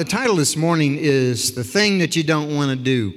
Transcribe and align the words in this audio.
The 0.00 0.06
title 0.06 0.34
this 0.34 0.56
morning 0.56 0.96
is 0.98 1.52
The 1.52 1.62
Thing 1.62 1.98
That 1.98 2.16
You 2.16 2.22
Don't 2.22 2.56
Want 2.56 2.70
to 2.70 2.76
Do. 2.82 3.12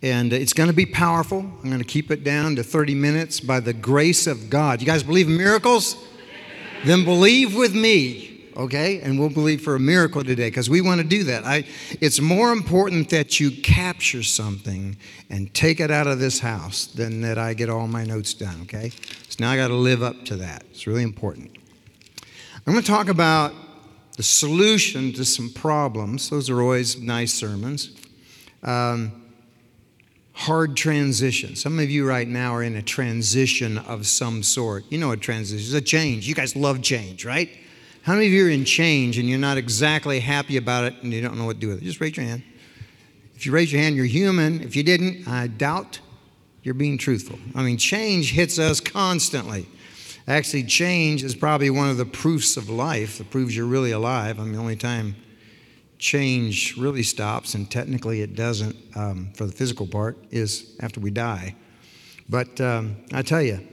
And 0.00 0.32
it's 0.32 0.54
going 0.54 0.70
to 0.70 0.74
be 0.74 0.86
powerful. 0.86 1.40
I'm 1.40 1.68
going 1.68 1.76
to 1.76 1.84
keep 1.84 2.10
it 2.10 2.24
down 2.24 2.56
to 2.56 2.62
30 2.62 2.94
minutes 2.94 3.38
by 3.38 3.60
the 3.60 3.74
grace 3.74 4.26
of 4.26 4.48
God. 4.48 4.80
You 4.80 4.86
guys 4.86 5.02
believe 5.02 5.28
in 5.28 5.36
miracles? 5.36 5.94
Then 6.86 7.04
believe 7.04 7.54
with 7.54 7.74
me, 7.74 8.50
okay? 8.56 9.02
And 9.02 9.20
we'll 9.20 9.28
believe 9.28 9.60
for 9.60 9.74
a 9.74 9.78
miracle 9.78 10.24
today 10.24 10.48
because 10.48 10.70
we 10.70 10.80
want 10.80 11.02
to 11.02 11.06
do 11.06 11.24
that. 11.24 11.44
I, 11.44 11.66
it's 12.00 12.18
more 12.18 12.50
important 12.50 13.10
that 13.10 13.38
you 13.38 13.50
capture 13.50 14.22
something 14.22 14.96
and 15.28 15.52
take 15.52 15.80
it 15.80 15.90
out 15.90 16.06
of 16.06 16.18
this 16.18 16.38
house 16.38 16.86
than 16.86 17.20
that 17.20 17.36
I 17.36 17.52
get 17.52 17.68
all 17.68 17.86
my 17.88 18.04
notes 18.04 18.32
done, 18.32 18.62
okay? 18.62 18.88
So 19.28 19.36
now 19.38 19.50
I 19.50 19.56
got 19.56 19.68
to 19.68 19.74
live 19.74 20.02
up 20.02 20.24
to 20.24 20.36
that. 20.36 20.64
It's 20.70 20.86
really 20.86 21.02
important. 21.02 21.50
I'm 22.66 22.72
going 22.72 22.82
to 22.82 22.90
talk 22.90 23.08
about 23.08 23.52
the 24.16 24.22
solution 24.22 25.12
to 25.14 25.24
some 25.24 25.50
problems. 25.50 26.30
Those 26.30 26.50
are 26.50 26.60
always 26.60 27.00
nice 27.00 27.32
sermons. 27.32 27.90
Um, 28.62 29.20
hard 30.32 30.76
transition. 30.76 31.56
Some 31.56 31.78
of 31.78 31.90
you 31.90 32.06
right 32.06 32.28
now 32.28 32.54
are 32.54 32.62
in 32.62 32.76
a 32.76 32.82
transition 32.82 33.78
of 33.78 34.06
some 34.06 34.42
sort. 34.42 34.84
You 34.90 34.98
know 34.98 35.10
a 35.10 35.16
transition 35.16 35.64
is 35.64 35.74
a 35.74 35.80
change. 35.80 36.26
You 36.26 36.34
guys 36.34 36.56
love 36.56 36.82
change, 36.82 37.24
right? 37.24 37.50
How 38.02 38.14
many 38.14 38.26
of 38.26 38.32
you 38.32 38.46
are 38.46 38.50
in 38.50 38.64
change 38.64 39.18
and 39.18 39.28
you're 39.28 39.38
not 39.38 39.58
exactly 39.58 40.20
happy 40.20 40.56
about 40.56 40.84
it 40.84 40.94
and 41.02 41.12
you 41.12 41.20
don't 41.20 41.36
know 41.36 41.44
what 41.44 41.54
to 41.54 41.60
do 41.60 41.68
with 41.68 41.82
it? 41.82 41.84
Just 41.84 42.00
raise 42.00 42.16
your 42.16 42.24
hand. 42.24 42.42
If 43.34 43.44
you 43.44 43.52
raise 43.52 43.72
your 43.72 43.82
hand, 43.82 43.96
you're 43.96 44.06
human. 44.06 44.62
If 44.62 44.74
you 44.76 44.82
didn't, 44.82 45.28
I 45.28 45.46
doubt 45.46 46.00
you're 46.62 46.74
being 46.74 46.98
truthful. 46.98 47.38
I 47.54 47.62
mean, 47.62 47.76
change 47.76 48.32
hits 48.32 48.58
us 48.58 48.80
constantly. 48.80 49.66
Actually, 50.30 50.62
change 50.62 51.24
is 51.24 51.34
probably 51.34 51.70
one 51.70 51.90
of 51.90 51.96
the 51.96 52.04
proofs 52.04 52.56
of 52.56 52.70
life 52.70 53.18
that 53.18 53.28
proves 53.30 53.56
you're 53.56 53.66
really 53.66 53.90
alive. 53.90 54.38
I 54.38 54.44
mean, 54.44 54.52
the 54.52 54.60
only 54.60 54.76
time 54.76 55.16
change 55.98 56.76
really 56.76 57.02
stops, 57.02 57.54
and 57.54 57.68
technically 57.68 58.22
it 58.22 58.36
doesn't 58.36 58.76
um, 58.94 59.32
for 59.34 59.44
the 59.44 59.52
physical 59.52 59.88
part, 59.88 60.16
is 60.30 60.76
after 60.80 61.00
we 61.00 61.10
die. 61.10 61.56
But 62.28 62.60
um, 62.60 62.94
I 63.12 63.22
tell 63.22 63.42
you, 63.42 63.66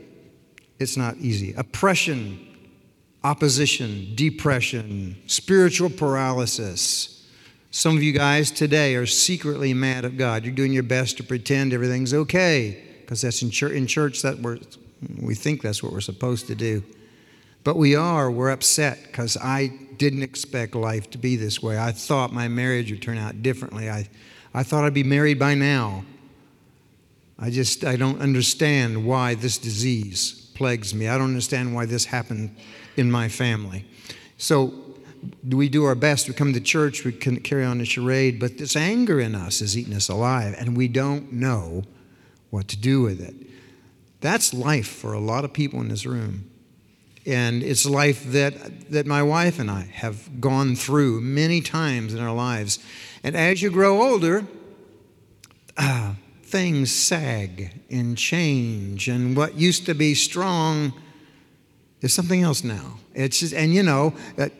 it's 0.79 0.97
not 0.97 1.17
easy. 1.17 1.53
Oppression, 1.53 2.39
opposition, 3.23 4.13
depression, 4.15 5.15
spiritual 5.27 5.91
paralysis. 5.91 7.23
Some 7.69 7.95
of 7.95 8.01
you 8.01 8.13
guys 8.13 8.49
today 8.49 8.95
are 8.95 9.05
secretly 9.05 9.75
mad 9.75 10.05
at 10.05 10.17
God. 10.17 10.43
You're 10.43 10.55
doing 10.55 10.73
your 10.73 10.81
best 10.81 11.17
to 11.17 11.23
pretend 11.23 11.71
everything's 11.71 12.15
okay 12.15 12.83
because 13.01 13.21
that's 13.21 13.43
in 13.43 13.51
church. 13.51 13.73
In 13.73 13.85
church, 13.85 14.23
that 14.23 14.39
we're 14.39 14.57
we 15.21 15.35
think 15.35 15.61
that's 15.61 15.83
what 15.83 15.91
we're 15.91 16.01
supposed 16.01 16.47
to 16.47 16.55
do. 16.55 16.83
But 17.63 17.75
we 17.75 17.95
are, 17.95 18.31
we're 18.31 18.51
upset 18.51 18.99
because 19.03 19.37
I 19.37 19.71
didn't 19.97 20.23
expect 20.23 20.75
life 20.75 21.09
to 21.11 21.17
be 21.17 21.35
this 21.35 21.61
way. 21.61 21.77
I 21.77 21.91
thought 21.91 22.31
my 22.31 22.47
marriage 22.47 22.91
would 22.91 23.01
turn 23.01 23.17
out 23.17 23.41
differently. 23.41 23.89
I, 23.89 24.07
I 24.53 24.63
thought 24.63 24.85
I'd 24.85 24.93
be 24.93 25.03
married 25.03 25.39
by 25.39 25.53
now. 25.53 26.05
I 27.39 27.49
just, 27.49 27.83
I 27.83 27.95
don't 27.95 28.21
understand 28.21 29.05
why 29.05 29.35
this 29.35 29.57
disease 29.57 30.49
plagues 30.55 30.93
me. 30.93 31.07
I 31.07 31.17
don't 31.17 31.27
understand 31.27 31.75
why 31.75 31.85
this 31.85 32.05
happened 32.05 32.55
in 32.95 33.11
my 33.11 33.29
family. 33.29 33.85
So 34.37 34.73
we 35.47 35.69
do 35.69 35.83
our 35.85 35.95
best. 35.95 36.27
We 36.27 36.33
come 36.33 36.53
to 36.53 36.61
church, 36.61 37.03
we 37.03 37.11
can 37.11 37.39
carry 37.41 37.63
on 37.63 37.81
a 37.81 37.85
charade, 37.85 38.39
but 38.39 38.57
this 38.57 38.75
anger 38.75 39.19
in 39.19 39.35
us 39.35 39.61
is 39.61 39.77
eating 39.77 39.93
us 39.93 40.09
alive, 40.09 40.55
and 40.57 40.75
we 40.75 40.87
don't 40.87 41.33
know 41.33 41.83
what 42.49 42.67
to 42.69 42.77
do 42.77 43.01
with 43.01 43.21
it. 43.21 43.35
That's 44.21 44.53
life 44.53 44.87
for 44.87 45.13
a 45.13 45.19
lot 45.19 45.45
of 45.45 45.53
people 45.53 45.79
in 45.79 45.89
this 45.89 46.05
room. 46.05 46.49
And 47.25 47.61
it's 47.61 47.85
life 47.85 48.23
that, 48.31 48.89
that 48.91 49.05
my 49.05 49.21
wife 49.21 49.59
and 49.59 49.69
I 49.69 49.81
have 49.93 50.39
gone 50.39 50.75
through 50.75 51.21
many 51.21 51.59
times 51.59 52.13
in 52.13 52.21
our 52.21 52.33
lives. 52.33 52.79
And 53.23 53.35
as 53.35 53.61
you 53.61 53.69
grow 53.69 54.01
older, 54.01 54.47
uh, 55.75 56.13
things 56.43 56.89
sag 56.89 57.81
and 57.89 58.17
change, 58.17 59.09
and 59.09 59.35
what 59.35 59.55
used 59.55 59.85
to 59.87 59.93
be 59.93 60.15
strong 60.15 60.93
is 62.01 62.13
something 62.13 62.41
else 62.41 62.63
now. 62.63 62.99
It's 63.13 63.41
just, 63.41 63.53
and 63.53 63.73
you 63.73 63.83
know, 63.83 64.13
that 64.37 64.53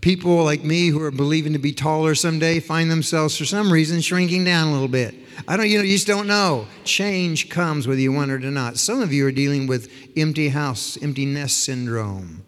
people 0.00 0.42
like 0.42 0.64
me 0.64 0.88
who 0.88 1.02
are 1.02 1.10
believing 1.10 1.52
to 1.52 1.58
be 1.58 1.72
taller 1.72 2.14
someday 2.14 2.60
find 2.60 2.90
themselves 2.90 3.36
for 3.36 3.44
some 3.44 3.70
reason 3.70 4.00
shrinking 4.00 4.44
down 4.44 4.68
a 4.68 4.72
little 4.72 4.88
bit. 4.88 5.14
I 5.46 5.56
don't, 5.56 5.68
you 5.68 5.78
know, 5.78 5.84
you 5.84 5.94
just 5.94 6.06
don't 6.06 6.26
know. 6.26 6.66
Change 6.84 7.48
comes 7.48 7.86
whether 7.86 8.00
you 8.00 8.12
want 8.12 8.30
it 8.30 8.44
or 8.44 8.50
not. 8.50 8.78
Some 8.78 9.02
of 9.02 9.12
you 9.12 9.26
are 9.26 9.32
dealing 9.32 9.66
with 9.66 9.90
empty 10.16 10.48
house, 10.48 11.00
empty 11.02 11.26
nest 11.26 11.64
syndrome. 11.64 12.44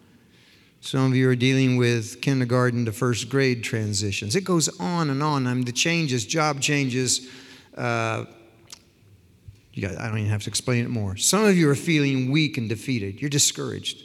Some 0.81 1.04
of 1.04 1.16
you 1.16 1.28
are 1.28 1.37
dealing 1.37 1.77
with 1.77 2.21
kindergarten 2.22 2.84
to 2.87 2.93
first 2.93 3.28
grade 3.28 3.62
transitions. 3.62 4.37
It 4.37 4.44
goes 4.44 4.69
on 4.81 5.10
and 5.10 5.22
on. 5.22 5.47
I 5.47 5.54
mean, 5.54 5.65
the 5.65 5.72
changes, 5.72 6.25
job 6.25 6.60
changes. 6.60 7.28
Uh, 7.77 8.25
got, 9.81 9.98
I 9.98 10.09
don't 10.09 10.19
even 10.19 10.31
have 10.31 10.44
to 10.44 10.50
explain 10.50 10.84
it 10.84 10.88
more. 10.88 11.16
Some 11.16 11.44
of 11.44 11.56
you 11.56 11.69
are 11.71 11.75
feeling 11.75 12.31
weak 12.31 12.59
and 12.59 12.69
defeated. 12.69 13.21
You're 13.21 13.31
discouraged. 13.31 14.03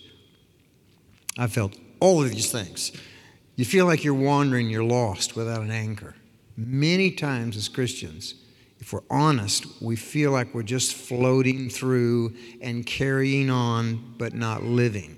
I 1.38 1.48
felt 1.48 1.76
all 2.00 2.24
of 2.24 2.30
these 2.30 2.52
things. 2.52 2.92
You 3.56 3.66
feel 3.66 3.86
like 3.86 4.04
you're 4.04 4.14
wandering, 4.14 4.70
you're 4.70 4.84
lost 4.84 5.36
without 5.36 5.62
an 5.62 5.72
anchor. 5.72 6.16
Many 6.58 7.12
times 7.12 7.56
as 7.56 7.70
Christians, 7.70 8.36
if 8.84 8.92
we're 8.92 9.00
honest, 9.10 9.82
we 9.82 9.96
feel 9.96 10.32
like 10.32 10.54
we're 10.54 10.62
just 10.62 10.94
floating 10.94 11.70
through 11.70 12.34
and 12.60 12.86
carrying 12.86 13.50
on, 13.50 14.16
but 14.18 14.34
not 14.34 14.64
living. 14.64 15.18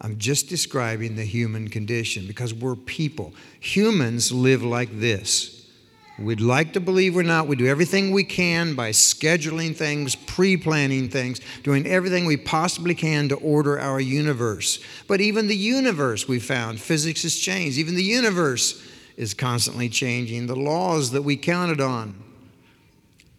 I'm 0.00 0.18
just 0.18 0.48
describing 0.48 1.14
the 1.14 1.24
human 1.24 1.68
condition 1.68 2.26
because 2.26 2.52
we're 2.52 2.74
people. 2.74 3.32
Humans 3.60 4.32
live 4.32 4.64
like 4.64 4.98
this. 4.98 5.70
We'd 6.18 6.40
like 6.40 6.72
to 6.72 6.80
believe 6.80 7.14
we're 7.14 7.22
not. 7.22 7.46
We 7.46 7.54
do 7.54 7.68
everything 7.68 8.10
we 8.10 8.24
can 8.24 8.74
by 8.74 8.90
scheduling 8.90 9.76
things, 9.76 10.16
pre 10.16 10.56
planning 10.56 11.08
things, 11.08 11.40
doing 11.62 11.86
everything 11.86 12.24
we 12.24 12.36
possibly 12.36 12.96
can 12.96 13.28
to 13.28 13.36
order 13.36 13.78
our 13.78 14.00
universe. 14.00 14.80
But 15.06 15.20
even 15.20 15.46
the 15.46 15.54
universe, 15.54 16.26
we 16.26 16.40
found, 16.40 16.80
physics 16.80 17.22
has 17.22 17.36
changed. 17.36 17.78
Even 17.78 17.94
the 17.94 18.02
universe 18.02 18.84
is 19.16 19.32
constantly 19.32 19.88
changing. 19.88 20.48
The 20.48 20.56
laws 20.56 21.12
that 21.12 21.22
we 21.22 21.36
counted 21.36 21.80
on 21.80 22.20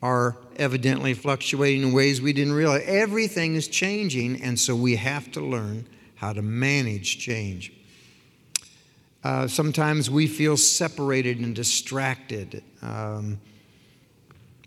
are 0.03 0.35
evidently 0.57 1.13
fluctuating 1.13 1.81
in 1.81 1.93
ways 1.93 2.21
we 2.21 2.33
didn't 2.33 2.51
realize. 2.51 2.83
Everything 2.85 3.55
is 3.55 3.69
changing, 3.69 4.41
and 4.41 4.59
so 4.59 4.75
we 4.75 4.97
have 4.97 5.31
to 5.31 5.39
learn 5.39 5.87
how 6.15 6.33
to 6.33 6.41
manage 6.41 7.19
change. 7.19 7.71
Uh, 9.23 9.47
sometimes 9.47 10.11
we 10.11 10.27
feel 10.27 10.57
separated 10.57 11.39
and 11.39 11.55
distracted, 11.55 12.61
um, 12.81 13.39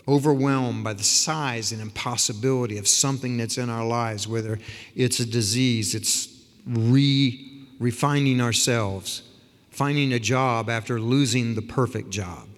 overwhelmed 0.08 0.82
by 0.82 0.94
the 0.94 1.02
size 1.02 1.70
and 1.70 1.82
impossibility 1.82 2.78
of 2.78 2.88
something 2.88 3.36
that's 3.36 3.58
in 3.58 3.68
our 3.68 3.86
lives, 3.86 4.26
whether 4.26 4.58
it's 4.94 5.20
a 5.20 5.26
disease, 5.26 5.94
it's 5.94 6.46
re 6.66 7.42
refining 7.78 8.40
ourselves, 8.40 9.22
finding 9.68 10.14
a 10.14 10.18
job 10.18 10.70
after 10.70 10.98
losing 10.98 11.54
the 11.56 11.60
perfect 11.60 12.08
job. 12.08 12.48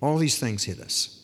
All 0.00 0.18
these 0.18 0.38
things 0.38 0.62
hit 0.62 0.78
us. 0.78 1.15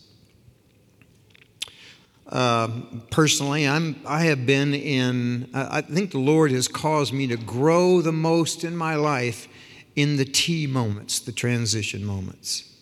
Uh, 2.33 2.67
personally, 3.11 3.69
I'm, 3.69 4.01
I 4.07 4.23
have 4.23 4.47
been 4.47 4.73
in, 4.73 5.51
I 5.53 5.83
think 5.83 6.13
the 6.13 6.19
Lord 6.19 6.51
has 6.51 6.67
caused 6.67 7.13
me 7.13 7.27
to 7.27 7.37
grow 7.37 8.01
the 8.01 8.11
most 8.11 8.65
in 8.65 8.75
my 8.75 8.95
life 8.95 9.49
in 9.97 10.17
the 10.17 10.25
T 10.25 10.67
moments, 10.67 11.21
the 11.21 11.33
transition 11.33 12.03
moments. 12.03 12.75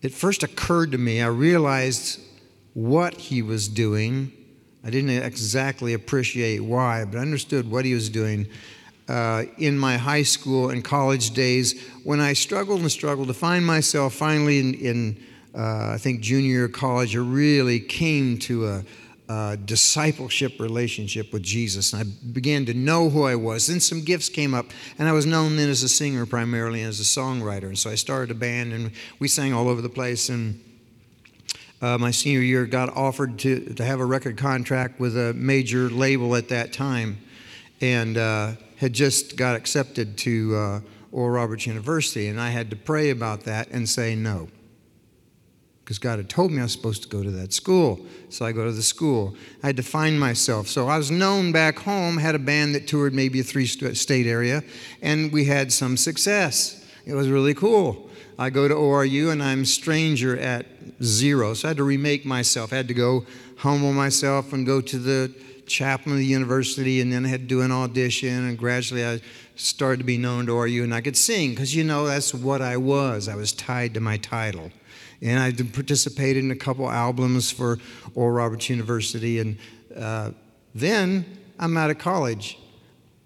It 0.00 0.14
first 0.14 0.42
occurred 0.42 0.92
to 0.92 0.98
me, 0.98 1.20
I 1.20 1.26
realized 1.26 2.18
what 2.72 3.14
He 3.14 3.42
was 3.42 3.68
doing. 3.68 4.32
I 4.82 4.88
didn't 4.88 5.10
exactly 5.10 5.92
appreciate 5.92 6.60
why, 6.60 7.04
but 7.04 7.18
I 7.18 7.20
understood 7.20 7.70
what 7.70 7.84
He 7.84 7.92
was 7.92 8.08
doing. 8.08 8.46
Uh, 9.06 9.44
in 9.58 9.78
my 9.78 9.98
high 9.98 10.22
school 10.22 10.70
and 10.70 10.82
college 10.82 11.30
days, 11.32 11.80
when 12.04 12.20
I 12.20 12.32
struggled 12.32 12.80
and 12.80 12.90
struggled 12.90 13.28
to 13.28 13.34
find 13.34 13.66
myself 13.66 14.14
finally 14.14 14.58
in, 14.58 14.74
in 14.74 15.24
uh, 15.56 15.92
I 15.94 15.98
think 15.98 16.20
junior 16.20 16.50
year 16.50 16.64
of 16.66 16.72
college, 16.72 17.16
I 17.16 17.20
really 17.20 17.80
came 17.80 18.38
to 18.40 18.66
a, 18.66 18.84
a, 19.30 19.56
discipleship 19.56 20.60
relationship 20.60 21.32
with 21.32 21.42
Jesus. 21.42 21.94
And 21.94 22.02
I 22.02 22.28
began 22.32 22.66
to 22.66 22.74
know 22.74 23.08
who 23.08 23.22
I 23.22 23.36
was. 23.36 23.66
Then 23.66 23.80
some 23.80 24.02
gifts 24.02 24.28
came 24.28 24.52
up, 24.52 24.66
and 24.98 25.08
I 25.08 25.12
was 25.12 25.24
known 25.24 25.56
then 25.56 25.70
as 25.70 25.82
a 25.82 25.88
singer 25.88 26.26
primarily 26.26 26.82
and 26.82 26.90
as 26.90 27.00
a 27.00 27.04
songwriter. 27.04 27.68
And 27.68 27.78
so 27.78 27.88
I 27.88 27.94
started 27.94 28.30
a 28.30 28.34
band, 28.34 28.74
and 28.74 28.90
we 29.18 29.28
sang 29.28 29.54
all 29.54 29.68
over 29.68 29.80
the 29.80 29.88
place. 29.88 30.28
And 30.28 30.62
uh, 31.80 31.96
my 31.96 32.10
senior 32.10 32.40
year, 32.40 32.66
got 32.66 32.94
offered 32.94 33.38
to, 33.38 33.60
to 33.74 33.84
have 33.84 34.00
a 34.00 34.04
record 34.04 34.36
contract 34.36 35.00
with 35.00 35.16
a 35.16 35.32
major 35.32 35.88
label 35.88 36.36
at 36.36 36.50
that 36.50 36.74
time, 36.74 37.16
and 37.80 38.18
uh, 38.18 38.52
had 38.76 38.92
just 38.92 39.36
got 39.38 39.56
accepted 39.56 40.18
to 40.18 40.54
uh, 40.54 40.80
Oral 41.12 41.30
Roberts 41.30 41.66
University. 41.66 42.28
And 42.28 42.38
I 42.38 42.50
had 42.50 42.68
to 42.70 42.76
pray 42.76 43.08
about 43.08 43.44
that 43.44 43.70
and 43.70 43.88
say 43.88 44.14
no 44.14 44.48
because 45.86 46.00
God 46.00 46.18
had 46.18 46.28
told 46.28 46.50
me 46.50 46.58
I 46.58 46.64
was 46.64 46.72
supposed 46.72 47.04
to 47.04 47.08
go 47.08 47.22
to 47.22 47.30
that 47.30 47.52
school. 47.52 48.04
So 48.28 48.44
I 48.44 48.50
go 48.50 48.64
to 48.64 48.72
the 48.72 48.82
school. 48.82 49.36
I 49.62 49.68
had 49.68 49.76
to 49.76 49.84
find 49.84 50.18
myself. 50.18 50.66
So 50.66 50.88
I 50.88 50.98
was 50.98 51.12
known 51.12 51.52
back 51.52 51.78
home, 51.78 52.16
had 52.16 52.34
a 52.34 52.40
band 52.40 52.74
that 52.74 52.88
toured 52.88 53.14
maybe 53.14 53.38
a 53.38 53.44
three 53.44 53.66
state 53.66 54.26
area, 54.26 54.64
and 55.00 55.32
we 55.32 55.44
had 55.44 55.72
some 55.72 55.96
success. 55.96 56.84
It 57.04 57.14
was 57.14 57.28
really 57.28 57.54
cool. 57.54 58.10
I 58.36 58.50
go 58.50 58.66
to 58.66 58.74
ORU 58.74 59.30
and 59.30 59.40
I'm 59.40 59.64
stranger 59.64 60.36
at 60.36 60.66
zero. 61.04 61.54
So 61.54 61.68
I 61.68 61.70
had 61.70 61.76
to 61.76 61.84
remake 61.84 62.26
myself. 62.26 62.72
I 62.72 62.76
had 62.76 62.88
to 62.88 62.94
go 62.94 63.24
humble 63.58 63.92
myself 63.92 64.52
and 64.52 64.66
go 64.66 64.80
to 64.80 64.98
the 64.98 65.32
chaplain 65.68 66.16
of 66.16 66.18
the 66.18 66.26
university, 66.26 67.00
and 67.00 67.12
then 67.12 67.24
I 67.24 67.28
had 67.28 67.42
to 67.42 67.46
do 67.46 67.60
an 67.60 67.70
audition, 67.70 68.44
and 68.48 68.58
gradually 68.58 69.06
I 69.06 69.20
started 69.54 69.98
to 69.98 70.04
be 70.04 70.18
known 70.18 70.46
to 70.46 70.52
ORU, 70.52 70.82
and 70.82 70.92
I 70.92 71.00
could 71.00 71.16
sing 71.16 71.50
because 71.50 71.76
you 71.76 71.84
know 71.84 72.08
that's 72.08 72.34
what 72.34 72.60
I 72.60 72.76
was. 72.76 73.28
I 73.28 73.36
was 73.36 73.52
tied 73.52 73.94
to 73.94 74.00
my 74.00 74.16
title. 74.16 74.72
And 75.22 75.38
I 75.38 75.52
participated 75.52 76.44
in 76.44 76.50
a 76.50 76.56
couple 76.56 76.90
albums 76.90 77.50
for 77.50 77.78
Oral 78.14 78.32
Roberts 78.32 78.68
University, 78.68 79.38
and 79.38 79.56
uh, 79.96 80.30
then 80.74 81.24
I'm 81.58 81.76
out 81.76 81.90
of 81.90 81.98
college. 81.98 82.58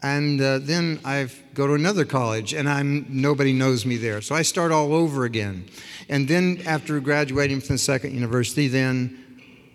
And 0.03 0.41
uh, 0.41 0.61
then 0.61 0.99
I 1.05 1.29
go 1.53 1.67
to 1.67 1.75
another 1.75 2.05
college, 2.05 2.55
and 2.55 2.69
I'm 2.69 3.05
nobody 3.09 3.53
knows 3.53 3.85
me 3.85 3.97
there. 3.97 4.23
So 4.23 4.35
I 4.35 4.43
start 4.43 4.73
all 4.73 4.95
over 4.95 5.25
again. 5.25 5.67
And 6.09 6.27
then 6.27 6.63
after 6.65 6.99
graduating 7.01 7.61
from 7.61 7.75
the 7.75 7.79
second 7.79 8.15
university, 8.15 8.67
then 8.69 9.21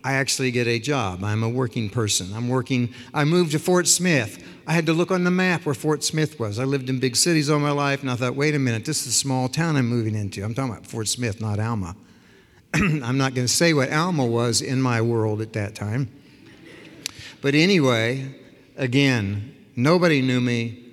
I 0.03 0.13
actually 0.13 0.51
get 0.51 0.67
a 0.67 0.79
job. 0.79 1.23
I'm 1.23 1.43
a 1.43 1.49
working 1.49 1.89
person. 1.89 2.31
I'm 2.33 2.47
working. 2.47 2.93
I 3.13 3.23
moved 3.23 3.51
to 3.51 3.59
Fort 3.59 3.87
Smith. 3.87 4.43
I 4.67 4.73
had 4.73 4.85
to 4.87 4.93
look 4.93 5.11
on 5.11 5.23
the 5.23 5.31
map 5.31 5.65
where 5.65 5.75
Fort 5.75 6.03
Smith 6.03 6.39
was. 6.39 6.57
I 6.57 6.63
lived 6.63 6.89
in 6.89 6.99
big 6.99 7.15
cities 7.15 7.49
all 7.49 7.59
my 7.59 7.71
life, 7.71 8.01
and 8.01 8.09
I 8.09 8.15
thought, 8.15 8.35
wait 8.35 8.55
a 8.55 8.59
minute, 8.59 8.85
this 8.85 9.01
is 9.01 9.07
a 9.07 9.11
small 9.11 9.47
town 9.47 9.75
I'm 9.75 9.87
moving 9.87 10.15
into. 10.15 10.43
I'm 10.43 10.55
talking 10.55 10.71
about 10.71 10.87
Fort 10.87 11.07
Smith, 11.07 11.39
not 11.39 11.59
Alma. 11.59 11.95
I'm 13.03 13.17
not 13.17 13.33
going 13.33 13.47
to 13.47 13.53
say 13.53 13.73
what 13.73 13.91
Alma 13.91 14.25
was 14.25 14.61
in 14.61 14.81
my 14.81 15.01
world 15.01 15.41
at 15.41 15.53
that 15.53 15.75
time. 15.75 16.11
But 17.41 17.55
anyway, 17.55 18.35
again, 18.75 19.55
Nobody 19.75 20.21
knew 20.21 20.39
me, 20.39 20.83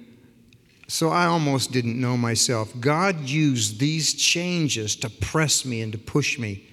so 0.88 1.10
I 1.10 1.26
almost 1.26 1.70
didn't 1.70 2.00
know 2.00 2.16
myself. 2.16 2.72
God 2.80 3.20
used 3.20 3.78
these 3.78 4.12
changes 4.14 4.96
to 4.96 5.08
press 5.08 5.64
me 5.64 5.82
and 5.82 5.92
to 5.92 5.98
push 5.98 6.36
me, 6.36 6.68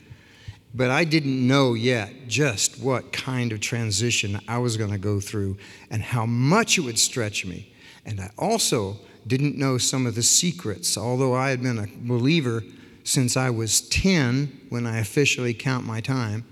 but 0.74 0.90
I 0.90 1.04
didn't 1.04 1.48
know 1.48 1.76
yet 1.76 2.28
just 2.28 2.82
what 2.82 3.14
kind 3.14 3.52
of 3.52 3.60
transition 3.60 4.40
I 4.48 4.58
was 4.58 4.76
going 4.76 4.90
to 4.90 4.98
go 4.98 5.20
through 5.20 5.58
and 5.92 6.02
how 6.02 6.26
much 6.26 6.80
it 6.80 6.82
would 6.82 6.98
stretch 6.98 7.46
me. 7.46 7.72
And 8.08 8.20
I 8.20 8.32
also 8.40 8.98
didn't 9.28 9.56
know 9.56 9.78
some 9.78 10.08
of 10.08 10.16
the 10.16 10.24
secrets, 10.24 10.98
although 10.98 11.36
I 11.36 11.52
had 11.52 11.62
been 11.62 11.78
a 11.78 11.88
believer 12.08 12.64
since 13.10 13.36
I 13.36 13.50
was 13.50 13.82
10 13.82 14.68
when 14.70 14.86
I 14.86 15.00
officially 15.00 15.54
count 15.54 15.84
my 15.84 16.00
time. 16.00 16.46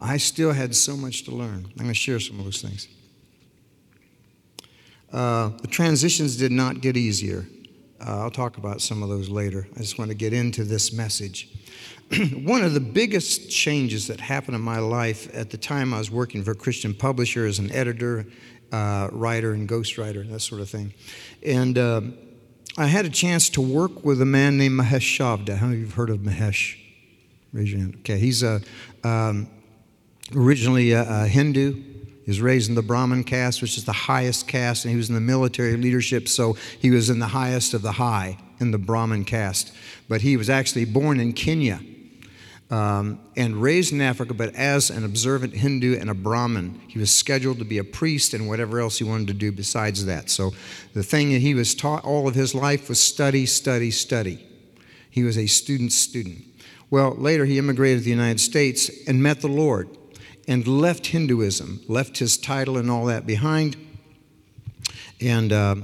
I 0.00 0.16
still 0.16 0.52
had 0.52 0.76
so 0.76 0.96
much 0.96 1.24
to 1.24 1.32
learn. 1.32 1.66
I'm 1.66 1.76
going 1.76 1.88
to 1.88 1.94
share 1.94 2.20
some 2.20 2.38
of 2.38 2.44
those 2.44 2.62
things. 2.62 2.86
Uh, 5.12 5.48
the 5.60 5.66
transitions 5.66 6.36
did 6.36 6.52
not 6.52 6.80
get 6.80 6.96
easier. 6.96 7.46
Uh, 8.00 8.20
I'll 8.20 8.30
talk 8.30 8.58
about 8.58 8.80
some 8.80 9.02
of 9.02 9.08
those 9.08 9.28
later. 9.28 9.66
I 9.74 9.80
just 9.80 9.98
want 9.98 10.10
to 10.10 10.16
get 10.16 10.32
into 10.32 10.62
this 10.62 10.92
message. 10.92 11.48
One 12.44 12.62
of 12.62 12.74
the 12.74 12.80
biggest 12.80 13.50
changes 13.50 14.06
that 14.06 14.20
happened 14.20 14.54
in 14.54 14.60
my 14.60 14.78
life 14.78 15.34
at 15.34 15.50
the 15.50 15.56
time 15.56 15.92
I 15.92 15.98
was 15.98 16.10
working 16.10 16.44
for 16.44 16.52
a 16.52 16.56
Christian 16.56 16.94
publisher 16.94 17.44
as 17.44 17.58
an 17.58 17.72
editor, 17.72 18.26
uh, 18.70 19.08
writer, 19.10 19.52
and 19.52 19.68
ghostwriter, 19.68 20.28
that 20.30 20.40
sort 20.40 20.60
of 20.60 20.70
thing. 20.70 20.94
And 21.42 21.78
uh, 21.78 22.02
I 22.78 22.86
had 22.86 23.06
a 23.06 23.10
chance 23.10 23.48
to 23.50 23.60
work 23.60 24.04
with 24.04 24.20
a 24.20 24.26
man 24.26 24.58
named 24.58 24.78
Mahesh 24.78 25.18
Chavda. 25.18 25.56
How 25.56 25.66
many 25.66 25.76
of 25.76 25.80
you 25.80 25.86
have 25.86 25.94
heard 25.94 26.10
of 26.10 26.18
Mahesh? 26.18 26.76
Raise 27.52 27.70
your 27.70 27.80
hand. 27.80 27.96
Okay, 28.00 28.18
he's 28.18 28.42
a, 28.42 28.60
um, 29.02 29.48
originally 30.34 30.92
a, 30.92 31.02
a 31.08 31.26
Hindu 31.26 31.82
he 32.26 32.30
was 32.30 32.40
raised 32.40 32.68
in 32.68 32.74
the 32.74 32.82
Brahmin 32.82 33.22
caste, 33.22 33.62
which 33.62 33.78
is 33.78 33.84
the 33.84 33.92
highest 33.92 34.48
caste, 34.48 34.84
and 34.84 34.90
he 34.90 34.96
was 34.96 35.08
in 35.08 35.14
the 35.14 35.20
military 35.20 35.76
leadership, 35.76 36.26
so 36.26 36.54
he 36.80 36.90
was 36.90 37.08
in 37.08 37.20
the 37.20 37.28
highest 37.28 37.72
of 37.72 37.82
the 37.82 37.92
high 37.92 38.36
in 38.58 38.72
the 38.72 38.78
Brahmin 38.78 39.24
caste. 39.24 39.72
But 40.08 40.22
he 40.22 40.36
was 40.36 40.50
actually 40.50 40.86
born 40.86 41.20
in 41.20 41.34
Kenya 41.34 41.80
um, 42.70 43.20
and 43.36 43.62
raised 43.62 43.92
in 43.92 44.00
Africa, 44.00 44.34
but 44.34 44.54
as 44.54 44.90
an 44.90 45.04
observant 45.04 45.54
Hindu 45.54 45.98
and 45.98 46.10
a 46.10 46.14
Brahmin. 46.14 46.80
He 46.88 46.98
was 46.98 47.14
scheduled 47.14 47.58
to 47.58 47.64
be 47.64 47.78
a 47.78 47.84
priest 47.84 48.34
and 48.34 48.48
whatever 48.48 48.80
else 48.80 48.98
he 48.98 49.04
wanted 49.04 49.28
to 49.28 49.34
do 49.34 49.52
besides 49.52 50.04
that. 50.06 50.30
So 50.30 50.52
the 50.92 51.04
thing 51.04 51.32
that 51.32 51.40
he 51.42 51.54
was 51.54 51.74
taught 51.74 52.04
all 52.04 52.26
of 52.26 52.34
his 52.34 52.54
life 52.54 52.88
was 52.88 53.00
study, 53.00 53.46
study, 53.46 53.90
study. 53.90 54.44
He 55.10 55.22
was 55.22 55.38
a 55.38 55.46
student 55.46 55.92
student. 55.92 56.44
Well, 56.90 57.14
later 57.14 57.44
he 57.44 57.58
immigrated 57.58 58.00
to 58.00 58.04
the 58.04 58.10
United 58.10 58.40
States 58.40 58.90
and 59.06 59.22
met 59.22 59.40
the 59.40 59.48
Lord 59.48 59.88
and 60.48 60.66
left 60.66 61.06
Hinduism, 61.08 61.82
left 61.88 62.18
his 62.18 62.36
title 62.36 62.76
and 62.76 62.90
all 62.90 63.06
that 63.06 63.26
behind. 63.26 63.76
And 65.20 65.52
uh, 65.52 65.76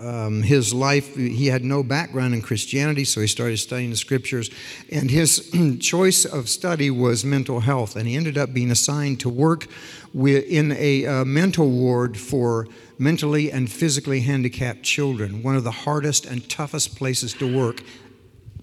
um, 0.00 0.42
his 0.42 0.72
life, 0.72 1.14
he 1.16 1.46
had 1.46 1.64
no 1.64 1.82
background 1.82 2.34
in 2.34 2.42
Christianity, 2.42 3.04
so 3.04 3.20
he 3.20 3.26
started 3.26 3.58
studying 3.58 3.90
the 3.90 3.96
scriptures. 3.96 4.50
And 4.90 5.10
his 5.10 5.50
choice 5.80 6.24
of 6.24 6.48
study 6.48 6.90
was 6.90 7.24
mental 7.24 7.60
health, 7.60 7.96
and 7.96 8.06
he 8.06 8.16
ended 8.16 8.38
up 8.38 8.52
being 8.52 8.70
assigned 8.70 9.20
to 9.20 9.28
work 9.28 9.66
with, 10.14 10.44
in 10.44 10.72
a 10.72 11.06
uh, 11.06 11.24
mental 11.24 11.68
ward 11.68 12.16
for 12.16 12.68
mentally 12.98 13.50
and 13.50 13.70
physically 13.70 14.20
handicapped 14.20 14.82
children, 14.82 15.42
one 15.42 15.56
of 15.56 15.64
the 15.64 15.70
hardest 15.70 16.26
and 16.26 16.48
toughest 16.48 16.96
places 16.96 17.34
to 17.34 17.56
work, 17.56 17.82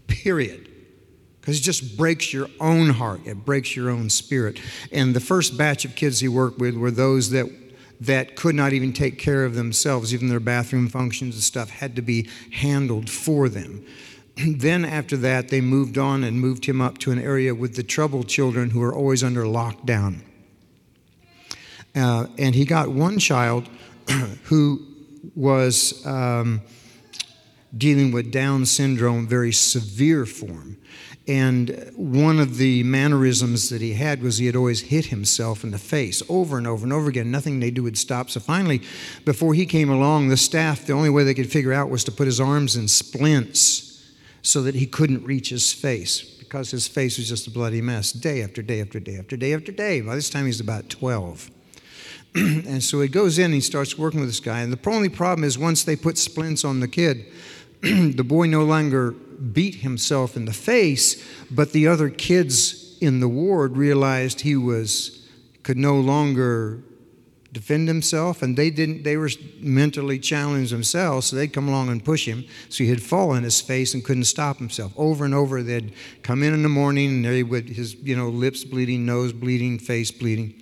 period 0.07 0.69
because 1.41 1.59
it 1.59 1.61
just 1.61 1.95
breaks 1.95 2.33
your 2.33 2.47
own 2.59 2.89
heart 2.89 3.21
it 3.25 3.45
breaks 3.45 3.75
your 3.75 3.89
own 3.89 4.09
spirit 4.09 4.59
and 4.91 5.15
the 5.15 5.19
first 5.19 5.57
batch 5.57 5.85
of 5.85 5.95
kids 5.95 6.19
he 6.19 6.27
worked 6.27 6.57
with 6.57 6.75
were 6.75 6.91
those 6.91 7.29
that 7.29 7.45
that 8.01 8.35
could 8.35 8.55
not 8.55 8.73
even 8.73 8.93
take 8.93 9.17
care 9.17 9.45
of 9.45 9.55
themselves. 9.55 10.13
Even 10.13 10.29
their 10.29 10.39
bathroom 10.39 10.87
functions 10.87 11.35
and 11.35 11.43
stuff 11.43 11.69
had 11.69 11.95
to 11.95 12.01
be 12.01 12.29
handled 12.51 13.09
for 13.09 13.49
them. 13.49 13.85
Then 14.37 14.83
after 14.83 15.15
that 15.17 15.47
they 15.47 15.61
moved 15.61 15.97
on 15.97 16.23
and 16.23 16.39
moved 16.39 16.65
him 16.65 16.81
up 16.81 16.97
to 16.99 17.11
an 17.11 17.19
area 17.19 17.55
with 17.55 17.75
the 17.75 17.83
troubled 17.83 18.27
children 18.27 18.71
who 18.71 18.81
are 18.81 18.93
always 18.93 19.23
under 19.23 19.43
lockdown. 19.43 20.21
Uh, 21.95 22.27
and 22.37 22.53
he 22.53 22.65
got 22.65 22.89
one 22.89 23.17
child 23.17 23.69
who 24.43 24.85
was 25.35 26.05
um, 26.05 26.61
dealing 27.77 28.11
with 28.11 28.31
down 28.31 28.65
syndrome 28.65 29.25
very 29.25 29.53
severe 29.53 30.25
form 30.25 30.77
and 31.27 31.91
one 31.95 32.39
of 32.39 32.57
the 32.57 32.83
mannerisms 32.83 33.69
that 33.69 33.81
he 33.81 33.93
had 33.93 34.21
was 34.21 34.37
he 34.37 34.45
had 34.45 34.55
always 34.55 34.81
hit 34.81 35.05
himself 35.05 35.63
in 35.63 35.71
the 35.71 35.79
face 35.79 36.21
over 36.29 36.57
and 36.57 36.67
over 36.67 36.83
and 36.83 36.93
over 36.93 37.09
again. 37.09 37.31
Nothing 37.31 37.59
they 37.59 37.71
do 37.71 37.83
would 37.83 37.97
stop. 37.97 38.29
So 38.29 38.39
finally, 38.39 38.81
before 39.25 39.55
he 39.55 39.65
came 39.65 39.89
along, 39.89 40.27
the 40.27 40.37
staff, 40.37 40.85
the 40.85 40.93
only 40.93 41.09
way 41.09 41.23
they 41.23 41.33
could 41.33 41.51
figure 41.51 41.73
out 41.73 41.89
was 41.89 42.03
to 42.03 42.11
put 42.11 42.27
his 42.27 42.39
arms 42.39 42.75
in 42.75 42.87
splints 42.87 44.03
so 44.43 44.61
that 44.61 44.75
he 44.75 44.85
couldn't 44.85 45.23
reach 45.23 45.49
his 45.49 45.73
face 45.73 46.21
because 46.21 46.69
his 46.69 46.87
face 46.87 47.17
was 47.17 47.27
just 47.27 47.47
a 47.47 47.49
bloody 47.49 47.81
mess 47.81 48.11
day 48.11 48.43
after 48.43 48.61
day 48.61 48.79
after 48.79 48.99
day 48.99 49.17
after 49.17 49.35
day 49.35 49.53
after 49.53 49.71
day. 49.71 50.01
By 50.01 50.13
this 50.13 50.29
time, 50.29 50.45
he's 50.45 50.59
about 50.59 50.89
12. 50.89 51.49
and 52.35 52.83
so 52.83 53.01
he 53.01 53.07
goes 53.07 53.39
in 53.39 53.45
and 53.45 53.53
he 53.55 53.61
starts 53.61 53.97
working 53.97 54.19
with 54.19 54.29
this 54.29 54.39
guy. 54.39 54.59
And 54.59 54.71
the 54.71 54.89
only 54.89 55.09
problem 55.09 55.43
is 55.43 55.57
once 55.57 55.83
they 55.83 55.95
put 55.95 56.19
splints 56.19 56.63
on 56.63 56.81
the 56.81 56.87
kid, 56.87 57.25
the 57.81 58.23
boy 58.23 58.45
no 58.45 58.63
longer 58.63 59.15
beat 59.53 59.75
himself 59.75 60.35
in 60.35 60.45
the 60.45 60.53
face, 60.53 61.23
but 61.51 61.71
the 61.71 61.87
other 61.87 62.09
kids 62.09 62.97
in 63.01 63.19
the 63.19 63.27
ward 63.27 63.77
realized 63.77 64.41
he 64.41 64.55
was 64.55 65.27
could 65.63 65.77
no 65.77 65.95
longer 65.95 66.83
defend 67.55 67.87
himself 67.87 68.41
and 68.41 68.57
they 68.57 68.69
didn't 68.69 69.03
they 69.03 69.15
were 69.15 69.29
mentally 69.61 70.19
challenged 70.19 70.73
themselves 70.73 71.27
so 71.27 71.35
they'd 71.37 71.53
come 71.53 71.69
along 71.69 71.89
and 71.89 72.03
push 72.03 72.27
him. 72.27 72.43
So 72.69 72.83
he 72.83 72.89
had 72.89 73.01
fallen 73.01 73.43
his 73.43 73.61
face 73.61 73.93
and 73.93 74.03
couldn't 74.03 74.25
stop 74.25 74.57
himself. 74.57 74.91
Over 74.97 75.23
and 75.23 75.33
over 75.33 75.63
they'd 75.63 75.93
come 76.21 76.43
in 76.43 76.53
in 76.53 76.63
the 76.63 76.69
morning 76.69 77.09
and 77.09 77.25
they 77.25 77.43
would 77.43 77.69
his 77.69 77.95
you 77.95 78.15
know 78.15 78.29
lips 78.29 78.63
bleeding 78.65 79.05
nose 79.05 79.31
bleeding 79.33 79.79
face 79.79 80.11
bleeding. 80.11 80.53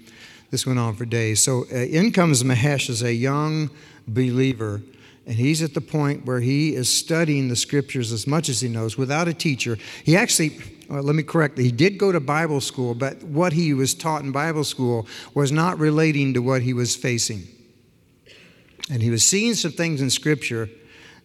This 0.51 0.67
went 0.67 0.77
on 0.77 0.95
for 0.95 1.05
days. 1.05 1.41
So 1.41 1.65
uh, 1.71 1.77
in 1.77 2.11
comes 2.11 2.43
mahesh 2.43 2.89
as 2.89 3.01
a 3.01 3.13
young 3.13 3.71
believer 4.07 4.81
and 5.25 5.35
he's 5.35 5.61
at 5.61 5.73
the 5.73 5.81
point 5.81 6.25
where 6.25 6.41
he 6.41 6.75
is 6.75 6.89
studying 6.89 7.47
the 7.47 7.55
scriptures 7.55 8.11
as 8.11 8.27
much 8.27 8.49
as 8.49 8.59
he 8.59 8.67
knows 8.67 8.97
without 8.97 9.27
a 9.27 9.33
teacher. 9.33 9.77
He 10.03 10.17
actually, 10.17 10.59
well, 10.89 11.01
let 11.01 11.15
me 11.15 11.23
correct, 11.23 11.57
he 11.57 11.71
did 11.71 11.97
go 11.97 12.11
to 12.11 12.19
Bible 12.19 12.59
school, 12.59 12.93
but 12.93 13.23
what 13.23 13.53
he 13.53 13.73
was 13.73 13.93
taught 13.93 14.23
in 14.23 14.31
Bible 14.31 14.65
school 14.65 15.07
was 15.33 15.51
not 15.51 15.79
relating 15.79 16.33
to 16.33 16.41
what 16.41 16.61
he 16.61 16.73
was 16.73 16.95
facing. 16.95 17.47
And 18.89 19.01
he 19.01 19.09
was 19.09 19.23
seeing 19.23 19.53
some 19.53 19.71
things 19.71 20.01
in 20.01 20.09
scripture 20.09 20.69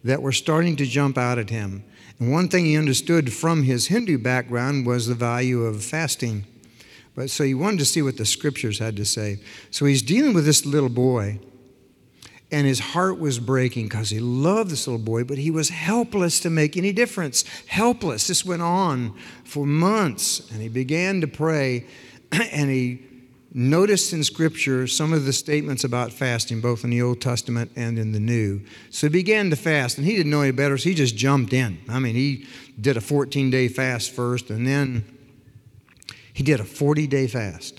that 0.05 0.21
were 0.21 0.31
starting 0.31 0.77
to 0.77 0.85
jump 0.85 1.17
out 1.17 1.37
at 1.37 1.49
him. 1.49 1.83
And 2.19 2.31
one 2.31 2.47
thing 2.47 2.65
he 2.65 2.77
understood 2.77 3.33
from 3.33 3.63
his 3.63 3.87
Hindu 3.87 4.17
background 4.17 4.85
was 4.85 5.07
the 5.07 5.15
value 5.15 5.63
of 5.63 5.83
fasting. 5.83 6.45
But 7.15 7.29
so 7.29 7.43
he 7.43 7.53
wanted 7.53 7.79
to 7.79 7.85
see 7.85 8.01
what 8.01 8.15
the 8.15 8.25
scriptures 8.25 8.79
had 8.79 8.95
to 8.95 9.03
say. 9.03 9.39
So 9.71 9.85
he's 9.85 10.01
dealing 10.01 10.33
with 10.33 10.45
this 10.45 10.65
little 10.65 10.89
boy 10.89 11.39
and 12.51 12.65
his 12.65 12.79
heart 12.79 13.19
was 13.19 13.39
breaking 13.39 13.85
because 13.85 14.09
he 14.09 14.19
loved 14.19 14.71
this 14.71 14.87
little 14.87 15.03
boy, 15.03 15.23
but 15.23 15.37
he 15.37 15.51
was 15.51 15.69
helpless 15.69 16.39
to 16.39 16.49
make 16.49 16.75
any 16.75 16.91
difference. 16.91 17.43
Helpless. 17.67 18.27
This 18.27 18.43
went 18.43 18.61
on 18.61 19.13
for 19.43 19.65
months, 19.65 20.49
and 20.51 20.61
he 20.61 20.67
began 20.67 21.21
to 21.21 21.27
pray, 21.27 21.85
and 22.31 22.69
he 22.69 23.05
noticed 23.53 24.13
in 24.13 24.23
Scripture 24.23 24.87
some 24.87 25.13
of 25.13 25.25
the 25.25 25.33
statements 25.33 25.83
about 25.83 26.11
fasting, 26.11 26.61
both 26.61 26.83
in 26.83 26.89
the 26.89 27.01
Old 27.01 27.21
Testament 27.21 27.71
and 27.75 27.99
in 27.99 28.11
the 28.11 28.19
New. 28.19 28.61
So 28.89 29.07
he 29.07 29.11
began 29.11 29.49
to 29.51 29.55
fast, 29.55 29.97
and 29.97 30.05
he 30.05 30.15
didn't 30.15 30.31
know 30.31 30.41
any 30.41 30.51
better, 30.51 30.77
so 30.77 30.89
he 30.89 30.95
just 30.95 31.15
jumped 31.15 31.53
in. 31.53 31.79
I 31.87 31.99
mean, 31.99 32.15
he 32.15 32.47
did 32.79 32.97
a 32.97 33.01
14 33.01 33.49
day 33.49 33.67
fast 33.67 34.11
first, 34.11 34.49
and 34.49 34.65
then 34.65 35.05
he 36.33 36.43
did 36.43 36.59
a 36.59 36.65
40 36.65 37.05
day 37.07 37.27
fast. 37.27 37.78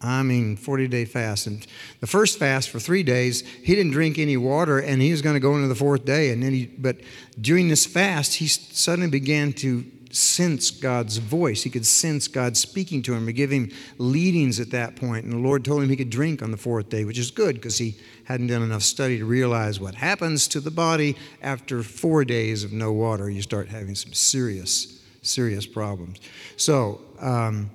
I 0.00 0.22
mean, 0.22 0.56
40 0.56 0.86
day 0.88 1.04
fast. 1.04 1.46
And 1.46 1.66
the 2.00 2.06
first 2.06 2.38
fast 2.38 2.70
for 2.70 2.78
three 2.78 3.02
days, 3.02 3.40
he 3.40 3.74
didn't 3.74 3.92
drink 3.92 4.18
any 4.18 4.36
water, 4.36 4.78
and 4.78 5.02
he 5.02 5.10
was 5.10 5.22
going 5.22 5.34
to 5.34 5.40
go 5.40 5.56
into 5.56 5.68
the 5.68 5.74
fourth 5.74 6.04
day. 6.04 6.30
And 6.30 6.42
then 6.42 6.52
he, 6.52 6.66
but 6.66 6.98
during 7.40 7.68
this 7.68 7.84
fast, 7.84 8.34
he 8.34 8.46
suddenly 8.46 9.10
began 9.10 9.52
to 9.54 9.84
sense 10.10 10.70
God's 10.70 11.18
voice. 11.18 11.62
He 11.62 11.70
could 11.70 11.84
sense 11.84 12.28
God 12.28 12.56
speaking 12.56 13.02
to 13.02 13.14
him 13.14 13.26
and 13.26 13.36
give 13.36 13.50
him 13.50 13.70
leadings 13.98 14.60
at 14.60 14.70
that 14.70 14.96
point. 14.96 15.24
And 15.24 15.32
the 15.32 15.38
Lord 15.38 15.64
told 15.64 15.82
him 15.82 15.88
he 15.88 15.96
could 15.96 16.10
drink 16.10 16.42
on 16.42 16.50
the 16.50 16.56
fourth 16.56 16.88
day, 16.88 17.04
which 17.04 17.18
is 17.18 17.30
good 17.30 17.56
because 17.56 17.78
he 17.78 17.96
hadn't 18.24 18.46
done 18.46 18.62
enough 18.62 18.82
study 18.82 19.18
to 19.18 19.24
realize 19.24 19.80
what 19.80 19.96
happens 19.96 20.48
to 20.48 20.60
the 20.60 20.70
body 20.70 21.16
after 21.42 21.82
four 21.82 22.24
days 22.24 22.64
of 22.64 22.72
no 22.72 22.92
water. 22.92 23.28
You 23.28 23.42
start 23.42 23.68
having 23.68 23.94
some 23.94 24.12
serious, 24.12 25.02
serious 25.22 25.66
problems. 25.66 26.20
So, 26.56 27.00
um, 27.20 27.70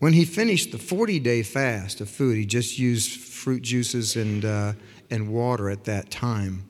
when 0.00 0.14
he 0.14 0.24
finished 0.24 0.72
the 0.72 0.78
40 0.78 1.20
day 1.20 1.42
fast 1.42 2.00
of 2.00 2.08
food, 2.08 2.36
he 2.36 2.46
just 2.46 2.78
used 2.78 3.20
fruit 3.20 3.62
juices 3.62 4.16
and, 4.16 4.44
uh, 4.44 4.72
and 5.10 5.28
water 5.28 5.68
at 5.70 5.84
that 5.84 6.10
time. 6.10 6.64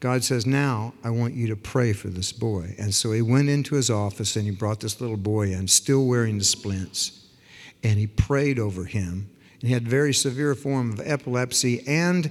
God 0.00 0.24
says, 0.24 0.46
Now 0.46 0.94
I 1.04 1.10
want 1.10 1.34
you 1.34 1.46
to 1.48 1.56
pray 1.56 1.92
for 1.92 2.08
this 2.08 2.32
boy. 2.32 2.74
And 2.78 2.94
so 2.94 3.12
he 3.12 3.22
went 3.22 3.50
into 3.50 3.74
his 3.74 3.90
office 3.90 4.36
and 4.36 4.46
he 4.46 4.50
brought 4.50 4.80
this 4.80 5.00
little 5.00 5.18
boy 5.18 5.52
in, 5.52 5.68
still 5.68 6.06
wearing 6.06 6.38
the 6.38 6.44
splints, 6.44 7.26
and 7.84 7.98
he 7.98 8.06
prayed 8.06 8.58
over 8.58 8.84
him. 8.84 9.30
And 9.60 9.68
he 9.68 9.74
had 9.74 9.86
a 9.86 9.90
very 9.90 10.14
severe 10.14 10.54
form 10.54 10.92
of 10.92 11.00
epilepsy, 11.04 11.86
and 11.86 12.30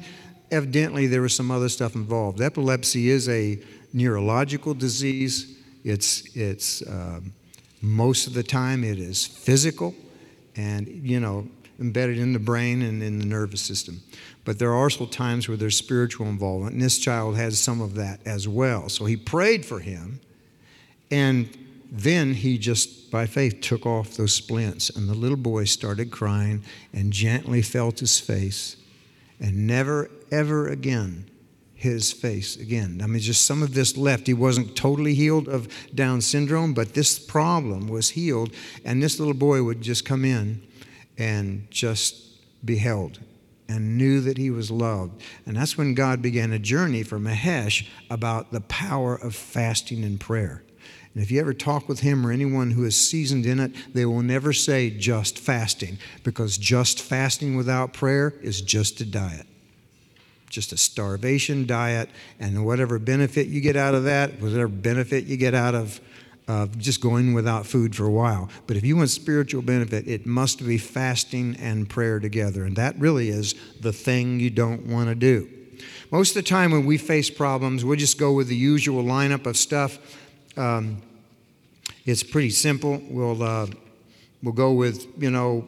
evidently 0.49 1.05
there 1.05 1.21
was 1.21 1.35
some 1.35 1.51
other 1.51 1.69
stuff 1.69 1.93
involved. 1.93 2.41
Epilepsy 2.41 3.11
is 3.11 3.29
a 3.29 3.61
neurological 3.93 4.73
disease, 4.73 5.55
it's, 5.83 6.35
it's 6.35 6.81
uh, 6.81 7.19
most 7.81 8.25
of 8.27 8.33
the 8.33 8.43
time 8.43 8.83
it 8.83 8.97
is 8.97 9.25
physical 9.25 9.95
and, 10.55 10.87
you 10.87 11.19
know, 11.19 11.47
embedded 11.79 12.17
in 12.19 12.33
the 12.33 12.39
brain 12.39 12.81
and 12.81 13.01
in 13.01 13.19
the 13.19 13.25
nervous 13.25 13.61
system. 13.61 14.01
But 14.45 14.59
there 14.59 14.69
are 14.69 14.83
also 14.83 15.05
times 15.05 15.47
where 15.47 15.57
there's 15.57 15.77
spiritual 15.77 16.27
involvement, 16.27 16.73
and 16.73 16.81
this 16.81 16.99
child 16.99 17.35
has 17.37 17.59
some 17.59 17.81
of 17.81 17.95
that 17.95 18.19
as 18.25 18.47
well. 18.47 18.89
So 18.89 19.05
he 19.05 19.17
prayed 19.17 19.65
for 19.65 19.79
him, 19.79 20.19
and 21.09 21.49
then 21.91 22.35
he 22.35 22.57
just, 22.57 23.11
by 23.11 23.25
faith, 23.25 23.61
took 23.61 23.85
off 23.85 24.15
those 24.15 24.33
splints, 24.33 24.89
and 24.89 25.09
the 25.09 25.15
little 25.15 25.37
boy 25.37 25.65
started 25.65 26.11
crying 26.11 26.63
and 26.93 27.11
gently 27.11 27.61
felt 27.61 27.99
his 27.99 28.19
face, 28.19 28.77
and 29.39 29.65
never, 29.65 30.09
ever 30.31 30.67
again 30.67 31.30
his 31.81 32.11
face 32.11 32.55
again. 32.57 33.01
I 33.03 33.07
mean, 33.07 33.19
just 33.19 33.47
some 33.47 33.63
of 33.63 33.73
this 33.73 33.97
left. 33.97 34.27
He 34.27 34.35
wasn't 34.35 34.75
totally 34.75 35.15
healed 35.15 35.47
of 35.47 35.67
Down 35.95 36.21
syndrome, 36.21 36.75
but 36.75 36.93
this 36.93 37.17
problem 37.17 37.87
was 37.87 38.11
healed, 38.11 38.53
and 38.85 39.01
this 39.01 39.17
little 39.17 39.33
boy 39.33 39.63
would 39.63 39.81
just 39.81 40.05
come 40.05 40.23
in 40.23 40.61
and 41.17 41.65
just 41.71 42.23
be 42.63 42.77
held 42.77 43.19
and 43.67 43.97
knew 43.97 44.21
that 44.21 44.37
he 44.37 44.51
was 44.51 44.69
loved. 44.69 45.23
And 45.47 45.57
that's 45.57 45.75
when 45.75 45.95
God 45.95 46.21
began 46.21 46.53
a 46.53 46.59
journey 46.59 47.01
for 47.01 47.17
Mahesh 47.17 47.87
about 48.11 48.51
the 48.51 48.61
power 48.61 49.15
of 49.15 49.33
fasting 49.33 50.03
and 50.03 50.19
prayer. 50.19 50.61
And 51.15 51.23
if 51.23 51.31
you 51.31 51.41
ever 51.41 51.53
talk 51.53 51.89
with 51.89 52.01
him 52.01 52.27
or 52.27 52.31
anyone 52.31 52.71
who 52.71 52.85
is 52.85 52.95
seasoned 52.95 53.47
in 53.47 53.59
it, 53.59 53.71
they 53.93 54.05
will 54.05 54.21
never 54.21 54.53
say 54.53 54.91
just 54.91 55.39
fasting, 55.39 55.97
because 56.23 56.59
just 56.59 57.01
fasting 57.01 57.55
without 57.57 57.91
prayer 57.91 58.35
is 58.43 58.61
just 58.61 59.01
a 59.01 59.05
diet. 59.05 59.47
Just 60.51 60.71
a 60.71 60.77
starvation 60.77 61.65
diet, 61.65 62.09
and 62.39 62.63
whatever 62.63 62.99
benefit 62.99 63.47
you 63.47 63.61
get 63.61 63.75
out 63.75 63.95
of 63.95 64.03
that, 64.03 64.39
whatever 64.39 64.67
benefit 64.67 65.23
you 65.25 65.37
get 65.37 65.55
out 65.55 65.73
of 65.73 65.99
of 66.47 66.77
just 66.77 67.01
going 67.01 67.33
without 67.33 67.65
food 67.65 67.95
for 67.95 68.05
a 68.05 68.11
while. 68.11 68.49
But 68.67 68.75
if 68.75 68.83
you 68.83 68.97
want 68.97 69.09
spiritual 69.09 69.61
benefit, 69.61 70.07
it 70.07 70.25
must 70.25 70.59
be 70.65 70.77
fasting 70.77 71.55
and 71.59 71.89
prayer 71.89 72.19
together. 72.19 72.65
And 72.65 72.75
that 72.75 72.99
really 72.99 73.29
is 73.29 73.55
the 73.79 73.93
thing 73.93 74.39
you 74.39 74.49
don't 74.49 74.85
want 74.87 75.07
to 75.07 75.15
do. 75.15 75.47
Most 76.11 76.35
of 76.35 76.43
the 76.43 76.49
time 76.49 76.71
when 76.71 76.85
we 76.85 76.97
face 76.97 77.29
problems, 77.29 77.85
we'll 77.85 77.97
just 77.97 78.19
go 78.19 78.33
with 78.33 78.47
the 78.47 78.55
usual 78.55 79.03
lineup 79.03 79.45
of 79.45 79.55
stuff. 79.55 79.97
Um, 80.57 81.01
it's 82.05 82.23
pretty 82.23 82.49
simple. 82.49 83.01
We'll, 83.09 83.41
uh, 83.41 83.67
we'll 84.43 84.53
go 84.53 84.73
with, 84.73 85.07
you 85.17 85.31
know, 85.31 85.67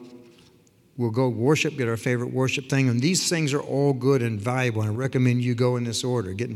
we'll 0.96 1.10
go 1.10 1.28
worship, 1.28 1.76
get 1.76 1.88
our 1.88 1.96
favorite 1.96 2.32
worship 2.32 2.68
thing. 2.68 2.88
And 2.88 3.00
these 3.00 3.28
things 3.28 3.52
are 3.52 3.60
all 3.60 3.92
good 3.92 4.22
and 4.22 4.40
valuable. 4.40 4.82
And 4.82 4.90
I 4.90 4.94
recommend 4.94 5.42
you 5.42 5.54
go 5.54 5.76
in 5.76 5.84
this 5.84 6.04
order. 6.04 6.32
Get, 6.32 6.50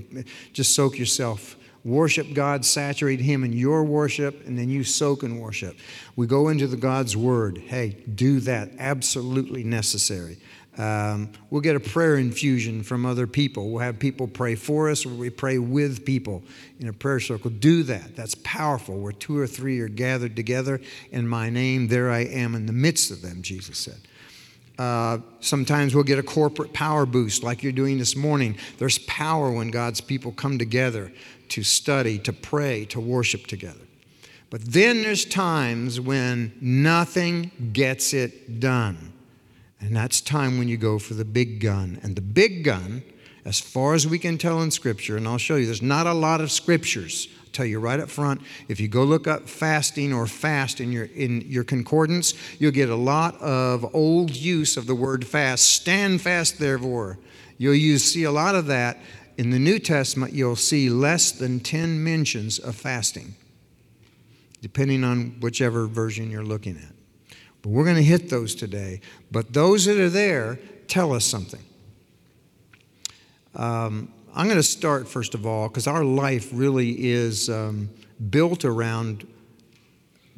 just 0.52 0.75
soak 0.75 0.99
yourself 0.99 1.57
worship 1.85 2.35
God, 2.35 2.64
saturate 2.64 3.21
Him 3.21 3.45
in 3.45 3.52
your 3.52 3.85
worship, 3.85 4.47
and 4.47 4.59
then 4.59 4.68
you 4.68 4.85
soak 4.85 5.23
in 5.23 5.38
worship. 5.38 5.76
We 6.16 6.26
go 6.26 6.49
into 6.49 6.66
the 6.66 6.76
God's 6.76 7.16
Word. 7.16 7.59
Hey, 7.59 7.97
do 8.14 8.40
that. 8.40 8.71
Absolutely 8.78 9.64
necessary. 9.64 10.38
Um, 10.76 11.33
we'll 11.50 11.61
get 11.61 11.75
a 11.75 11.80
prayer 11.80 12.16
infusion 12.16 12.85
from 12.85 13.04
other 13.04 13.26
people. 13.26 13.71
We'll 13.71 13.83
have 13.83 13.99
people 13.99 14.28
pray 14.28 14.54
for 14.54 14.88
us, 14.88 15.04
or 15.04 15.09
we 15.09 15.28
pray 15.28 15.59
with 15.59 16.04
people 16.04 16.45
in 16.78 16.87
a 16.87 16.92
prayer 16.92 17.18
circle. 17.18 17.50
Do 17.50 17.83
that. 17.85 18.14
That's 18.14 18.37
powerful. 18.37 18.97
Where 18.99 19.12
two 19.12 19.37
or 19.37 19.49
three 19.49 19.80
are 19.80 19.88
gathered 19.88 20.37
together 20.37 20.80
in 21.11 21.26
my 21.26 21.50
name, 21.50 21.88
there 21.88 22.11
I 22.11 22.21
am 22.21 22.54
in 22.54 22.66
the 22.66 22.73
midst 22.73 23.11
of 23.11 23.23
them, 23.23 23.42
Jesus 23.42 23.78
said. 23.78 23.99
Uh, 24.78 25.18
sometimes 25.40 25.94
we'll 25.94 26.04
get 26.04 26.18
a 26.18 26.23
corporate 26.23 26.73
power 26.73 27.04
boost 27.04 27.42
like 27.42 27.62
you're 27.62 27.73
doing 27.73 27.99
this 27.99 28.14
morning. 28.14 28.56
There's 28.78 28.99
power 29.00 29.50
when 29.50 29.70
God's 29.70 30.00
people 30.00 30.30
come 30.30 30.56
together 30.56 31.12
to 31.49 31.62
study, 31.64 32.18
to 32.20 32.32
pray, 32.32 32.85
to 32.87 33.00
worship 33.00 33.47
together. 33.47 33.80
But 34.50 34.64
then 34.64 35.02
there's 35.02 35.25
times 35.25 36.00
when 36.00 36.52
nothing 36.61 37.50
gets 37.73 38.14
it 38.14 38.61
done. 38.61 39.12
And 39.80 39.94
that's 39.94 40.20
time 40.20 40.58
when 40.58 40.68
you 40.68 40.76
go 40.76 40.99
for 40.99 41.14
the 41.14 41.25
big 41.25 41.61
gun. 41.61 41.99
And 42.02 42.16
the 42.16 42.23
big 42.23 42.64
gun, 42.64 43.02
as 43.44 43.61
far 43.61 43.94
as 43.94 44.06
we 44.06 44.18
can 44.18 44.38
tell 44.38 44.62
in 44.62 44.70
Scripture, 44.70 45.16
and 45.16 45.26
I'll 45.26 45.38
show 45.38 45.56
you, 45.56 45.66
there's 45.66 45.82
not 45.82 46.06
a 46.06 46.14
lot 46.14 46.40
of 46.40 46.50
scriptures. 46.50 47.28
Tell 47.52 47.67
you 47.67 47.81
right 47.81 48.00
up 48.00 48.09
front, 48.09 48.40
if 48.69 48.81
you 48.81 48.88
go 48.88 49.05
look 49.05 49.26
up 49.26 49.49
fasting 49.49 50.12
or 50.12 50.26
fast 50.26 50.81
in 50.81 50.93
your, 50.93 51.05
in 51.07 51.43
your 51.43 51.64
concordance, 51.64 52.35
you'll 52.59 52.73
get 52.73 52.90
a 52.90 52.97
lot 52.97 53.40
of 53.40 53.95
old 53.95 54.35
use 54.35 54.76
of 54.76 54.87
the 54.87 54.95
word 54.95 55.26
fast. 55.26 55.67
Stand 55.67 56.21
fast, 56.21 56.59
therefore. 56.59 57.19
You'll 57.57 57.75
use, 57.75 58.05
see 58.05 58.25
a 58.25 58.31
lot 58.31 58.55
of 58.55 58.67
that 58.67 58.99
in 59.38 59.50
the 59.50 59.59
New 59.59 59.78
Testament, 59.78 60.33
you'll 60.35 60.57
see 60.57 60.90
less 60.90 61.31
than 61.31 61.61
10 61.61 62.02
mentions 62.02 62.59
of 62.59 62.75
fasting, 62.75 63.37
depending 64.61 65.05
on 65.05 65.37
whichever 65.40 65.87
version 65.87 66.28
you're 66.28 66.45
looking 66.45 66.76
at. 66.76 66.93
But 67.62 67.71
we're 67.71 67.85
going 67.85 67.97
to 67.97 68.02
hit 68.02 68.31
those 68.31 68.57
today. 68.57 69.00
But 69.31 69.52
those 69.52 69.85
that 69.85 69.97
are 69.97 70.11
there 70.11 70.59
tell 70.88 71.12
us 71.12 71.25
something. 71.25 71.62
Um, 73.55 74.12
I'm 74.38 74.47
going 74.47 74.57
to 74.57 74.62
start, 74.62 75.09
first 75.09 75.35
of 75.35 75.47
all, 75.47 75.66
because 75.66 75.88
our 75.88 76.04
life 76.04 76.50
really 76.52 77.11
is 77.11 77.50
um, 77.50 77.90
built 78.30 78.64
around 78.64 79.26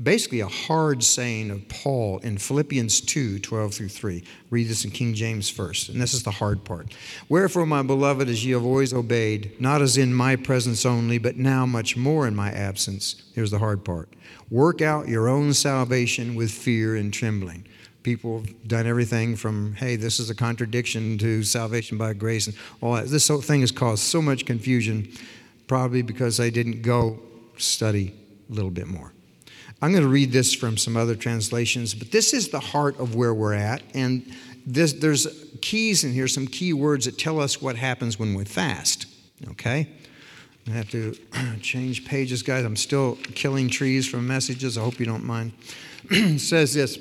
basically 0.03 0.41
a 0.41 0.49
hard 0.49 1.05
saying 1.05 1.51
of 1.51 1.69
Paul 1.69 2.17
in 2.21 2.39
Philippians 2.39 3.03
2 3.03 3.41
12 3.41 3.75
through 3.75 3.89
3. 3.91 4.25
Read 4.49 4.69
this 4.69 4.87
in 4.87 4.91
King 4.91 5.13
James 5.13 5.51
first, 5.51 5.91
and 5.91 6.01
this 6.01 6.15
is 6.15 6.23
the 6.23 6.31
hard 6.31 6.65
part. 6.65 6.95
Wherefore, 7.29 7.67
my 7.67 7.83
beloved, 7.83 8.27
as 8.31 8.43
ye 8.43 8.53
have 8.53 8.65
always 8.65 8.95
obeyed, 8.95 9.61
not 9.61 9.83
as 9.83 9.99
in 9.99 10.15
my 10.15 10.35
presence 10.35 10.87
only, 10.87 11.19
but 11.19 11.37
now 11.37 11.67
much 11.67 11.95
more 11.95 12.27
in 12.27 12.35
my 12.35 12.51
absence. 12.51 13.23
Here's 13.35 13.51
the 13.51 13.59
hard 13.59 13.85
part 13.85 14.09
work 14.49 14.81
out 14.81 15.09
your 15.09 15.29
own 15.29 15.53
salvation 15.53 16.35
with 16.35 16.51
fear 16.51 16.97
and 16.97 17.13
trembling. 17.13 17.67
People 18.03 18.41
have 18.41 18.69
done 18.69 18.87
everything 18.87 19.37
from, 19.37 19.75
hey, 19.75 19.97
this 19.97 20.19
is 20.19 20.31
a 20.31 20.35
contradiction 20.35 21.19
to 21.19 21.43
salvation 21.43 21.99
by 21.99 22.15
grace 22.15 22.47
and 22.47 22.57
all 22.81 22.95
that. 22.95 23.09
This 23.09 23.29
whole 23.29 23.43
thing 23.43 23.61
has 23.61 23.71
caused 23.71 24.03
so 24.03 24.23
much 24.23 24.47
confusion, 24.47 25.09
probably 25.67 26.03
because 26.03 26.39
they 26.39 26.51
didn't 26.51 26.83
go 26.83 27.21
study 27.59 28.15
a 28.51 28.55
little 28.55 28.71
bit 28.71 28.87
more. 28.87 29.13
I'm 29.83 29.93
going 29.93 30.03
to 30.03 30.09
read 30.09 30.33
this 30.33 30.55
from 30.55 30.77
some 30.77 30.97
other 30.97 31.15
translations, 31.15 31.95
but 31.95 32.11
this 32.11 32.33
is 32.33 32.49
the 32.49 32.61
heart 32.61 32.99
of 32.99 33.15
where 33.15 33.33
we're 33.33 33.55
at. 33.55 33.83
And 33.95 34.35
this, 34.67 34.93
there's 34.95 35.27
keys 35.61 36.05
in 36.05 36.13
here, 36.13 36.29
some 36.29 36.47
key 36.47 36.73
words 36.73 37.07
that 37.07 37.19
tell 37.19 37.41
us 37.41 37.63
what 37.63 37.77
happens 37.77 38.19
when 38.19 38.35
we 38.35 38.45
fast. 38.45 39.07
Okay? 39.53 39.89
I 40.67 40.71
have 40.71 40.91
to 40.91 41.15
change 41.63 42.05
pages, 42.05 42.43
guys. 42.43 42.65
I'm 42.65 42.77
still 42.77 43.17
killing 43.35 43.69
trees 43.69 44.09
from 44.09 44.27
messages. 44.27 44.77
I 44.77 44.83
hope 44.83 45.01
you 45.01 45.07
don't 45.07 45.25
mind. 45.25 45.53
says 46.37 46.75
this 46.75 46.99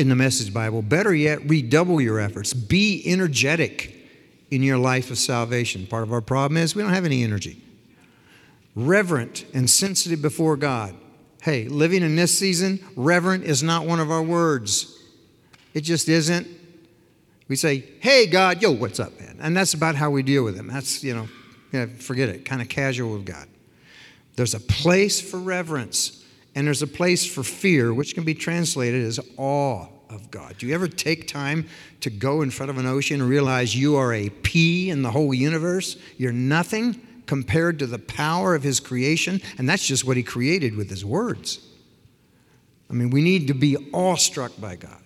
in 0.00 0.08
the 0.08 0.16
Message 0.16 0.52
Bible 0.52 0.82
Better 0.82 1.14
yet, 1.14 1.48
redouble 1.48 2.00
your 2.00 2.18
efforts. 2.18 2.52
Be 2.52 3.02
energetic 3.06 3.96
in 4.50 4.62
your 4.62 4.78
life 4.78 5.10
of 5.10 5.18
salvation. 5.18 5.86
Part 5.86 6.02
of 6.02 6.12
our 6.12 6.20
problem 6.20 6.56
is 6.56 6.74
we 6.74 6.82
don't 6.82 6.92
have 6.92 7.04
any 7.04 7.22
energy. 7.22 7.62
Reverent 8.74 9.44
and 9.54 9.68
sensitive 9.68 10.22
before 10.22 10.56
God 10.56 10.94
Hey, 11.42 11.68
living 11.68 12.02
in 12.02 12.16
this 12.16 12.38
season, 12.38 12.80
reverent 12.96 13.44
is 13.44 13.62
not 13.62 13.86
one 13.86 13.98
of 13.98 14.10
our 14.10 14.22
words. 14.22 14.98
It 15.72 15.80
just 15.80 16.08
isn't. 16.08 16.46
We 17.48 17.56
say, 17.56 17.84
hey, 18.00 18.26
God, 18.26 18.60
yo, 18.60 18.72
what's 18.72 19.00
up, 19.00 19.18
man? 19.18 19.38
And 19.40 19.56
that's 19.56 19.72
about 19.72 19.94
how 19.94 20.10
we 20.10 20.22
deal 20.22 20.44
with 20.44 20.56
Him. 20.56 20.66
That's, 20.66 21.02
you 21.02 21.14
know, 21.14 21.28
yeah, 21.72 21.86
forget 21.86 22.28
it, 22.28 22.44
kind 22.44 22.60
of 22.60 22.68
casual 22.68 23.14
with 23.14 23.24
God. 23.24 23.48
There's 24.36 24.54
a 24.54 24.60
place 24.60 25.20
for 25.20 25.38
reverence, 25.38 26.19
and 26.54 26.66
there's 26.66 26.82
a 26.82 26.86
place 26.86 27.24
for 27.26 27.42
fear, 27.42 27.94
which 27.94 28.14
can 28.14 28.24
be 28.24 28.34
translated 28.34 29.04
as 29.04 29.20
awe 29.36 29.86
of 30.08 30.30
God. 30.30 30.58
Do 30.58 30.66
you 30.66 30.74
ever 30.74 30.88
take 30.88 31.28
time 31.28 31.66
to 32.00 32.10
go 32.10 32.42
in 32.42 32.50
front 32.50 32.70
of 32.70 32.78
an 32.78 32.86
ocean 32.86 33.20
and 33.20 33.30
realize 33.30 33.74
you 33.74 33.96
are 33.96 34.12
a 34.12 34.28
pea 34.28 34.90
in 34.90 35.02
the 35.02 35.10
whole 35.10 35.32
universe? 35.32 35.96
You're 36.16 36.32
nothing 36.32 37.00
compared 37.26 37.78
to 37.78 37.86
the 37.86 37.98
power 37.98 38.54
of 38.54 38.62
His 38.62 38.80
creation, 38.80 39.40
and 39.56 39.68
that's 39.68 39.86
just 39.86 40.04
what 40.04 40.16
He 40.16 40.22
created 40.22 40.76
with 40.76 40.90
His 40.90 41.04
words. 41.04 41.60
I 42.90 42.92
mean, 42.92 43.10
we 43.10 43.22
need 43.22 43.46
to 43.48 43.54
be 43.54 43.76
awestruck 43.94 44.52
by 44.60 44.74
God 44.74 45.00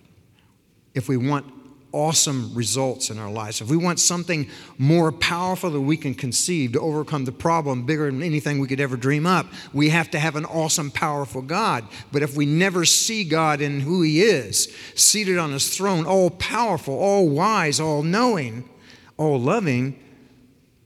if 0.94 1.08
we 1.08 1.18
want 1.18 1.46
awesome 1.94 2.52
results 2.54 3.08
in 3.08 3.18
our 3.18 3.30
lives, 3.30 3.60
if 3.60 3.68
we 3.68 3.76
want 3.76 4.00
something 4.00 4.48
more 4.76 5.12
powerful 5.12 5.70
that 5.70 5.80
we 5.80 5.96
can 5.96 6.12
conceive 6.12 6.72
to 6.72 6.80
overcome 6.80 7.24
the 7.24 7.32
problem 7.32 7.86
bigger 7.86 8.10
than 8.10 8.22
anything 8.22 8.58
we 8.58 8.66
could 8.66 8.80
ever 8.80 8.96
dream 8.96 9.26
up, 9.26 9.46
we 9.72 9.88
have 9.90 10.10
to 10.10 10.18
have 10.18 10.34
an 10.34 10.44
awesome, 10.44 10.90
powerful 10.90 11.40
God. 11.40 11.86
But 12.10 12.22
if 12.22 12.36
we 12.36 12.44
never 12.44 12.84
see 12.84 13.22
God 13.24 13.60
in 13.60 13.80
who 13.80 14.02
He 14.02 14.22
is, 14.22 14.74
seated 14.96 15.38
on 15.38 15.52
His 15.52 15.74
throne, 15.74 16.04
all 16.04 16.30
powerful, 16.30 16.98
all 16.98 17.28
wise, 17.28 17.78
all 17.78 18.02
knowing, 18.02 18.68
all 19.16 19.40
loving, 19.40 19.98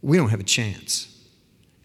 we 0.02 0.18
don't 0.18 0.28
have 0.28 0.40
a 0.40 0.44
chance. 0.44 1.06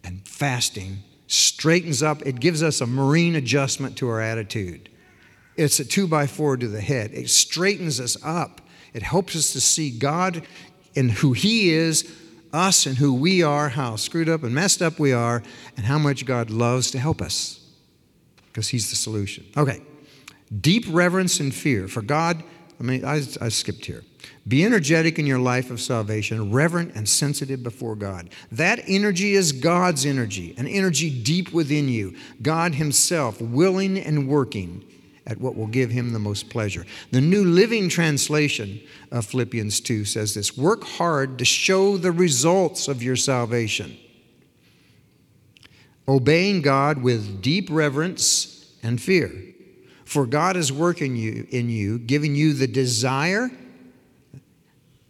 And 0.04 0.28
fasting 0.28 0.98
straightens 1.26 2.02
up, 2.02 2.22
it 2.26 2.38
gives 2.38 2.62
us 2.62 2.80
a 2.80 2.86
marine 2.86 3.34
adjustment 3.34 3.96
to 3.96 4.08
our 4.08 4.20
attitude. 4.20 4.90
It's 5.56 5.78
a 5.80 5.84
two 5.84 6.06
by 6.06 6.26
four 6.26 6.56
to 6.56 6.68
the 6.68 6.80
head. 6.80 7.12
It 7.12 7.30
straightens 7.30 8.00
us 8.00 8.16
up 8.24 8.60
it 8.94 9.02
helps 9.02 9.36
us 9.36 9.52
to 9.52 9.60
see 9.60 9.90
God 9.90 10.46
and 10.96 11.10
who 11.10 11.32
He 11.32 11.70
is, 11.70 12.10
us 12.52 12.86
and 12.86 12.96
who 12.96 13.12
we 13.12 13.42
are, 13.42 13.68
how 13.68 13.96
screwed 13.96 14.28
up 14.28 14.44
and 14.44 14.54
messed 14.54 14.80
up 14.80 14.98
we 14.98 15.12
are, 15.12 15.42
and 15.76 15.84
how 15.84 15.98
much 15.98 16.24
God 16.24 16.48
loves 16.48 16.90
to 16.92 16.98
help 16.98 17.20
us 17.20 17.60
because 18.46 18.68
He's 18.68 18.88
the 18.90 18.96
solution. 18.96 19.44
Okay. 19.56 19.82
Deep 20.60 20.84
reverence 20.88 21.40
and 21.40 21.52
fear 21.52 21.88
for 21.88 22.00
God. 22.00 22.42
I 22.78 22.82
mean, 22.82 23.04
I, 23.04 23.22
I 23.40 23.48
skipped 23.48 23.86
here. 23.86 24.04
Be 24.46 24.64
energetic 24.64 25.18
in 25.18 25.26
your 25.26 25.38
life 25.38 25.70
of 25.70 25.80
salvation, 25.80 26.52
reverent 26.52 26.94
and 26.94 27.08
sensitive 27.08 27.62
before 27.62 27.96
God. 27.96 28.30
That 28.52 28.80
energy 28.86 29.34
is 29.34 29.52
God's 29.52 30.06
energy, 30.06 30.54
an 30.56 30.66
energy 30.66 31.10
deep 31.10 31.52
within 31.52 31.88
you. 31.88 32.16
God 32.42 32.76
Himself 32.76 33.40
willing 33.40 33.98
and 33.98 34.28
working 34.28 34.84
at 35.26 35.40
what 35.40 35.56
will 35.56 35.66
give 35.66 35.90
him 35.90 36.12
the 36.12 36.18
most 36.18 36.50
pleasure. 36.50 36.84
The 37.10 37.20
New 37.20 37.44
Living 37.44 37.88
Translation 37.88 38.80
of 39.10 39.26
Philippians 39.26 39.80
2 39.80 40.04
says 40.04 40.34
this 40.34 40.56
Work 40.56 40.84
hard 40.84 41.38
to 41.38 41.44
show 41.44 41.96
the 41.96 42.12
results 42.12 42.88
of 42.88 43.02
your 43.02 43.16
salvation, 43.16 43.96
obeying 46.06 46.62
God 46.62 47.02
with 47.02 47.40
deep 47.40 47.68
reverence 47.70 48.74
and 48.82 49.00
fear. 49.00 49.32
For 50.04 50.26
God 50.26 50.56
is 50.56 50.70
working 50.70 51.16
you, 51.16 51.46
in 51.50 51.70
you, 51.70 51.98
giving 51.98 52.36
you 52.36 52.52
the 52.52 52.66
desire 52.66 53.50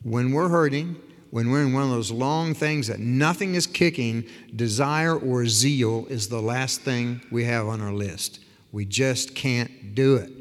when 0.05 0.33
we're 0.33 0.49
hurting, 0.49 0.97
when 1.31 1.51
we're 1.51 1.63
in 1.63 1.73
one 1.73 1.83
of 1.83 1.91
those 1.91 2.13
long 2.13 2.55
things 2.55 2.87
that 2.87 3.01
nothing 3.01 3.57
is 3.57 3.67
kicking, 3.67 4.25
desire 4.55 5.17
or 5.17 5.47
zeal 5.47 6.07
is 6.09 6.29
the 6.29 6.41
last 6.41 6.83
thing 6.83 7.21
we 7.33 7.45
have 7.45 7.67
on 7.67 7.81
our 7.81 7.93
list. 7.93 8.44
We 8.75 8.85
just 8.85 9.37
can't 9.37 9.95
do 9.95 10.17
it. 10.17 10.33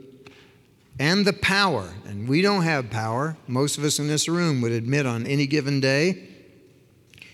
And 0.98 1.24
the 1.24 1.34
power, 1.34 1.94
and 2.08 2.28
we 2.28 2.42
don't 2.42 2.64
have 2.64 2.90
power. 2.90 3.38
Most 3.48 3.78
of 3.78 3.84
us 3.84 4.00
in 4.00 4.08
this 4.08 4.28
room 4.28 4.60
would 4.62 4.72
admit 4.72 5.06
on 5.06 5.28
any 5.28 5.46
given 5.46 5.80
day, 5.80 6.30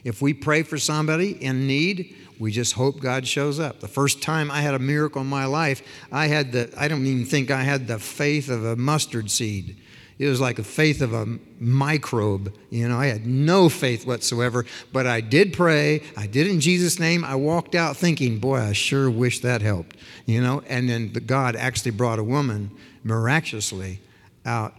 if 0.03 0.21
we 0.21 0.33
pray 0.33 0.61
for 0.61 0.77
somebody 0.77 1.41
in 1.41 1.65
need, 1.67 2.17
we 2.37 2.51
just 2.51 2.73
hope 2.73 2.99
God 2.99 3.25
shows 3.25 3.61
up. 3.61 3.79
The 3.79 3.87
first 3.87 4.21
time 4.21 4.51
I 4.51 4.59
had 4.59 4.73
a 4.73 4.79
miracle 4.79 5.21
in 5.21 5.27
my 5.27 5.45
life, 5.45 5.81
I 6.11 6.27
had 6.27 6.51
the 6.51 6.69
I 6.77 6.89
don't 6.89 7.05
even 7.05 7.25
think 7.25 7.49
I 7.49 7.63
had 7.63 7.87
the 7.87 7.97
faith 7.97 8.49
of 8.49 8.65
a 8.65 8.75
mustard 8.75 9.31
seed. 9.31 9.77
It 10.19 10.27
was 10.27 10.41
like 10.41 10.57
the 10.57 10.65
faith 10.65 11.01
of 11.01 11.13
a 11.13 11.25
microbe. 11.59 12.53
You 12.69 12.89
know, 12.89 12.99
I 12.99 13.07
had 13.07 13.25
no 13.25 13.69
faith 13.69 14.05
whatsoever, 14.05 14.65
but 14.91 15.07
I 15.07 15.21
did 15.21 15.53
pray. 15.53 16.03
I 16.17 16.27
did 16.27 16.45
in 16.45 16.59
Jesus' 16.59 16.99
name. 16.99 17.23
I 17.23 17.35
walked 17.35 17.73
out 17.73 17.95
thinking, 17.95 18.37
boy, 18.37 18.57
I 18.57 18.73
sure 18.73 19.09
wish 19.09 19.39
that 19.39 19.61
helped. 19.61 19.95
You 20.25 20.41
know, 20.41 20.61
and 20.67 20.89
then 20.89 21.13
God 21.13 21.55
actually 21.55 21.91
brought 21.91 22.19
a 22.19 22.23
woman 22.23 22.69
miraculously 23.05 24.01
out 24.45 24.75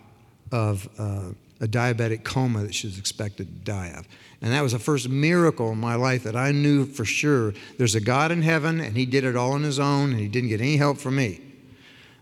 of 0.52 0.86
uh, 0.98 1.30
a 1.60 1.66
diabetic 1.66 2.22
coma 2.22 2.62
that 2.62 2.74
she 2.74 2.86
was 2.86 2.98
expected 2.98 3.46
to 3.46 3.72
die 3.72 3.94
of. 3.96 4.06
And 4.42 4.52
that 4.52 4.62
was 4.62 4.72
the 4.72 4.78
first 4.78 5.08
miracle 5.08 5.72
in 5.72 5.78
my 5.78 5.94
life 5.94 6.22
that 6.24 6.36
I 6.36 6.52
knew 6.52 6.84
for 6.84 7.06
sure 7.06 7.54
there's 7.78 7.94
a 7.94 8.00
God 8.00 8.30
in 8.30 8.42
heaven 8.42 8.78
and 8.78 8.94
He 8.94 9.06
did 9.06 9.24
it 9.24 9.36
all 9.36 9.52
on 9.52 9.62
His 9.62 9.78
own 9.78 10.10
and 10.10 10.20
He 10.20 10.28
didn't 10.28 10.50
get 10.50 10.60
any 10.60 10.76
help 10.76 10.98
from 10.98 11.16
me. 11.16 11.40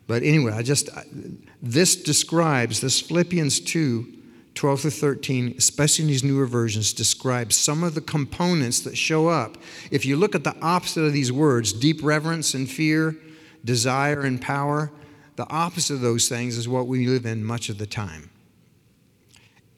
But 0.09 0.25
anyway, 0.25 0.53
I 0.53 0.63
just, 0.63 0.89
this 1.63 1.95
describes, 1.95 2.81
this 2.81 3.01
Philippians 3.01 3.61
2 3.61 4.15
12 4.55 4.83
to 4.83 4.91
13, 4.91 5.55
especially 5.57 6.03
in 6.03 6.09
these 6.09 6.25
newer 6.25 6.45
versions, 6.45 6.93
describes 6.93 7.55
some 7.55 7.85
of 7.85 7.95
the 7.95 8.01
components 8.01 8.81
that 8.81 8.99
show 8.99 9.29
up. 9.29 9.57
If 9.93 10.05
you 10.05 10.17
look 10.17 10.35
at 10.35 10.43
the 10.43 10.57
opposite 10.61 11.05
of 11.05 11.13
these 11.13 11.31
words, 11.31 11.73
deep 11.73 12.01
reverence 12.03 12.55
and 12.55 12.69
fear, 12.69 13.15
desire 13.65 14.23
and 14.23 14.43
power, 14.43 14.91
the 15.37 15.49
opposite 15.49 15.95
of 15.95 16.01
those 16.01 16.29
things 16.29 16.57
is 16.57 16.69
what 16.69 16.89
we 16.89 17.07
live 17.07 17.25
in 17.25 17.45
much 17.45 17.69
of 17.69 17.79
the 17.79 17.87
time. 17.87 18.31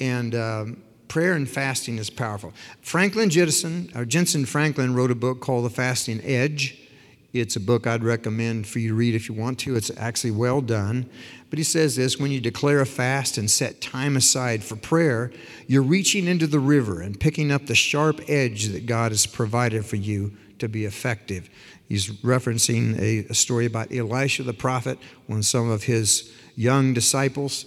And 0.01 0.35
um, 0.35 0.83
prayer 1.09 1.35
and 1.35 1.47
fasting 1.47 1.99
is 1.99 2.09
powerful. 2.09 2.55
Franklin 2.81 3.29
Jensen, 3.29 3.91
or 3.95 4.07
Jentezen 4.07 4.49
Franklin, 4.49 4.95
wrote 4.95 5.11
a 5.11 5.15
book 5.15 5.41
called 5.41 5.67
The 5.67 5.71
Fasting 5.71 6.23
Edge. 6.25 6.90
It's 7.33 7.55
a 7.55 7.61
book 7.61 7.87
I'd 7.87 8.03
recommend 8.03 8.67
for 8.67 8.81
you 8.81 8.89
to 8.89 8.95
read 8.95 9.15
if 9.15 9.29
you 9.29 9.35
want 9.35 9.59
to. 9.61 9.77
It's 9.77 9.91
actually 9.97 10.33
well 10.33 10.61
done. 10.61 11.09
But 11.49 11.59
he 11.59 11.65
says 11.65 11.97
this 11.97 12.19
when 12.19 12.33
you 12.33 12.41
declare 12.41 12.81
a 12.81 12.87
fast 12.87 13.39
and 13.39 13.51
set 13.51 13.81
time 13.81 14.17
aside 14.17 14.65
for 14.65 14.77
prayer, 14.77 15.31
you're 15.69 15.83
reaching 15.83 16.27
into 16.27 16.47
the 16.47 16.59
river 16.59 17.01
and 17.01 17.19
picking 17.19 17.53
up 17.53 17.67
the 17.67 17.75
sharp 17.75 18.21
edge 18.29 18.67
that 18.69 18.87
God 18.87 19.13
has 19.13 19.27
provided 19.27 19.85
for 19.87 19.97
you 19.97 20.37
to 20.59 20.69
be 20.69 20.85
effective. 20.85 21.49
He's 21.89 22.09
referencing 22.23 22.99
a, 22.99 23.27
a 23.31 23.35
story 23.35 23.67
about 23.67 23.93
Elisha 23.93 24.43
the 24.43 24.53
prophet 24.53 24.99
when 25.27 25.43
some 25.43 25.71
of 25.71 25.85
his 25.85 26.33
young 26.57 26.95
disciples 26.95 27.65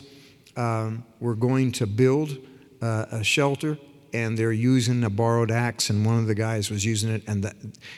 um, 0.56 1.04
were 1.20 1.36
going 1.36 1.72
to 1.74 1.88
build 1.88 2.38
uh, 2.82 3.06
a 3.12 3.24
shelter 3.24 3.78
and 4.14 4.38
they're 4.38 4.52
using 4.52 5.04
a 5.04 5.10
borrowed 5.10 5.52
axe, 5.52 5.90
and 5.90 6.06
one 6.06 6.20
of 6.20 6.28
the 6.28 6.36
guys 6.36 6.70
was 6.70 6.86
using 6.86 7.10
it, 7.10 7.24
and 7.28 7.44
the, 7.44 7.54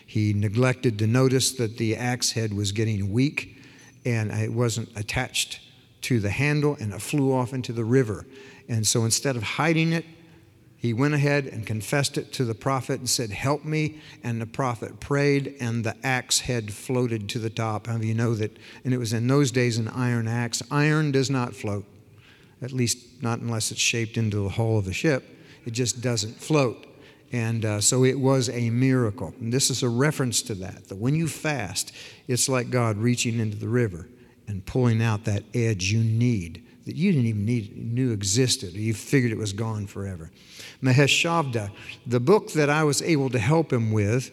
he 0.05 0.33
neglected 0.33 0.97
to 0.99 1.07
notice 1.07 1.51
that 1.53 1.77
the 1.77 1.95
axe 1.95 2.31
head 2.31 2.53
was 2.53 2.71
getting 2.71 3.11
weak 3.11 3.51
and 4.05 4.31
it 4.31 4.53
wasn't 4.53 4.89
attached 4.95 5.59
to 6.01 6.19
the 6.19 6.29
handle, 6.29 6.77
and 6.79 6.93
it 6.93 7.01
flew 7.01 7.33
off 7.33 7.51
into 7.51 7.73
the 7.73 7.83
river. 7.83 8.25
And 8.69 8.85
so 8.85 9.03
instead 9.03 9.35
of 9.35 9.41
hiding 9.41 9.91
it, 9.91 10.05
he 10.77 10.93
went 10.93 11.15
ahead 11.15 11.47
and 11.47 11.65
confessed 11.65 12.15
it 12.19 12.31
to 12.33 12.45
the 12.45 12.53
prophet 12.53 12.99
and 12.99 13.09
said, 13.09 13.31
Help 13.31 13.65
me. 13.65 13.99
And 14.23 14.39
the 14.39 14.45
prophet 14.45 14.99
prayed, 14.99 15.55
and 15.59 15.83
the 15.83 15.95
axe 16.05 16.41
head 16.41 16.71
floated 16.71 17.27
to 17.29 17.39
the 17.39 17.49
top. 17.49 17.87
How 17.87 17.97
do 17.97 18.05
you 18.05 18.13
know 18.13 18.35
that? 18.35 18.55
And 18.83 18.93
it 18.93 18.99
was 18.99 19.13
in 19.13 19.25
those 19.25 19.49
days 19.49 19.79
an 19.79 19.87
iron 19.87 20.27
axe. 20.27 20.61
Iron 20.69 21.11
does 21.11 21.31
not 21.31 21.55
float, 21.55 21.85
at 22.61 22.71
least 22.71 23.23
not 23.23 23.39
unless 23.39 23.71
it's 23.71 23.81
shaped 23.81 24.15
into 24.15 24.43
the 24.43 24.49
hull 24.49 24.77
of 24.77 24.87
a 24.87 24.93
ship 24.93 25.34
it 25.65 25.71
just 25.71 26.01
doesn't 26.01 26.35
float. 26.35 26.85
And 27.31 27.65
uh, 27.65 27.81
so 27.81 28.03
it 28.03 28.19
was 28.19 28.49
a 28.49 28.69
miracle. 28.69 29.33
And 29.39 29.51
this 29.51 29.69
is 29.69 29.83
a 29.83 29.89
reference 29.89 30.41
to 30.43 30.55
that. 30.55 30.87
That 30.87 30.97
when 30.97 31.15
you 31.15 31.27
fast, 31.27 31.91
it's 32.27 32.47
like 32.47 32.69
God 32.69 32.97
reaching 32.97 33.39
into 33.39 33.57
the 33.57 33.67
river 33.67 34.07
and 34.47 34.65
pulling 34.65 35.01
out 35.01 35.25
that 35.25 35.43
edge 35.53 35.91
you 35.91 36.03
need 36.03 36.65
that 36.85 36.95
you 36.95 37.11
didn't 37.11 37.25
even 37.25 37.45
need, 37.45 37.75
knew 37.75 38.11
existed. 38.11 38.73
You 38.73 38.93
figured 38.93 39.31
it 39.31 39.37
was 39.37 39.53
gone 39.53 39.87
forever. 39.87 40.31
Mahesh 40.81 41.23
Chavda, 41.23 41.71
the 42.05 42.19
book 42.19 42.51
that 42.53 42.69
I 42.69 42.83
was 42.83 43.01
able 43.01 43.29
to 43.31 43.39
help 43.39 43.73
him 43.73 43.91
with 43.91 44.31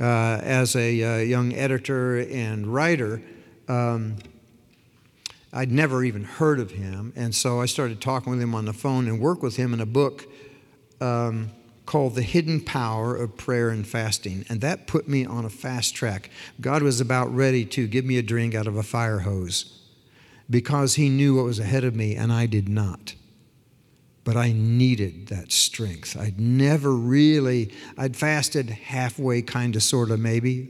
uh, 0.00 0.04
as 0.42 0.74
a 0.74 1.02
uh, 1.02 1.16
young 1.18 1.52
editor 1.52 2.20
and 2.20 2.66
writer, 2.66 3.22
um, 3.68 4.16
I'd 5.52 5.70
never 5.70 6.02
even 6.02 6.24
heard 6.24 6.60
of 6.60 6.70
him. 6.70 7.12
And 7.14 7.34
so 7.34 7.60
I 7.60 7.66
started 7.66 8.00
talking 8.00 8.30
with 8.30 8.40
him 8.40 8.54
on 8.54 8.64
the 8.64 8.72
phone 8.72 9.06
and 9.06 9.20
work 9.20 9.42
with 9.42 9.56
him 9.56 9.74
in 9.74 9.80
a 9.80 9.86
book 9.86 10.26
um, 11.00 11.50
called 11.84 12.14
The 12.14 12.22
Hidden 12.22 12.62
Power 12.62 13.14
of 13.16 13.36
Prayer 13.36 13.70
and 13.70 13.86
Fasting. 13.86 14.44
And 14.48 14.60
that 14.60 14.86
put 14.86 15.08
me 15.08 15.24
on 15.24 15.44
a 15.44 15.50
fast 15.50 15.94
track. 15.94 16.30
God 16.60 16.82
was 16.82 17.00
about 17.00 17.34
ready 17.34 17.64
to 17.66 17.86
give 17.86 18.04
me 18.04 18.18
a 18.18 18.22
drink 18.22 18.54
out 18.54 18.66
of 18.66 18.76
a 18.76 18.82
fire 18.82 19.20
hose 19.20 19.82
because 20.50 20.94
He 20.94 21.08
knew 21.08 21.36
what 21.36 21.44
was 21.44 21.58
ahead 21.58 21.84
of 21.84 21.94
me, 21.94 22.14
and 22.14 22.32
I 22.32 22.46
did 22.46 22.68
not. 22.68 23.14
But 24.24 24.36
I 24.36 24.52
needed 24.52 25.28
that 25.28 25.52
strength. 25.52 26.16
I'd 26.16 26.40
never 26.40 26.92
really, 26.92 27.72
I'd 27.96 28.16
fasted 28.16 28.70
halfway, 28.70 29.42
kind 29.42 29.76
of, 29.76 29.82
sort 29.82 30.10
of, 30.10 30.18
maybe, 30.18 30.68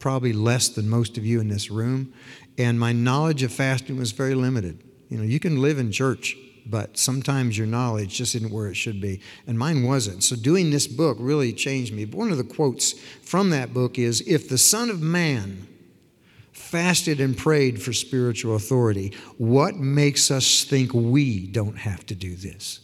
probably 0.00 0.32
less 0.32 0.68
than 0.68 0.88
most 0.88 1.16
of 1.16 1.24
you 1.24 1.40
in 1.40 1.48
this 1.48 1.70
room, 1.70 2.12
and 2.56 2.78
my 2.78 2.92
knowledge 2.92 3.42
of 3.42 3.52
fasting 3.52 3.96
was 3.98 4.12
very 4.12 4.34
limited. 4.34 4.82
You 5.08 5.18
know, 5.18 5.24
you 5.24 5.40
can 5.40 5.62
live 5.62 5.78
in 5.78 5.92
church, 5.92 6.36
but 6.68 6.98
sometimes 6.98 7.56
your 7.56 7.66
knowledge 7.66 8.16
just 8.16 8.34
isn't 8.34 8.52
where 8.52 8.68
it 8.68 8.74
should 8.74 9.00
be, 9.00 9.20
and 9.46 9.58
mine 9.58 9.82
wasn't. 9.84 10.22
So 10.22 10.36
doing 10.36 10.70
this 10.70 10.86
book 10.86 11.16
really 11.20 11.52
changed 11.52 11.92
me. 11.94 12.04
But 12.04 12.18
one 12.18 12.30
of 12.30 12.38
the 12.38 12.44
quotes 12.44 12.92
from 13.22 13.50
that 13.50 13.72
book 13.72 13.98
is 13.98 14.20
If 14.26 14.48
the 14.48 14.58
Son 14.58 14.90
of 14.90 15.00
Man 15.00 15.66
fasted 16.52 17.20
and 17.20 17.36
prayed 17.36 17.80
for 17.80 17.92
spiritual 17.92 18.54
authority, 18.54 19.14
what 19.38 19.76
makes 19.76 20.30
us 20.30 20.64
think 20.64 20.92
we 20.92 21.46
don't 21.46 21.78
have 21.78 22.04
to 22.06 22.14
do 22.14 22.34
this? 22.34 22.80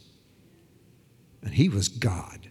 And 1.42 1.52
he 1.52 1.68
was 1.68 1.88
God. 1.88 2.48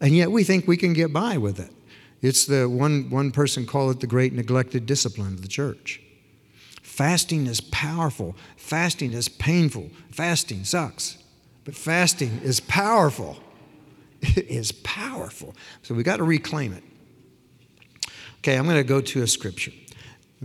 And 0.00 0.14
yet 0.14 0.30
we 0.30 0.44
think 0.44 0.68
we 0.68 0.76
can 0.76 0.92
get 0.92 1.12
by 1.12 1.38
with 1.38 1.58
it. 1.58 1.72
It's 2.20 2.46
the 2.46 2.68
one, 2.68 3.10
one 3.10 3.30
person 3.30 3.64
called 3.64 3.96
it 3.96 4.00
the 4.00 4.06
great 4.06 4.32
neglected 4.32 4.86
discipline 4.86 5.34
of 5.34 5.42
the 5.42 5.48
church. 5.48 6.02
Fasting 6.98 7.46
is 7.46 7.60
powerful. 7.60 8.34
Fasting 8.56 9.12
is 9.12 9.28
painful. 9.28 9.88
Fasting 10.10 10.64
sucks. 10.64 11.16
But 11.64 11.76
fasting 11.76 12.40
is 12.42 12.58
powerful. 12.58 13.38
It 14.20 14.48
is 14.48 14.72
powerful. 14.72 15.54
So 15.84 15.94
we 15.94 16.02
got 16.02 16.16
to 16.16 16.24
reclaim 16.24 16.72
it. 16.72 16.82
Okay, 18.38 18.56
I'm 18.56 18.64
going 18.64 18.78
to 18.78 18.82
go 18.82 19.00
to 19.00 19.22
a 19.22 19.28
scripture. 19.28 19.70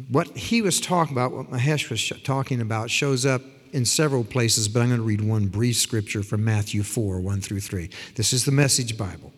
What 0.10 0.38
he 0.38 0.62
was 0.62 0.80
talking 0.80 1.16
about, 1.16 1.32
what 1.32 1.50
Mahesh 1.50 1.90
was 1.90 2.08
talking 2.24 2.62
about, 2.62 2.92
shows 2.92 3.26
up 3.26 3.42
in 3.72 3.84
several 3.84 4.24
places, 4.24 4.68
but 4.68 4.82
I'm 4.82 4.90
going 4.90 5.00
to 5.00 5.08
read 5.08 5.22
one 5.22 5.48
brief 5.48 5.78
scripture 5.78 6.22
from 6.22 6.46
Matthew 6.46 6.84
4 6.84 7.20
1 7.20 7.42
through 7.42 7.62
3. 7.62 7.90
This 8.14 8.32
is 8.32 8.46
the 8.46 8.52
Message 8.52 8.96
Bible. 8.96 9.34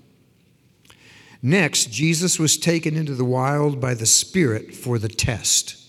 Next, 1.42 1.92
Jesus 1.92 2.38
was 2.38 2.58
taken 2.58 2.98
into 2.98 3.16
the 3.16 3.24
wild 3.24 3.80
by 3.80 3.94
the 3.94 4.06
Spirit 4.06 4.76
for 4.76 5.00
the 5.00 5.08
test. 5.08 5.85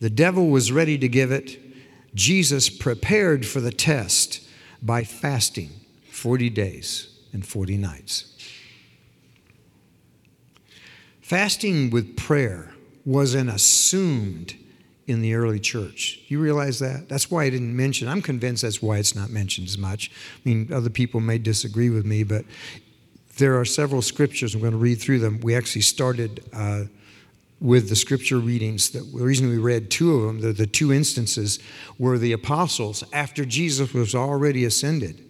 The 0.00 0.10
devil 0.10 0.48
was 0.48 0.72
ready 0.72 0.98
to 0.98 1.08
give 1.08 1.30
it. 1.30 1.60
Jesus 2.14 2.68
prepared 2.70 3.44
for 3.46 3.60
the 3.60 3.72
test 3.72 4.42
by 4.82 5.04
fasting 5.04 5.70
40 6.10 6.50
days 6.50 7.08
and 7.32 7.44
40 7.44 7.76
nights. 7.76 8.30
Fasting 11.20 11.90
with 11.90 12.16
prayer 12.16 12.74
was 13.04 13.34
an 13.34 13.48
assumed 13.48 14.54
in 15.06 15.20
the 15.20 15.34
early 15.34 15.60
church. 15.60 16.20
You 16.28 16.38
realize 16.40 16.78
that? 16.78 17.08
That's 17.08 17.30
why 17.30 17.44
I 17.44 17.50
didn't 17.50 17.76
mention. 17.76 18.08
I'm 18.08 18.22
convinced 18.22 18.62
that's 18.62 18.80
why 18.80 18.98
it's 18.98 19.14
not 19.14 19.30
mentioned 19.30 19.68
as 19.68 19.76
much. 19.76 20.10
I 20.10 20.48
mean, 20.48 20.72
other 20.72 20.90
people 20.90 21.20
may 21.20 21.38
disagree 21.38 21.90
with 21.90 22.06
me, 22.06 22.24
but 22.24 22.44
there 23.36 23.58
are 23.58 23.64
several 23.64 24.00
scriptures. 24.00 24.54
I'm 24.54 24.60
going 24.60 24.72
to 24.72 24.78
read 24.78 25.00
through 25.00 25.18
them. 25.18 25.40
We 25.40 25.54
actually 25.54 25.82
started 25.82 26.44
uh, 26.52 26.84
with 27.64 27.88
the 27.88 27.96
scripture 27.96 28.38
readings. 28.38 28.90
The 28.90 29.02
reason 29.14 29.48
we 29.48 29.56
read 29.56 29.90
two 29.90 30.14
of 30.14 30.22
them, 30.26 30.40
the, 30.40 30.52
the 30.52 30.66
two 30.66 30.92
instances, 30.92 31.58
were 31.98 32.18
the 32.18 32.32
apostles 32.32 33.02
after 33.10 33.46
Jesus 33.46 33.94
was 33.94 34.14
already 34.14 34.66
ascended, 34.66 35.24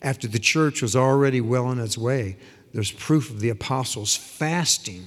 after 0.00 0.26
the 0.26 0.38
church 0.38 0.80
was 0.80 0.96
already 0.96 1.42
well 1.42 1.66
on 1.66 1.78
its 1.78 1.98
way. 1.98 2.38
There's 2.72 2.90
proof 2.90 3.28
of 3.30 3.40
the 3.40 3.50
apostles 3.50 4.16
fasting 4.16 5.04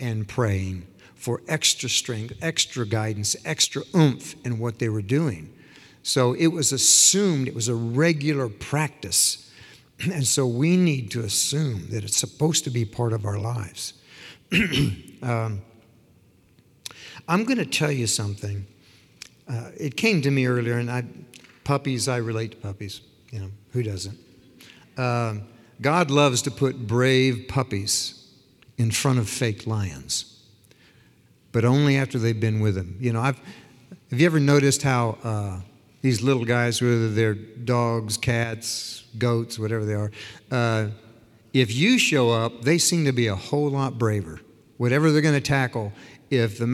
and 0.00 0.26
praying 0.26 0.86
for 1.14 1.42
extra 1.46 1.90
strength, 1.90 2.32
extra 2.40 2.86
guidance, 2.86 3.36
extra 3.44 3.82
oomph 3.94 4.34
in 4.46 4.58
what 4.58 4.78
they 4.78 4.88
were 4.88 5.02
doing. 5.02 5.52
So 6.02 6.32
it 6.32 6.46
was 6.46 6.72
assumed, 6.72 7.48
it 7.48 7.54
was 7.54 7.68
a 7.68 7.74
regular 7.74 8.48
practice 8.48 9.44
And 10.12 10.26
so 10.26 10.46
we 10.46 10.76
need 10.76 11.10
to 11.12 11.20
assume 11.20 11.88
that 11.90 12.04
it's 12.04 12.16
supposed 12.16 12.64
to 12.64 12.70
be 12.70 12.84
part 12.84 13.12
of 13.12 13.24
our 13.24 13.38
lives. 13.38 13.94
um, 15.22 15.60
I'm 17.28 17.44
going 17.44 17.58
to 17.58 17.66
tell 17.66 17.92
you 17.92 18.06
something. 18.06 18.66
Uh, 19.46 19.70
it 19.76 19.96
came 19.96 20.22
to 20.22 20.30
me 20.30 20.46
earlier, 20.46 20.78
and 20.78 20.90
I, 20.90 21.04
puppies, 21.62 22.08
I 22.08 22.16
relate 22.16 22.52
to 22.52 22.56
puppies. 22.56 23.02
You 23.30 23.40
know, 23.40 23.50
who 23.72 23.82
doesn't? 23.82 24.18
Um, 24.96 25.42
God 25.80 26.10
loves 26.10 26.42
to 26.42 26.50
put 26.50 26.86
brave 26.86 27.46
puppies 27.46 28.26
in 28.78 28.90
front 28.90 29.18
of 29.18 29.28
fake 29.28 29.66
lions, 29.66 30.42
but 31.52 31.64
only 31.64 31.96
after 31.96 32.18
they've 32.18 32.38
been 32.38 32.60
with 32.60 32.76
him. 32.76 32.96
You 32.98 33.12
know, 33.12 33.20
I've, 33.20 33.38
have 34.10 34.20
you 34.20 34.26
ever 34.26 34.40
noticed 34.40 34.82
how 34.82 35.18
uh, 35.22 35.60
these 36.00 36.22
little 36.22 36.44
guys, 36.44 36.80
whether 36.80 37.10
they're 37.10 37.34
dogs, 37.34 38.16
cats, 38.16 39.04
goats, 39.18 39.58
whatever 39.58 39.84
they 39.84 39.94
are, 39.94 40.10
uh, 40.50 40.88
if 41.52 41.74
you 41.74 41.98
show 41.98 42.30
up, 42.30 42.62
they 42.62 42.78
seem 42.78 43.04
to 43.04 43.12
be 43.12 43.26
a 43.26 43.36
whole 43.36 43.70
lot 43.70 43.98
braver. 43.98 44.40
Whatever 44.76 45.10
they're 45.10 45.22
going 45.22 45.34
to 45.34 45.40
tackle, 45.40 45.92
if, 46.30 46.58
the, 46.58 46.66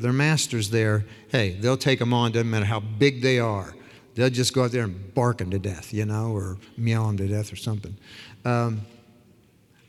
their 0.00 0.12
master's 0.12 0.70
there, 0.70 1.04
hey, 1.28 1.52
they'll 1.52 1.76
take 1.76 1.98
them 1.98 2.14
on, 2.14 2.32
doesn't 2.32 2.50
matter 2.50 2.64
how 2.64 2.80
big 2.80 3.22
they 3.22 3.38
are. 3.38 3.74
They'll 4.14 4.30
just 4.30 4.54
go 4.54 4.64
out 4.64 4.72
there 4.72 4.84
and 4.84 5.14
bark 5.14 5.38
them 5.38 5.50
to 5.50 5.58
death, 5.58 5.92
you 5.92 6.04
know, 6.04 6.32
or 6.32 6.58
meow 6.76 7.06
them 7.06 7.16
to 7.18 7.28
death 7.28 7.52
or 7.52 7.56
something. 7.56 7.96
Um, 8.44 8.82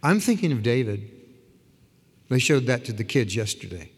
I'm 0.01 0.19
thinking 0.19 0.51
of 0.51 0.63
David. 0.63 1.09
They 2.29 2.39
showed 2.39 2.65
that 2.67 2.85
to 2.85 2.93
the 2.93 3.03
kids 3.03 3.35
yesterday. 3.35 3.91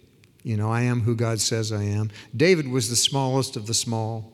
You 0.43 0.57
know, 0.57 0.71
I 0.71 0.81
am 0.81 1.01
who 1.01 1.15
God 1.15 1.39
says 1.39 1.71
I 1.71 1.83
am. 1.83 2.11
David 2.35 2.67
was 2.67 2.89
the 2.89 2.95
smallest 2.95 3.55
of 3.55 3.65
the 3.65 3.73
small 3.73 4.31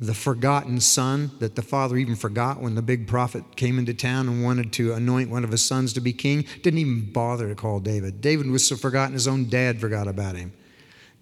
the 0.00 0.14
forgotten 0.14 0.80
son 0.80 1.30
that 1.40 1.56
the 1.56 1.62
father 1.62 1.98
even 1.98 2.16
forgot 2.16 2.58
when 2.58 2.74
the 2.74 2.80
big 2.80 3.06
prophet 3.06 3.44
came 3.56 3.78
into 3.78 3.92
town 3.92 4.28
and 4.28 4.42
wanted 4.42 4.72
to 4.72 4.94
anoint 4.94 5.28
one 5.28 5.44
of 5.44 5.50
his 5.50 5.62
sons 5.62 5.92
to 5.92 6.00
be 6.00 6.12
king, 6.12 6.46
didn't 6.62 6.78
even 6.78 7.12
bother 7.12 7.48
to 7.48 7.54
call 7.54 7.80
David. 7.80 8.22
David 8.22 8.50
was 8.50 8.66
so 8.66 8.76
forgotten, 8.76 9.12
his 9.12 9.28
own 9.28 9.50
dad 9.50 9.78
forgot 9.78 10.08
about 10.08 10.36
him. 10.36 10.54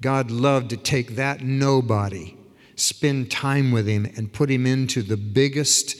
God 0.00 0.30
loved 0.30 0.70
to 0.70 0.76
take 0.76 1.16
that 1.16 1.40
nobody, 1.40 2.36
spend 2.76 3.32
time 3.32 3.72
with 3.72 3.88
him, 3.88 4.06
and 4.16 4.32
put 4.32 4.48
him 4.48 4.64
into 4.64 5.02
the 5.02 5.16
biggest 5.16 5.96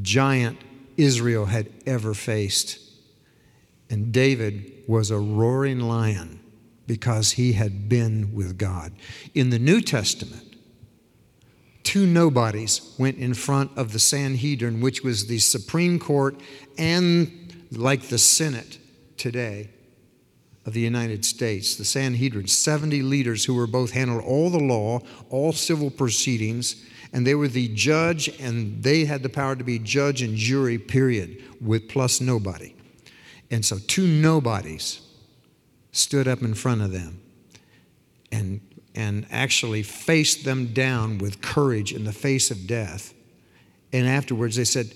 giant 0.00 0.58
Israel 0.96 1.44
had 1.44 1.68
ever 1.86 2.14
faced. 2.14 2.78
And 3.90 4.12
David 4.12 4.72
was 4.86 5.10
a 5.10 5.18
roaring 5.18 5.80
lion 5.80 6.40
because 6.86 7.32
he 7.32 7.52
had 7.52 7.90
been 7.90 8.34
with 8.34 8.56
God. 8.56 8.92
In 9.34 9.50
the 9.50 9.58
New 9.58 9.82
Testament, 9.82 10.47
two 11.88 12.06
nobodies 12.06 12.94
went 12.98 13.16
in 13.16 13.32
front 13.32 13.70
of 13.74 13.94
the 13.94 13.98
Sanhedrin, 13.98 14.82
which 14.82 15.02
was 15.02 15.26
the 15.26 15.38
Supreme 15.38 15.98
Court 15.98 16.38
and 16.76 17.66
like 17.72 18.02
the 18.02 18.18
Senate 18.18 18.78
today 19.16 19.70
of 20.66 20.74
the 20.74 20.82
United 20.82 21.24
States, 21.24 21.76
the 21.76 21.86
Sanhedrin, 21.86 22.46
70 22.46 23.00
leaders 23.00 23.46
who 23.46 23.54
were 23.54 23.66
both 23.66 23.92
handled 23.92 24.22
all 24.22 24.50
the 24.50 24.58
law, 24.58 25.00
all 25.30 25.50
civil 25.54 25.88
proceedings, 25.88 26.84
and 27.14 27.26
they 27.26 27.34
were 27.34 27.48
the 27.48 27.68
judge, 27.68 28.28
and 28.38 28.82
they 28.82 29.06
had 29.06 29.22
the 29.22 29.30
power 29.30 29.56
to 29.56 29.64
be 29.64 29.78
judge 29.78 30.20
and 30.20 30.36
jury, 30.36 30.76
period, 30.76 31.42
with 31.58 31.88
plus 31.88 32.20
nobody. 32.20 32.74
And 33.50 33.64
so 33.64 33.78
two 33.78 34.06
nobodies 34.06 35.00
stood 35.92 36.28
up 36.28 36.42
in 36.42 36.52
front 36.52 36.82
of 36.82 36.92
them 36.92 37.22
and 38.30 38.60
and 38.94 39.26
actually 39.30 39.82
faced 39.82 40.44
them 40.44 40.72
down 40.72 41.18
with 41.18 41.40
courage 41.40 41.92
in 41.92 42.04
the 42.04 42.12
face 42.12 42.50
of 42.50 42.66
death. 42.66 43.14
And 43.92 44.06
afterwards 44.06 44.56
they 44.56 44.64
said, 44.64 44.92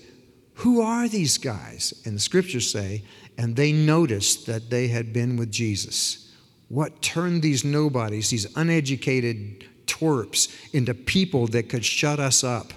Who 0.55 0.81
are 0.81 1.07
these 1.07 1.37
guys? 1.37 1.93
And 2.05 2.15
the 2.15 2.19
scriptures 2.19 2.69
say, 2.69 3.03
and 3.37 3.55
they 3.55 3.71
noticed 3.71 4.45
that 4.45 4.69
they 4.69 4.87
had 4.87 5.13
been 5.13 5.37
with 5.37 5.51
Jesus. 5.51 6.31
What 6.69 7.01
turned 7.01 7.41
these 7.41 7.63
nobodies, 7.63 8.29
these 8.29 8.55
uneducated 8.55 9.65
twerps, 9.85 10.53
into 10.73 10.93
people 10.93 11.47
that 11.47 11.69
could 11.69 11.85
shut 11.85 12.19
us 12.19 12.43
up? 12.43 12.73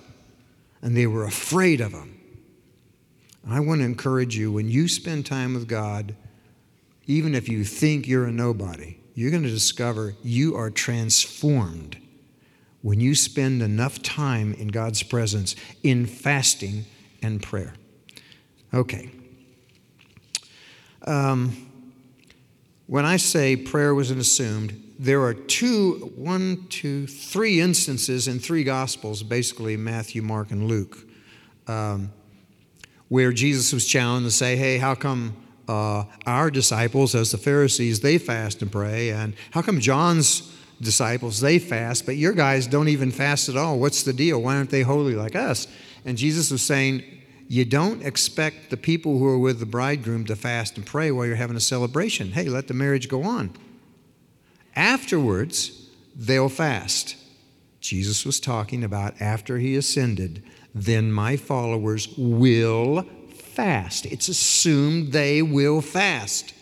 And 0.83 0.97
they 0.97 1.07
were 1.07 1.25
afraid 1.25 1.81
of 1.81 1.93
them. 1.93 2.19
I 3.49 3.61
want 3.61 3.81
to 3.81 3.85
encourage 3.85 4.37
you 4.37 4.51
when 4.51 4.69
you 4.69 4.89
spend 4.89 5.25
time 5.25 5.55
with 5.55 5.69
God, 5.69 6.15
even 7.07 7.35
if 7.35 7.49
you 7.49 7.65
think 7.65 8.09
you're 8.09 8.27
a 8.27 8.33
nobody, 8.33 8.96
you're 9.17 9.31
going 9.31 9.43
to 9.43 9.51
discover 9.51 10.15
you 10.23 10.55
are 10.55 10.71
transformed 10.71 11.97
when 12.83 13.01
you 13.01 13.15
spend 13.15 13.63
enough 13.63 14.01
time 14.03 14.53
in 14.53 14.69
God's 14.69 15.03
presence 15.03 15.57
in 15.83 16.07
fasting 16.07 16.85
and 17.23 17.43
prayer. 17.43 17.75
Okay. 18.75 19.11
Um, 21.07 21.67
when 22.87 23.07
I 23.07 23.17
say 23.17 23.57
prayer 23.57 23.95
wasn't 23.95 24.21
assumed, 24.21 24.83
there 24.99 25.23
are 25.23 25.33
two, 25.33 26.13
one, 26.15 26.67
two, 26.69 27.07
three 27.07 27.59
instances 27.59 28.29
in 28.29 28.39
three 28.39 28.65
Gospels, 28.65 29.23
basically 29.23 29.79
Matthew, 29.79 30.21
Mark, 30.21 30.51
and 30.51 30.69
Luke, 30.69 30.99
um, 31.67 32.13
where 33.09 33.33
Jesus 33.33 33.73
was 33.73 33.87
challenged 33.87 34.29
to 34.29 34.31
say, 34.31 34.57
hey, 34.57 34.77
how 34.77 34.95
come 34.95 35.35
uh, 35.69 36.05
our 36.27 36.51
disciples, 36.51 37.15
as 37.15 37.33
the 37.33 37.39
Pharisees, 37.39 38.01
they 38.01 38.19
fast 38.19 38.63
and 38.63 38.71
pray. 38.71 39.11
And 39.11 39.35
how 39.51 39.63
come 39.63 39.81
John's 39.81 40.53
disciples, 40.81 41.41
they 41.41 41.59
fast, 41.59 42.07
but 42.07 42.17
your 42.17 42.33
guys 42.33 42.67
don't 42.67 42.89
even 42.89 43.11
fast 43.11 43.49
at 43.49 43.57
all? 43.57 43.79
What's 43.79 44.03
the 44.03 44.13
deal? 44.13 44.43
Why 44.43 44.57
aren't 44.57 44.71
they 44.71 44.83
holy 44.83 45.15
like 45.15 45.35
us? 45.35 45.67
And 46.05 46.17
Jesus 46.17 46.51
was 46.51 46.63
saying, 46.63 47.03
you 47.49 47.65
don't 47.65 48.03
expect 48.03 48.71
the 48.71 48.77
people 48.77 49.19
who 49.19 49.27
are 49.27 49.39
with 49.39 49.61
the 49.61 49.67
bridegroom 49.67 50.25
to 50.27 50.37
fast 50.37 50.77
and 50.77 50.85
pray 50.85 51.11
while 51.11 51.27
you're 51.27 51.37
having 51.37 51.57
a 51.57 51.61
celebration. 51.61 52.33
Hey, 52.33 52.45
let 52.45 52.67
the 52.67 52.75
marriage 52.75 53.09
go 53.09 53.23
on. 53.23 53.51
Afterwards, 54.75 55.89
they'll 56.15 56.49
fast. 56.49 57.17
Jesus 57.81 58.27
was 58.27 58.41
talking 58.41 58.83
about 58.83 59.21
after 59.21 59.59
he 59.59 59.77
ascended, 59.77 60.43
then 60.75 61.13
my 61.13 61.37
followers 61.37 62.09
will 62.19 63.07
fast. 63.57 64.07
It's 64.07 64.29
assumed 64.29 65.13
they 65.13 65.43
will 65.43 65.81
fast 65.81 66.55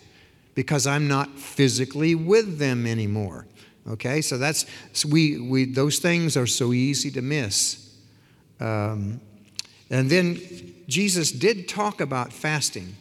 because 0.55 0.87
I'm 0.87 1.07
not 1.07 1.37
physically 1.37 2.15
with 2.15 2.57
them 2.57 2.87
anymore. 2.87 3.45
Okay, 3.87 4.21
so 4.21 4.37
that's 4.37 4.65
so 4.93 5.09
we, 5.09 5.37
we 5.37 5.65
those 5.65 5.99
things 5.99 6.35
are 6.35 6.47
so 6.47 6.73
easy 6.73 7.11
to 7.11 7.21
miss. 7.21 7.93
Um, 8.59 9.19
and 9.91 10.09
then 10.09 10.39
Jesus 10.87 11.31
did 11.31 11.67
talk 11.67 12.01
about 12.01 12.33
fasting. 12.33 12.95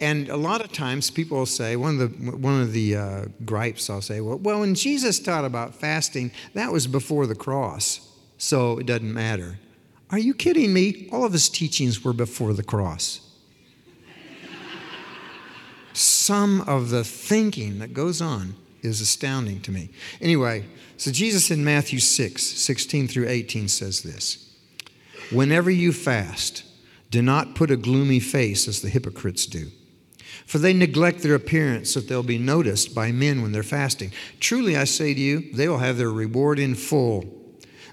And 0.00 0.28
a 0.28 0.36
lot 0.36 0.62
of 0.62 0.72
times 0.72 1.10
people 1.10 1.38
will 1.38 1.46
say, 1.46 1.76
one 1.76 2.00
of 2.00 2.20
the, 2.20 2.30
one 2.32 2.60
of 2.60 2.72
the 2.72 2.96
uh, 2.96 3.24
gripes 3.44 3.88
I'll 3.88 4.02
say, 4.02 4.20
well, 4.20 4.36
well, 4.36 4.60
when 4.60 4.74
Jesus 4.74 5.18
taught 5.20 5.44
about 5.44 5.74
fasting, 5.74 6.32
that 6.54 6.72
was 6.72 6.86
before 6.86 7.26
the 7.26 7.34
cross, 7.34 8.06
so 8.36 8.78
it 8.78 8.86
doesn't 8.86 9.14
matter. 9.14 9.58
Are 10.10 10.18
you 10.18 10.34
kidding 10.34 10.72
me? 10.72 11.08
All 11.10 11.24
of 11.24 11.32
his 11.32 11.48
teachings 11.48 12.04
were 12.04 12.12
before 12.12 12.52
the 12.52 12.62
cross. 12.62 13.20
Some 15.92 16.60
of 16.62 16.90
the 16.90 17.04
thinking 17.04 17.78
that 17.78 17.94
goes 17.94 18.20
on 18.20 18.54
is 18.82 19.00
astounding 19.00 19.60
to 19.62 19.72
me. 19.72 19.88
Anyway, 20.20 20.66
so 20.96 21.10
Jesus 21.10 21.50
in 21.50 21.64
Matthew 21.64 21.98
6, 21.98 22.42
16 22.42 23.08
through 23.08 23.28
18 23.28 23.68
says 23.68 24.02
this 24.02 24.54
Whenever 25.32 25.70
you 25.70 25.92
fast, 25.92 26.64
do 27.10 27.22
not 27.22 27.54
put 27.54 27.70
a 27.70 27.76
gloomy 27.76 28.20
face 28.20 28.68
as 28.68 28.82
the 28.82 28.88
hypocrites 28.88 29.46
do. 29.46 29.70
For 30.44 30.58
they 30.58 30.72
neglect 30.72 31.22
their 31.22 31.34
appearance 31.34 31.94
that 31.94 32.08
they'll 32.08 32.22
be 32.22 32.38
noticed 32.38 32.94
by 32.94 33.10
men 33.10 33.42
when 33.42 33.52
they're 33.52 33.62
fasting. 33.62 34.12
Truly, 34.38 34.76
I 34.76 34.84
say 34.84 35.14
to 35.14 35.20
you, 35.20 35.52
they 35.52 35.66
will 35.68 35.78
have 35.78 35.96
their 35.96 36.10
reward 36.10 36.58
in 36.58 36.74
full. 36.74 37.24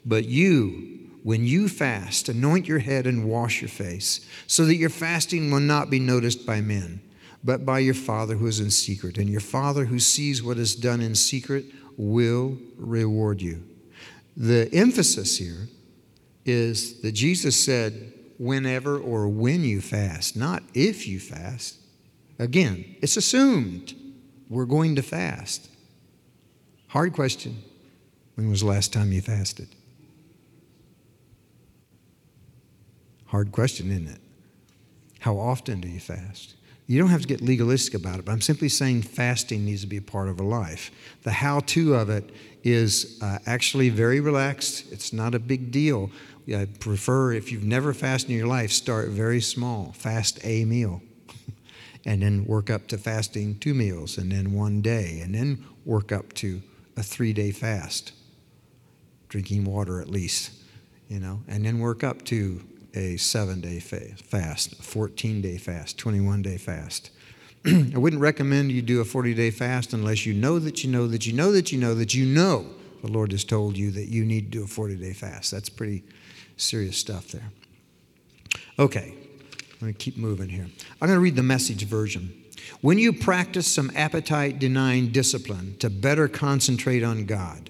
But 0.06 0.26
you, 0.26 0.93
when 1.24 1.46
you 1.46 1.70
fast, 1.70 2.28
anoint 2.30 2.68
your 2.68 2.80
head 2.80 3.08
and 3.08 3.26
wash 3.26 3.62
your 3.62 3.70
face, 3.70 4.28
so 4.46 4.66
that 4.66 4.76
your 4.76 4.90
fasting 4.90 5.50
will 5.50 5.62
not 5.62 5.90
be 5.90 6.00
noticed 6.00 6.46
by 6.46 6.62
men, 6.62 7.02
but 7.44 7.66
by 7.66 7.80
your 7.80 7.94
Father 7.94 8.36
who 8.36 8.46
is 8.46 8.60
in 8.60 8.70
secret. 8.70 9.18
And 9.18 9.30
your 9.30 9.40
Father 9.40 9.86
who 9.86 10.00
sees 10.00 10.44
what 10.44 10.58
is 10.58 10.76
done 10.76 11.02
in 11.02 11.16
secret 11.16 11.66
will 11.98 12.58
reward 12.78 13.42
you. 13.42 13.64
The 14.36 14.70
emphasis 14.74 15.38
here 15.38 15.70
is 16.46 17.02
that 17.02 17.14
Jesus 17.14 17.64
said, 17.64 18.14
whenever 18.38 18.98
or 18.98 19.30
when 19.30 19.64
you 19.64 19.80
fast, 19.80 20.36
not 20.36 20.64
if 20.74 21.08
you 21.08 21.20
fast. 21.20 21.78
Again, 22.40 22.98
it's 23.02 23.16
assumed 23.16 23.94
we're 24.50 24.66
going 24.66 24.96
to 24.98 25.02
fast. 25.02 25.70
Hard 26.88 27.14
question. 27.14 27.64
When 28.36 28.50
was 28.50 28.62
the 28.62 28.68
last 28.68 28.92
time 28.92 29.12
you 29.12 29.22
fasted? 29.22 29.70
Hard 33.34 33.52
question, 33.52 33.90
isn't 33.90 34.10
it? 34.10 34.22
How 35.22 35.40
often 35.40 35.82
do 35.82 35.88
you 35.88 36.00
fast? 36.00 36.54
You 36.86 37.00
don't 37.00 37.10
have 37.10 37.24
to 37.24 37.28
get 37.28 37.42
legalistic 37.42 37.96
about 37.96 38.20
it, 38.20 38.26
but 38.26 38.32
I'm 38.32 38.42
simply 38.42 38.70
saying 38.70 39.02
fasting 39.02 39.66
needs 39.66 39.82
to 39.82 39.88
be 39.88 39.98
a 39.98 40.04
part 40.04 40.28
of 40.28 40.40
a 40.40 40.44
life. 40.44 40.92
The 41.24 41.32
how 41.32 41.62
to 41.62 41.96
of 41.96 42.12
it 42.12 42.30
is 42.64 43.18
uh, 43.24 43.40
actually 43.48 43.90
very 43.90 44.20
relaxed, 44.20 44.92
it's 44.92 45.12
not 45.12 45.34
a 45.34 45.40
big 45.40 45.72
deal. 45.72 46.12
I 46.48 46.68
prefer, 46.80 47.34
if 47.34 47.52
you've 47.52 47.64
never 47.64 47.92
fasted 47.96 48.30
in 48.30 48.38
your 48.38 48.46
life, 48.46 48.72
start 48.72 49.10
very 49.10 49.42
small. 49.42 49.94
Fast 49.94 50.40
a 50.44 50.64
meal. 50.66 51.02
and 52.06 52.22
then 52.22 52.46
work 52.46 52.70
up 52.70 52.86
to 52.90 53.00
fasting 53.00 53.58
two 53.58 53.74
meals, 53.74 54.20
and 54.20 54.32
then 54.32 54.54
one 54.54 54.84
day, 54.84 55.22
and 55.24 55.34
then 55.34 55.66
work 55.86 56.12
up 56.12 56.34
to 56.34 56.62
a 56.96 57.02
three 57.02 57.34
day 57.34 57.50
fast. 57.50 58.12
Drinking 59.28 59.66
water 59.66 60.00
at 60.00 60.08
least, 60.08 60.52
you 61.10 61.20
know, 61.20 61.42
and 61.48 61.66
then 61.66 61.80
work 61.80 62.04
up 62.04 62.24
to 62.26 62.62
a 62.94 63.18
seven 63.18 63.62
day 63.62 63.80
fast, 63.80 64.74
a 64.74 64.84
14 64.84 65.42
day 65.42 65.58
fast, 65.58 65.98
21 65.98 66.42
day 66.42 66.58
fast. 66.58 67.10
I 67.66 67.98
wouldn't 67.98 68.22
recommend 68.22 68.72
you 68.72 68.82
do 68.82 69.02
a 69.02 69.06
40 69.06 69.34
day 69.34 69.52
fast 69.52 69.94
unless 69.94 70.26
you 70.26 70.34
know 70.34 70.60
that 70.60 70.84
you 70.84 70.90
know 70.90 71.08
that 71.08 71.26
you 71.26 71.34
know 71.34 71.52
that 71.52 71.72
you 71.72 71.80
know 71.80 71.96
that 71.96 72.14
you 72.14 72.26
know 72.26 72.68
the 73.02 73.12
Lord 73.12 73.32
has 73.32 73.44
told 73.44 73.78
you 73.78 73.92
that 73.92 74.10
you 74.10 74.26
need 74.26 74.52
to 74.52 74.60
do 74.60 74.64
a 74.64 74.68
40 74.68 74.96
day 74.96 75.14
fast. 75.14 75.52
That's 75.52 75.70
pretty 75.70 76.04
serious 76.58 76.98
stuff 76.98 77.30
there. 77.30 77.52
Okay, 78.80 79.14
I'm 79.74 79.80
going 79.80 79.94
to 79.94 79.98
keep 79.98 80.18
moving 80.18 80.50
here. 80.50 80.68
I'm 81.02 81.08
going 81.08 81.18
to 81.18 81.20
read 81.20 81.36
the 81.36 81.44
message 81.44 81.84
version. 81.86 82.34
When 82.82 82.98
you 82.98 83.14
practice 83.14 83.68
some 83.68 83.92
appetite 83.96 84.60
denying 84.60 85.10
discipline 85.10 85.78
to 85.80 85.90
better 85.90 86.28
concentrate 86.28 87.04
on 87.04 87.26
God, 87.26 87.70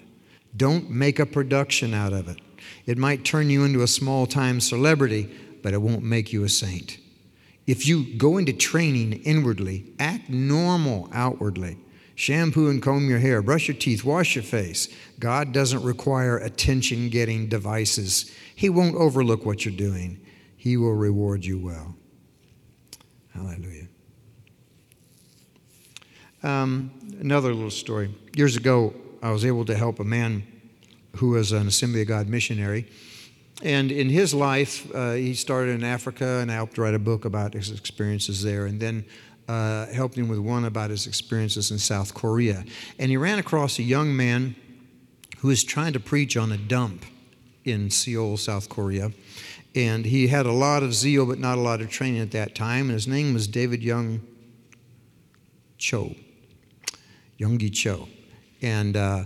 don't 0.55 0.89
make 0.89 1.19
a 1.19 1.25
production 1.25 1.93
out 1.93 2.13
of 2.13 2.27
it. 2.27 2.37
It 2.85 2.97
might 2.97 3.23
turn 3.23 3.49
you 3.49 3.63
into 3.63 3.81
a 3.81 3.87
small 3.87 4.25
time 4.25 4.59
celebrity, 4.59 5.29
but 5.61 5.73
it 5.73 5.81
won't 5.81 6.03
make 6.03 6.33
you 6.33 6.43
a 6.43 6.49
saint. 6.49 6.97
If 7.65 7.87
you 7.87 8.17
go 8.17 8.37
into 8.37 8.51
training 8.51 9.13
inwardly, 9.23 9.93
act 9.99 10.29
normal 10.29 11.09
outwardly. 11.13 11.77
Shampoo 12.15 12.69
and 12.69 12.81
comb 12.81 13.09
your 13.09 13.19
hair, 13.19 13.41
brush 13.41 13.67
your 13.67 13.77
teeth, 13.77 14.03
wash 14.03 14.35
your 14.35 14.43
face. 14.43 14.87
God 15.17 15.51
doesn't 15.51 15.81
require 15.81 16.37
attention 16.37 17.09
getting 17.09 17.47
devices. 17.47 18.31
He 18.55 18.69
won't 18.69 18.95
overlook 18.95 19.45
what 19.45 19.65
you're 19.65 19.75
doing, 19.75 20.19
He 20.55 20.77
will 20.77 20.93
reward 20.93 21.43
you 21.45 21.57
well. 21.57 21.95
Hallelujah. 23.33 23.87
Um, 26.43 26.91
another 27.19 27.53
little 27.53 27.71
story. 27.71 28.13
Years 28.35 28.57
ago, 28.57 28.93
I 29.23 29.31
was 29.31 29.45
able 29.45 29.65
to 29.65 29.75
help 29.75 29.99
a 29.99 30.03
man 30.03 30.43
who 31.17 31.29
was 31.29 31.51
an 31.51 31.67
Assembly 31.67 32.01
of 32.01 32.07
God 32.07 32.27
missionary. 32.27 32.89
And 33.61 33.91
in 33.91 34.09
his 34.09 34.33
life, 34.33 34.93
uh, 34.93 35.13
he 35.13 35.33
started 35.33 35.75
in 35.75 35.83
Africa, 35.83 36.39
and 36.39 36.51
I 36.51 36.55
helped 36.55 36.77
write 36.77 36.95
a 36.95 36.99
book 36.99 37.25
about 37.25 37.53
his 37.53 37.71
experiences 37.71 38.43
there. 38.43 38.65
And 38.65 38.79
then 38.79 39.05
uh, 39.47 39.87
helped 39.87 40.15
him 40.15 40.27
with 40.27 40.39
one 40.39 40.65
about 40.65 40.89
his 40.89 41.07
experiences 41.07 41.71
in 41.71 41.77
South 41.77 42.13
Korea. 42.13 42.63
And 42.97 43.09
he 43.09 43.17
ran 43.17 43.39
across 43.39 43.79
a 43.79 43.83
young 43.83 44.15
man 44.15 44.55
who 45.39 45.49
was 45.49 45.63
trying 45.63 45.93
to 45.93 45.99
preach 45.99 46.37
on 46.37 46.51
a 46.51 46.57
dump 46.57 47.05
in 47.65 47.89
Seoul, 47.89 48.37
South 48.37 48.69
Korea. 48.69 49.11
And 49.75 50.05
he 50.05 50.27
had 50.27 50.45
a 50.45 50.51
lot 50.51 50.83
of 50.83 50.93
zeal, 50.93 51.25
but 51.25 51.39
not 51.39 51.57
a 51.57 51.61
lot 51.61 51.81
of 51.81 51.89
training 51.89 52.21
at 52.21 52.31
that 52.31 52.55
time. 52.55 52.85
And 52.85 52.91
his 52.91 53.07
name 53.07 53.33
was 53.33 53.47
David 53.47 53.83
Young 53.83 54.21
Cho, 55.77 56.15
Yonggi 57.39 57.73
Cho. 57.73 58.07
And 58.61 58.95
uh, 58.95 59.25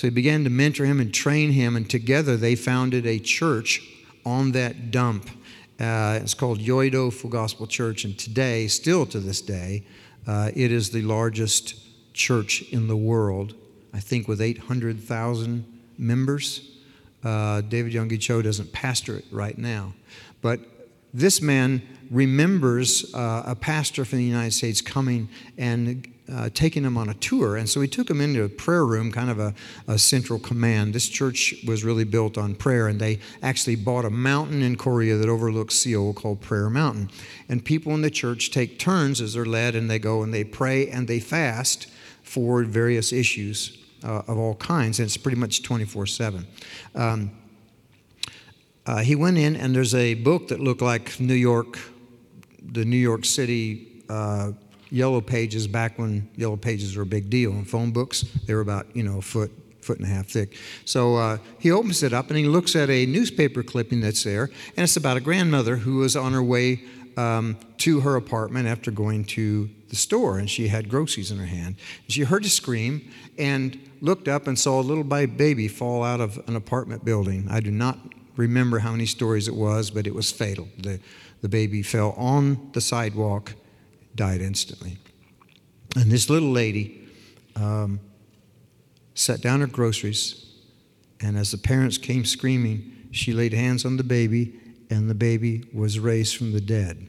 so 0.00 0.06
he 0.06 0.10
began 0.10 0.44
to 0.44 0.48
mentor 0.48 0.86
him 0.86 0.98
and 0.98 1.12
train 1.12 1.50
him, 1.50 1.76
and 1.76 1.90
together 1.90 2.34
they 2.34 2.54
founded 2.54 3.04
a 3.04 3.18
church 3.18 3.82
on 4.24 4.52
that 4.52 4.90
dump. 4.90 5.28
Uh, 5.78 6.18
it's 6.22 6.32
called 6.32 6.58
Yoido 6.58 7.12
Full 7.12 7.28
Gospel 7.28 7.66
Church, 7.66 8.04
and 8.04 8.18
today, 8.18 8.66
still 8.66 9.04
to 9.04 9.20
this 9.20 9.42
day, 9.42 9.84
uh, 10.26 10.52
it 10.56 10.72
is 10.72 10.88
the 10.88 11.02
largest 11.02 12.14
church 12.14 12.62
in 12.72 12.88
the 12.88 12.96
world, 12.96 13.54
I 13.92 14.00
think 14.00 14.26
with 14.26 14.40
800,000 14.40 15.66
members. 15.98 16.66
Uh, 17.22 17.60
David 17.60 17.92
Yonggi 17.92 18.18
Cho 18.18 18.40
doesn't 18.40 18.72
pastor 18.72 19.18
it 19.18 19.26
right 19.30 19.58
now. 19.58 19.92
But 20.40 20.60
this 21.12 21.42
man 21.42 21.82
remembers 22.10 23.14
uh, 23.14 23.42
a 23.44 23.54
pastor 23.54 24.06
from 24.06 24.20
the 24.20 24.24
United 24.24 24.54
States 24.54 24.80
coming 24.80 25.28
and 25.58 26.10
uh, 26.32 26.50
taking 26.52 26.84
him 26.84 26.96
on 26.96 27.08
a 27.08 27.14
tour. 27.14 27.56
And 27.56 27.68
so 27.68 27.80
he 27.80 27.88
took 27.88 28.08
him 28.08 28.20
into 28.20 28.42
a 28.44 28.48
prayer 28.48 28.84
room, 28.84 29.10
kind 29.10 29.30
of 29.30 29.38
a, 29.38 29.54
a, 29.88 29.98
central 29.98 30.38
command. 30.38 30.94
This 30.94 31.08
church 31.08 31.54
was 31.66 31.84
really 31.84 32.04
built 32.04 32.38
on 32.38 32.54
prayer, 32.54 32.88
and 32.88 33.00
they 33.00 33.18
actually 33.42 33.76
bought 33.76 34.04
a 34.04 34.10
mountain 34.10 34.62
in 34.62 34.76
Korea 34.76 35.16
that 35.16 35.28
overlooks 35.28 35.74
Seoul 35.74 36.12
called 36.12 36.40
Prayer 36.40 36.70
Mountain. 36.70 37.10
And 37.48 37.64
people 37.64 37.94
in 37.94 38.02
the 38.02 38.10
church 38.10 38.50
take 38.50 38.78
turns 38.78 39.20
as 39.20 39.34
they're 39.34 39.44
led, 39.44 39.74
and 39.74 39.90
they 39.90 39.98
go 39.98 40.22
and 40.22 40.32
they 40.32 40.44
pray 40.44 40.88
and 40.88 41.08
they 41.08 41.20
fast 41.20 41.88
for 42.22 42.62
various 42.64 43.12
issues 43.12 43.78
uh, 44.04 44.22
of 44.26 44.38
all 44.38 44.54
kinds, 44.54 44.98
and 44.98 45.06
it's 45.06 45.16
pretty 45.16 45.38
much 45.38 45.62
24 45.62 46.06
7. 46.06 46.46
Um, 46.94 47.30
uh, 48.86 48.98
he 48.98 49.14
went 49.14 49.36
in, 49.36 49.56
and 49.56 49.74
there's 49.74 49.94
a 49.94 50.14
book 50.14 50.48
that 50.48 50.60
looked 50.60 50.82
like 50.82 51.20
New 51.20 51.34
York, 51.34 51.78
the 52.62 52.84
New 52.84 52.96
York 52.96 53.24
City 53.24 54.04
uh, 54.08 54.52
yellow 54.90 55.20
pages 55.20 55.66
back 55.66 55.98
when 55.98 56.28
yellow 56.36 56.56
pages 56.56 56.96
were 56.96 57.04
a 57.04 57.06
big 57.06 57.30
deal. 57.30 57.52
In 57.52 57.64
phone 57.64 57.92
books, 57.92 58.24
they 58.46 58.54
were 58.54 58.60
about, 58.60 58.86
you 58.94 59.02
know, 59.02 59.18
a 59.18 59.22
foot, 59.22 59.50
foot 59.80 59.98
and 59.98 60.06
a 60.06 60.10
half 60.10 60.26
thick. 60.26 60.56
So 60.84 61.16
uh, 61.16 61.38
he 61.58 61.70
opens 61.70 62.02
it 62.02 62.12
up 62.12 62.28
and 62.28 62.36
he 62.36 62.46
looks 62.46 62.74
at 62.74 62.90
a 62.90 63.06
newspaper 63.06 63.62
clipping 63.62 64.00
that's 64.00 64.24
there, 64.24 64.50
and 64.76 64.84
it's 64.84 64.96
about 64.96 65.16
a 65.16 65.20
grandmother 65.20 65.76
who 65.76 65.96
was 65.98 66.16
on 66.16 66.32
her 66.32 66.42
way 66.42 66.82
um, 67.16 67.56
to 67.78 68.00
her 68.00 68.16
apartment 68.16 68.68
after 68.68 68.90
going 68.90 69.24
to 69.24 69.68
the 69.88 69.96
store, 69.96 70.38
and 70.38 70.50
she 70.50 70.68
had 70.68 70.88
groceries 70.88 71.30
in 71.30 71.38
her 71.38 71.46
hand. 71.46 71.76
And 72.04 72.12
she 72.12 72.22
heard 72.22 72.44
a 72.44 72.48
scream 72.48 73.10
and 73.38 73.78
looked 74.00 74.28
up 74.28 74.46
and 74.46 74.58
saw 74.58 74.80
a 74.80 74.82
little 74.82 75.04
baby 75.04 75.68
fall 75.68 76.02
out 76.02 76.20
of 76.20 76.38
an 76.46 76.56
apartment 76.56 77.04
building. 77.04 77.46
I 77.50 77.60
do 77.60 77.70
not 77.70 77.98
remember 78.36 78.78
how 78.80 78.92
many 78.92 79.06
stories 79.06 79.48
it 79.48 79.54
was, 79.54 79.90
but 79.90 80.06
it 80.06 80.14
was 80.14 80.30
fatal. 80.32 80.68
The, 80.78 81.00
The 81.42 81.48
baby 81.48 81.82
fell 81.82 82.12
on 82.18 82.70
the 82.74 82.80
sidewalk, 82.80 83.54
died 84.14 84.40
instantly. 84.40 84.98
And 85.96 86.10
this 86.10 86.30
little 86.30 86.50
lady 86.50 87.08
um, 87.56 88.00
set 89.14 89.40
down 89.40 89.60
her 89.60 89.66
groceries, 89.66 90.46
and 91.20 91.36
as 91.36 91.50
the 91.50 91.58
parents 91.58 91.98
came 91.98 92.24
screaming, 92.24 93.08
she 93.10 93.32
laid 93.32 93.52
hands 93.52 93.84
on 93.84 93.96
the 93.96 94.04
baby, 94.04 94.58
and 94.88 95.10
the 95.10 95.14
baby 95.14 95.64
was 95.72 95.98
raised 95.98 96.36
from 96.36 96.52
the 96.52 96.60
dead. 96.60 97.08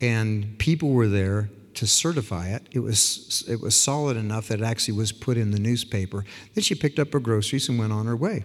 And 0.00 0.58
people 0.58 0.90
were 0.90 1.08
there 1.08 1.50
to 1.74 1.86
certify 1.86 2.48
it. 2.48 2.68
It 2.72 2.80
was, 2.80 3.44
it 3.48 3.60
was 3.60 3.76
solid 3.76 4.16
enough 4.16 4.48
that 4.48 4.60
it 4.60 4.64
actually 4.64 4.94
was 4.94 5.12
put 5.12 5.36
in 5.36 5.52
the 5.52 5.60
newspaper. 5.60 6.24
Then 6.54 6.62
she 6.62 6.74
picked 6.74 6.98
up 6.98 7.12
her 7.12 7.20
groceries 7.20 7.68
and 7.68 7.78
went 7.78 7.92
on 7.92 8.06
her 8.06 8.16
way. 8.16 8.44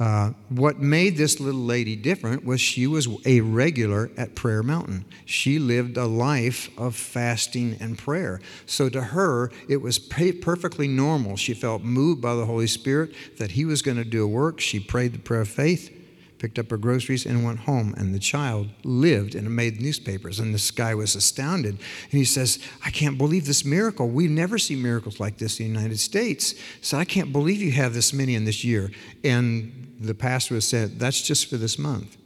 Uh, 0.00 0.32
what 0.48 0.78
made 0.80 1.18
this 1.18 1.40
little 1.40 1.60
lady 1.60 1.94
different 1.94 2.42
was 2.42 2.58
she 2.58 2.86
was 2.86 3.06
a 3.26 3.42
regular 3.42 4.10
at 4.16 4.34
Prayer 4.34 4.62
Mountain. 4.62 5.04
She 5.26 5.58
lived 5.58 5.98
a 5.98 6.06
life 6.06 6.70
of 6.78 6.96
fasting 6.96 7.76
and 7.80 7.98
prayer. 7.98 8.40
So 8.64 8.88
to 8.88 9.02
her, 9.02 9.52
it 9.68 9.82
was 9.82 9.98
perfectly 9.98 10.88
normal. 10.88 11.36
She 11.36 11.52
felt 11.52 11.82
moved 11.82 12.22
by 12.22 12.34
the 12.34 12.46
Holy 12.46 12.66
Spirit 12.66 13.14
that 13.36 13.50
He 13.50 13.66
was 13.66 13.82
going 13.82 13.98
to 13.98 14.04
do 14.04 14.24
a 14.24 14.28
work. 14.28 14.58
She 14.58 14.80
prayed 14.80 15.12
the 15.12 15.18
prayer 15.18 15.42
of 15.42 15.48
faith 15.48 15.99
picked 16.40 16.58
up 16.58 16.70
her 16.70 16.76
groceries, 16.76 17.26
and 17.26 17.44
went 17.44 17.60
home. 17.60 17.94
And 17.96 18.12
the 18.12 18.18
child 18.18 18.70
lived 18.82 19.36
and 19.36 19.54
made 19.54 19.80
newspapers. 19.80 20.40
And 20.40 20.52
this 20.52 20.70
guy 20.72 20.94
was 20.94 21.14
astounded. 21.14 21.74
And 21.74 22.18
he 22.18 22.24
says, 22.24 22.58
I 22.84 22.90
can't 22.90 23.18
believe 23.18 23.46
this 23.46 23.64
miracle. 23.64 24.08
We 24.08 24.26
never 24.26 24.58
see 24.58 24.74
miracles 24.74 25.20
like 25.20 25.38
this 25.38 25.60
in 25.60 25.66
the 25.66 25.78
United 25.78 26.00
States. 26.00 26.54
So 26.80 26.98
I 26.98 27.04
can't 27.04 27.30
believe 27.30 27.60
you 27.60 27.72
have 27.72 27.94
this 27.94 28.12
many 28.12 28.34
in 28.34 28.46
this 28.46 28.64
year. 28.64 28.90
And 29.22 29.94
the 30.00 30.14
pastor 30.14 30.60
said, 30.60 30.98
That's 30.98 31.22
just 31.22 31.48
for 31.48 31.58
this 31.58 31.78
month. 31.78 32.16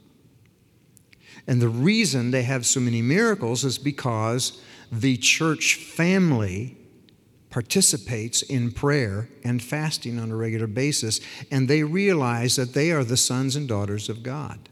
And 1.45 1.61
the 1.61 1.69
reason 1.69 2.31
they 2.31 2.43
have 2.43 2.65
so 2.65 2.79
many 2.79 3.01
miracles 3.03 3.63
is 3.63 3.77
because 3.77 4.59
the 4.91 5.17
church 5.17 5.75
family 5.75 6.77
participates 7.55 8.41
in 8.41 8.69
prayer 8.69 9.29
and 9.41 9.63
fasting 9.63 10.19
on 10.19 10.29
a 10.29 10.35
regular 10.35 10.67
basis, 10.67 11.21
and 11.49 11.69
they 11.69 11.83
realize 11.83 12.57
that 12.57 12.73
they 12.73 12.91
are 12.91 13.05
the 13.05 13.15
sons 13.15 13.55
and 13.55 13.65
daughters 13.65 14.09
of 14.09 14.21
God. 14.23 14.67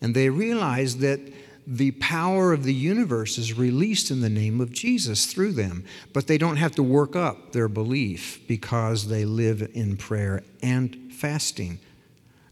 And 0.00 0.14
they 0.14 0.30
realize 0.30 0.98
that 0.98 1.18
the 1.66 1.90
power 1.90 2.52
of 2.52 2.62
the 2.62 2.72
universe 2.72 3.38
is 3.38 3.58
released 3.58 4.12
in 4.12 4.20
the 4.20 4.30
name 4.30 4.60
of 4.60 4.70
Jesus 4.70 5.26
through 5.26 5.50
them, 5.50 5.84
but 6.12 6.28
they 6.28 6.38
don't 6.38 6.58
have 6.58 6.76
to 6.76 6.82
work 6.84 7.16
up 7.16 7.50
their 7.50 7.66
belief 7.66 8.40
because 8.46 9.08
they 9.08 9.24
live 9.24 9.68
in 9.74 9.96
prayer 9.96 10.44
and 10.62 11.12
fasting. 11.12 11.80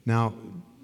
Now, 0.04 0.34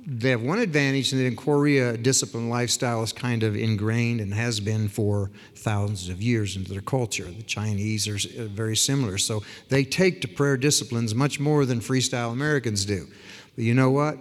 they 0.04 0.30
have 0.30 0.42
one 0.42 0.58
advantage 0.58 1.12
that 1.12 1.24
in 1.24 1.36
Korea, 1.36 1.96
disciplined 1.96 2.50
lifestyle 2.50 3.02
is 3.04 3.12
kind 3.12 3.44
of 3.44 3.56
ingrained 3.56 4.20
and 4.20 4.34
has 4.34 4.58
been 4.58 4.88
for 4.88 5.30
thousands 5.54 6.08
of 6.08 6.20
years 6.20 6.56
into 6.56 6.72
their 6.72 6.80
culture. 6.80 7.24
The 7.24 7.42
Chinese 7.42 8.08
are 8.08 8.16
uh, 8.16 8.46
very 8.46 8.74
similar. 8.76 9.16
So 9.18 9.42
they 9.68 9.84
take 9.84 10.20
to 10.22 10.28
prayer 10.28 10.56
disciplines 10.56 11.14
much 11.14 11.38
more 11.38 11.64
than 11.64 11.78
freestyle 11.78 12.32
Americans 12.32 12.84
do. 12.84 13.06
But 13.54 13.64
you 13.64 13.74
know 13.74 13.90
what? 13.90 14.18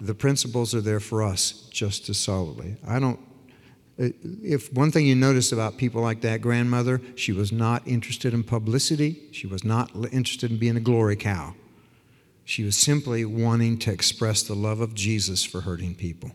The 0.00 0.14
principles 0.14 0.74
are 0.74 0.82
there 0.82 1.00
for 1.00 1.22
us 1.22 1.66
just 1.70 2.08
as 2.10 2.18
solidly. 2.18 2.76
I 2.86 2.98
don't. 2.98 3.20
Uh, 3.98 4.08
if 4.42 4.72
one 4.72 4.90
thing 4.90 5.06
you 5.06 5.14
notice 5.14 5.52
about 5.52 5.78
people 5.78 6.02
like 6.02 6.20
that 6.22 6.42
grandmother, 6.42 7.00
she 7.14 7.32
was 7.32 7.52
not 7.52 7.86
interested 7.86 8.34
in 8.34 8.42
publicity. 8.42 9.28
She 9.32 9.46
was 9.46 9.64
not 9.64 9.90
interested 10.12 10.50
in 10.50 10.58
being 10.58 10.76
a 10.76 10.80
glory 10.80 11.16
cow. 11.16 11.54
She 12.44 12.64
was 12.64 12.76
simply 12.76 13.24
wanting 13.24 13.78
to 13.80 13.92
express 13.92 14.42
the 14.42 14.54
love 14.54 14.80
of 14.80 14.94
Jesus 14.94 15.44
for 15.44 15.60
hurting 15.60 15.94
people. 15.94 16.32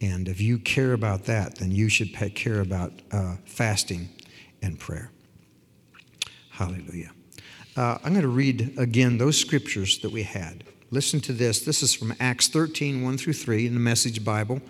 And 0.00 0.28
if 0.28 0.40
you 0.40 0.58
care 0.58 0.92
about 0.92 1.24
that, 1.24 1.56
then 1.56 1.70
you 1.70 1.88
should 1.88 2.12
care 2.34 2.60
about 2.60 2.92
uh, 3.10 3.36
fasting 3.44 4.08
and 4.62 4.78
prayer. 4.78 5.10
Hallelujah. 6.50 7.10
Uh, 7.76 7.98
I'm 8.04 8.12
going 8.12 8.22
to 8.22 8.28
read 8.28 8.74
again 8.78 9.18
those 9.18 9.38
scriptures 9.38 9.98
that 9.98 10.10
we 10.10 10.22
had. 10.22 10.64
Listen 10.90 11.20
to 11.20 11.32
this. 11.32 11.60
This 11.60 11.82
is 11.82 11.92
from 11.92 12.14
Acts 12.20 12.46
13, 12.48 13.02
1 13.02 13.18
through 13.18 13.32
3 13.32 13.66
in 13.66 13.74
the 13.74 13.80
Message 13.80 14.24
Bible. 14.24 14.60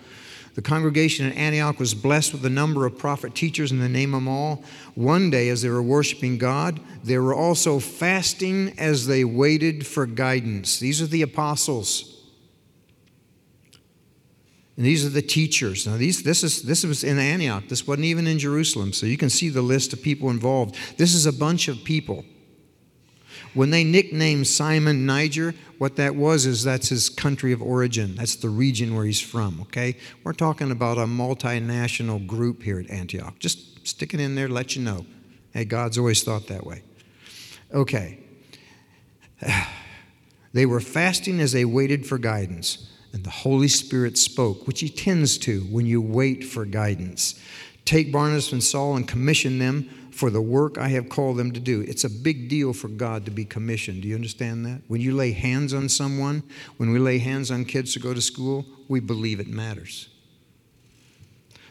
The 0.55 0.61
congregation 0.61 1.25
in 1.25 1.33
Antioch 1.33 1.79
was 1.79 1.93
blessed 1.93 2.31
with 2.31 2.45
a 2.45 2.49
number 2.49 2.85
of 2.85 2.97
prophet 2.97 3.35
teachers, 3.35 3.71
and 3.71 3.81
they 3.81 3.89
name 3.89 4.13
of 4.13 4.21
them 4.21 4.29
all. 4.29 4.63
One 4.95 5.29
day, 5.29 5.49
as 5.49 5.61
they 5.61 5.69
were 5.69 5.83
worshiping 5.83 6.37
God, 6.37 6.79
they 7.03 7.17
were 7.17 7.35
also 7.35 7.79
fasting 7.79 8.73
as 8.77 9.05
they 9.05 9.25
waited 9.25 9.85
for 9.85 10.05
guidance. 10.05 10.79
These 10.79 11.01
are 11.01 11.07
the 11.07 11.21
apostles. 11.21 12.23
And 14.77 14.85
these 14.85 15.05
are 15.05 15.09
the 15.09 15.21
teachers. 15.21 15.85
Now, 15.85 15.97
these, 15.97 16.23
this, 16.23 16.41
is, 16.41 16.63
this 16.63 16.85
was 16.85 17.03
in 17.03 17.19
Antioch. 17.19 17.67
This 17.67 17.85
wasn't 17.85 18.05
even 18.05 18.25
in 18.25 18.39
Jerusalem. 18.39 18.93
So 18.93 19.05
you 19.05 19.17
can 19.17 19.29
see 19.29 19.49
the 19.49 19.61
list 19.61 19.91
of 19.91 20.01
people 20.01 20.29
involved. 20.29 20.75
This 20.97 21.13
is 21.13 21.25
a 21.25 21.33
bunch 21.33 21.67
of 21.67 21.83
people. 21.83 22.25
When 23.55 23.69
they 23.69 23.85
nicknamed 23.85 24.47
Simon 24.47 25.05
Niger, 25.05 25.55
what 25.77 25.95
that 25.95 26.15
was 26.15 26.45
is 26.45 26.63
that's 26.63 26.89
his 26.89 27.09
country 27.09 27.53
of 27.53 27.61
origin. 27.61 28.15
That's 28.15 28.35
the 28.35 28.49
region 28.49 28.95
where 28.95 29.05
he's 29.05 29.21
from, 29.21 29.61
okay? 29.61 29.95
We're 30.23 30.33
talking 30.33 30.71
about 30.71 30.97
a 30.97 31.05
multinational 31.05 32.27
group 32.27 32.61
here 32.61 32.79
at 32.79 32.89
Antioch. 32.89 33.39
Just 33.39 33.87
stick 33.87 34.13
it 34.13 34.19
in 34.19 34.35
there, 34.35 34.49
to 34.49 34.53
let 34.53 34.75
you 34.75 34.81
know. 34.81 35.05
Hey, 35.53 35.63
God's 35.63 35.97
always 35.97 36.21
thought 36.21 36.47
that 36.47 36.65
way. 36.65 36.83
Okay. 37.73 38.19
They 40.53 40.65
were 40.65 40.79
fasting 40.79 41.41
as 41.41 41.51
they 41.51 41.65
waited 41.65 42.07
for 42.07 42.17
guidance, 42.17 42.89
and 43.11 43.25
the 43.25 43.29
Holy 43.29 43.67
Spirit 43.67 44.17
spoke, 44.17 44.65
which 44.65 44.79
He 44.79 44.87
tends 44.87 45.37
to 45.39 45.59
when 45.63 45.85
you 45.85 46.01
wait 46.01 46.45
for 46.45 46.63
guidance. 46.63 47.37
Take 47.83 48.09
Barnabas 48.09 48.53
and 48.53 48.63
Saul 48.63 48.95
and 48.95 49.05
commission 49.05 49.59
them 49.59 49.89
for 50.15 50.29
the 50.29 50.41
work 50.41 50.77
I 50.77 50.87
have 50.87 51.09
called 51.09 51.35
them 51.35 51.51
to 51.51 51.59
do. 51.59 51.81
It's 51.81 52.05
a 52.05 52.09
big 52.09 52.47
deal 52.47 52.71
for 52.71 52.87
God 52.87 53.25
to 53.25 53.31
be 53.31 53.43
commissioned. 53.43 54.01
Do 54.01 54.07
you 54.07 54.15
understand 54.15 54.65
that? 54.65 54.79
When 54.87 55.01
you 55.01 55.13
lay 55.13 55.33
hands 55.33 55.73
on 55.73 55.89
someone, 55.89 56.41
when 56.77 56.91
we 56.91 56.99
lay 56.99 57.17
hands 57.17 57.51
on 57.51 57.65
kids 57.65 57.91
to 57.93 57.99
go 57.99 58.13
to 58.13 58.21
school, 58.21 58.65
we 58.87 59.01
believe 59.01 59.41
it 59.41 59.47
matters. 59.49 60.07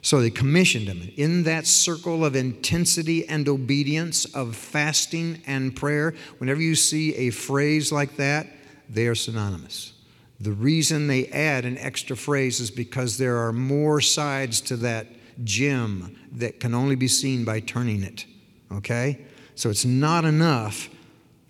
So 0.02 0.20
they 0.20 0.28
commissioned 0.28 0.88
him. 0.88 1.10
In 1.16 1.44
that 1.44 1.66
circle 1.66 2.22
of 2.22 2.36
intensity 2.36 3.26
and 3.26 3.48
obedience, 3.48 4.26
of 4.26 4.54
fasting 4.54 5.40
and 5.46 5.74
prayer, 5.74 6.14
whenever 6.36 6.60
you 6.60 6.74
see 6.74 7.14
a 7.14 7.30
phrase 7.30 7.90
like 7.90 8.16
that, 8.18 8.46
they 8.90 9.06
are 9.06 9.14
synonymous. 9.14 9.94
The 10.38 10.52
reason 10.52 11.06
they 11.06 11.28
add 11.28 11.64
an 11.64 11.78
extra 11.78 12.14
phrase 12.14 12.60
is 12.60 12.70
because 12.70 13.16
there 13.16 13.38
are 13.38 13.54
more 13.54 14.02
sides 14.02 14.60
to 14.62 14.76
that 14.76 15.06
gem 15.44 16.14
that 16.32 16.60
can 16.60 16.74
only 16.74 16.94
be 16.94 17.08
seen 17.08 17.46
by 17.46 17.60
turning 17.60 18.02
it. 18.02 18.26
Okay? 18.74 19.24
So 19.54 19.70
it's 19.70 19.84
not 19.84 20.24
enough 20.24 20.88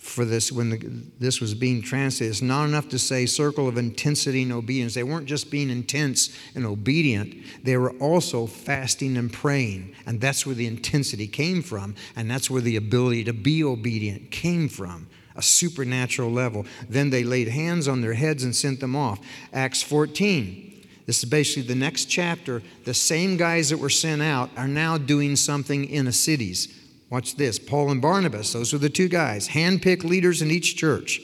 for 0.04 0.26
this 0.26 0.52
when 0.52 0.68
the, 0.68 0.76
this 1.18 1.40
was 1.40 1.54
being 1.54 1.80
translated. 1.80 2.30
It's 2.30 2.42
not 2.42 2.66
enough 2.66 2.90
to 2.90 2.98
say 2.98 3.24
circle 3.24 3.66
of 3.66 3.78
intensity 3.78 4.42
and 4.42 4.52
obedience. 4.52 4.92
They 4.92 5.02
weren't 5.02 5.26
just 5.26 5.50
being 5.50 5.70
intense 5.70 6.36
and 6.54 6.66
obedient, 6.66 7.34
they 7.64 7.78
were 7.78 7.92
also 7.92 8.46
fasting 8.46 9.16
and 9.16 9.32
praying. 9.32 9.94
And 10.04 10.20
that's 10.20 10.44
where 10.44 10.54
the 10.54 10.66
intensity 10.66 11.26
came 11.26 11.62
from. 11.62 11.94
And 12.16 12.30
that's 12.30 12.50
where 12.50 12.60
the 12.60 12.76
ability 12.76 13.24
to 13.24 13.32
be 13.32 13.64
obedient 13.64 14.30
came 14.30 14.68
from 14.68 15.08
a 15.36 15.42
supernatural 15.42 16.30
level. 16.30 16.64
Then 16.88 17.10
they 17.10 17.24
laid 17.24 17.48
hands 17.48 17.88
on 17.88 18.02
their 18.02 18.14
heads 18.14 18.44
and 18.44 18.54
sent 18.54 18.80
them 18.80 18.94
off. 18.94 19.18
Acts 19.52 19.82
14. 19.82 20.86
This 21.06 21.22
is 21.22 21.28
basically 21.28 21.62
the 21.62 21.74
next 21.74 22.06
chapter. 22.06 22.62
The 22.84 22.94
same 22.94 23.36
guys 23.36 23.70
that 23.70 23.78
were 23.78 23.90
sent 23.90 24.22
out 24.22 24.50
are 24.56 24.68
now 24.68 24.96
doing 24.96 25.34
something 25.36 25.86
in 25.86 26.04
the 26.04 26.12
cities. 26.12 26.68
Watch 27.10 27.36
this 27.36 27.58
Paul 27.58 27.90
and 27.90 28.02
Barnabas, 28.02 28.52
those 28.52 28.72
were 28.72 28.78
the 28.78 28.88
two 28.88 29.08
guys, 29.08 29.48
handpicked 29.48 30.04
leaders 30.04 30.42
in 30.42 30.50
each 30.50 30.76
church. 30.76 31.20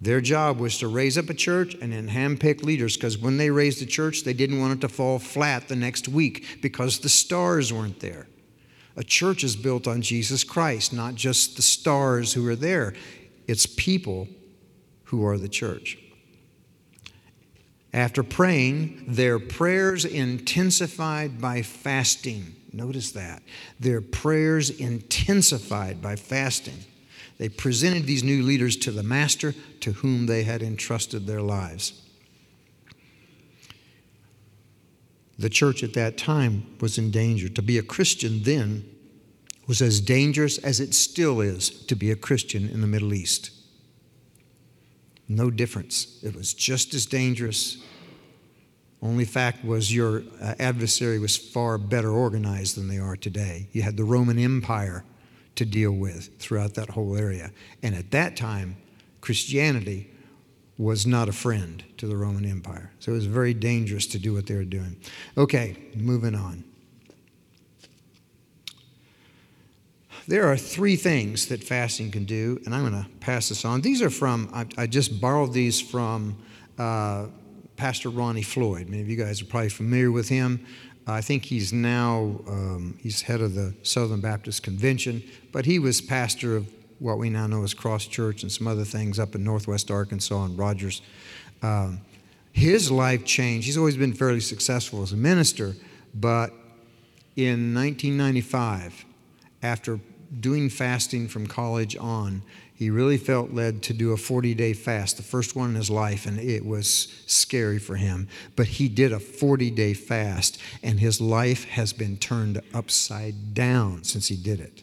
Their 0.00 0.20
job 0.20 0.58
was 0.58 0.78
to 0.78 0.88
raise 0.88 1.16
up 1.16 1.30
a 1.30 1.34
church 1.34 1.74
and 1.80 1.92
then 1.92 2.08
handpick 2.08 2.62
leaders 2.62 2.96
because 2.96 3.16
when 3.16 3.38
they 3.38 3.50
raised 3.50 3.80
the 3.80 3.86
church, 3.86 4.24
they 4.24 4.34
didn't 4.34 4.60
want 4.60 4.74
it 4.74 4.80
to 4.82 4.88
fall 4.88 5.18
flat 5.18 5.68
the 5.68 5.76
next 5.76 6.06
week 6.06 6.60
because 6.60 6.98
the 6.98 7.08
stars 7.08 7.72
weren't 7.72 8.00
there. 8.00 8.26
A 8.96 9.04
church 9.04 9.42
is 9.44 9.56
built 9.56 9.86
on 9.86 10.02
Jesus 10.02 10.44
Christ, 10.44 10.92
not 10.92 11.14
just 11.14 11.56
the 11.56 11.62
stars 11.62 12.32
who 12.32 12.46
are 12.48 12.56
there. 12.56 12.94
It's 13.46 13.66
people 13.66 14.28
who 15.04 15.24
are 15.26 15.38
the 15.38 15.48
church. 15.48 15.98
After 17.92 18.22
praying, 18.22 19.04
their 19.06 19.38
prayers 19.38 20.04
intensified 20.04 21.40
by 21.40 21.62
fasting. 21.62 22.54
Notice 22.76 23.12
that. 23.12 23.42
Their 23.80 24.02
prayers 24.02 24.68
intensified 24.68 26.02
by 26.02 26.14
fasting. 26.16 26.84
They 27.38 27.48
presented 27.48 28.04
these 28.04 28.22
new 28.22 28.42
leaders 28.42 28.76
to 28.78 28.90
the 28.90 29.02
master 29.02 29.54
to 29.80 29.92
whom 29.92 30.26
they 30.26 30.42
had 30.42 30.62
entrusted 30.62 31.26
their 31.26 31.40
lives. 31.40 32.02
The 35.38 35.48
church 35.48 35.82
at 35.82 35.94
that 35.94 36.18
time 36.18 36.66
was 36.80 36.98
in 36.98 37.10
danger. 37.10 37.48
To 37.48 37.62
be 37.62 37.78
a 37.78 37.82
Christian 37.82 38.42
then 38.42 38.84
was 39.66 39.80
as 39.80 40.00
dangerous 40.00 40.58
as 40.58 40.78
it 40.78 40.92
still 40.94 41.40
is 41.40 41.70
to 41.86 41.94
be 41.94 42.10
a 42.10 42.16
Christian 42.16 42.68
in 42.68 42.82
the 42.82 42.86
Middle 42.86 43.14
East. 43.14 43.50
No 45.28 45.50
difference. 45.50 46.22
It 46.22 46.36
was 46.36 46.52
just 46.52 46.92
as 46.92 47.06
dangerous 47.06 47.78
Only 49.06 49.24
fact 49.24 49.64
was 49.64 49.94
your 49.94 50.24
uh, 50.42 50.54
adversary 50.58 51.20
was 51.20 51.36
far 51.36 51.78
better 51.78 52.10
organized 52.10 52.76
than 52.76 52.88
they 52.88 52.98
are 52.98 53.16
today. 53.16 53.68
You 53.70 53.82
had 53.82 53.96
the 53.96 54.02
Roman 54.02 54.36
Empire 54.36 55.04
to 55.54 55.64
deal 55.64 55.92
with 55.92 56.36
throughout 56.40 56.74
that 56.74 56.90
whole 56.90 57.16
area. 57.16 57.52
And 57.84 57.94
at 57.94 58.10
that 58.10 58.36
time, 58.36 58.76
Christianity 59.20 60.10
was 60.76 61.06
not 61.06 61.28
a 61.28 61.32
friend 61.32 61.84
to 61.98 62.08
the 62.08 62.16
Roman 62.16 62.44
Empire. 62.44 62.90
So 62.98 63.12
it 63.12 63.14
was 63.14 63.26
very 63.26 63.54
dangerous 63.54 64.08
to 64.08 64.18
do 64.18 64.34
what 64.34 64.46
they 64.46 64.56
were 64.56 64.64
doing. 64.64 64.96
Okay, 65.38 65.76
moving 65.94 66.34
on. 66.34 66.64
There 70.26 70.48
are 70.48 70.56
three 70.56 70.96
things 70.96 71.46
that 71.46 71.62
fasting 71.62 72.10
can 72.10 72.24
do, 72.24 72.60
and 72.66 72.74
I'm 72.74 72.90
going 72.90 73.04
to 73.04 73.08
pass 73.20 73.50
this 73.50 73.64
on. 73.64 73.82
These 73.82 74.02
are 74.02 74.10
from, 74.10 74.50
I, 74.52 74.66
I 74.76 74.86
just 74.88 75.20
borrowed 75.20 75.52
these 75.52 75.80
from 75.80 76.36
uh, 76.76 77.26
Pastor 77.76 78.08
Ronnie 78.08 78.42
Floyd. 78.42 78.88
Many 78.88 79.02
of 79.02 79.08
you 79.08 79.16
guys 79.16 79.42
are 79.42 79.44
probably 79.44 79.68
familiar 79.68 80.10
with 80.10 80.28
him. 80.28 80.64
I 81.06 81.20
think 81.20 81.44
he's 81.44 81.72
now 81.72 82.40
um, 82.48 82.98
he's 83.00 83.22
head 83.22 83.40
of 83.40 83.54
the 83.54 83.74
Southern 83.82 84.20
Baptist 84.20 84.62
Convention, 84.62 85.22
but 85.52 85.64
he 85.64 85.78
was 85.78 86.00
pastor 86.00 86.56
of 86.56 86.68
what 86.98 87.18
we 87.18 87.30
now 87.30 87.46
know 87.46 87.62
as 87.62 87.74
Cross 87.74 88.06
Church 88.06 88.42
and 88.42 88.50
some 88.50 88.66
other 88.66 88.84
things 88.84 89.18
up 89.18 89.34
in 89.34 89.44
Northwest 89.44 89.90
Arkansas 89.90 90.44
and 90.44 90.58
Rogers. 90.58 91.02
Um, 91.62 92.00
his 92.52 92.90
life 92.90 93.24
changed. 93.24 93.66
He's 93.66 93.76
always 93.76 93.96
been 93.96 94.14
fairly 94.14 94.40
successful 94.40 95.02
as 95.02 95.12
a 95.12 95.16
minister, 95.16 95.74
but 96.14 96.52
in 97.36 97.74
1995, 97.74 99.04
after 99.62 100.00
doing 100.40 100.70
fasting 100.70 101.28
from 101.28 101.46
college 101.46 101.96
on, 101.96 102.42
he 102.76 102.90
really 102.90 103.16
felt 103.16 103.54
led 103.54 103.82
to 103.84 103.94
do 103.94 104.12
a 104.12 104.18
40 104.18 104.54
day 104.54 104.74
fast, 104.74 105.16
the 105.16 105.22
first 105.22 105.56
one 105.56 105.70
in 105.70 105.76
his 105.76 105.88
life, 105.88 106.26
and 106.26 106.38
it 106.38 106.64
was 106.64 107.08
scary 107.26 107.78
for 107.78 107.96
him. 107.96 108.28
But 108.54 108.66
he 108.66 108.88
did 108.88 109.12
a 109.12 109.18
40 109.18 109.70
day 109.70 109.94
fast, 109.94 110.60
and 110.82 111.00
his 111.00 111.18
life 111.18 111.64
has 111.64 111.94
been 111.94 112.18
turned 112.18 112.60
upside 112.74 113.54
down 113.54 114.04
since 114.04 114.28
he 114.28 114.36
did 114.36 114.60
it. 114.60 114.82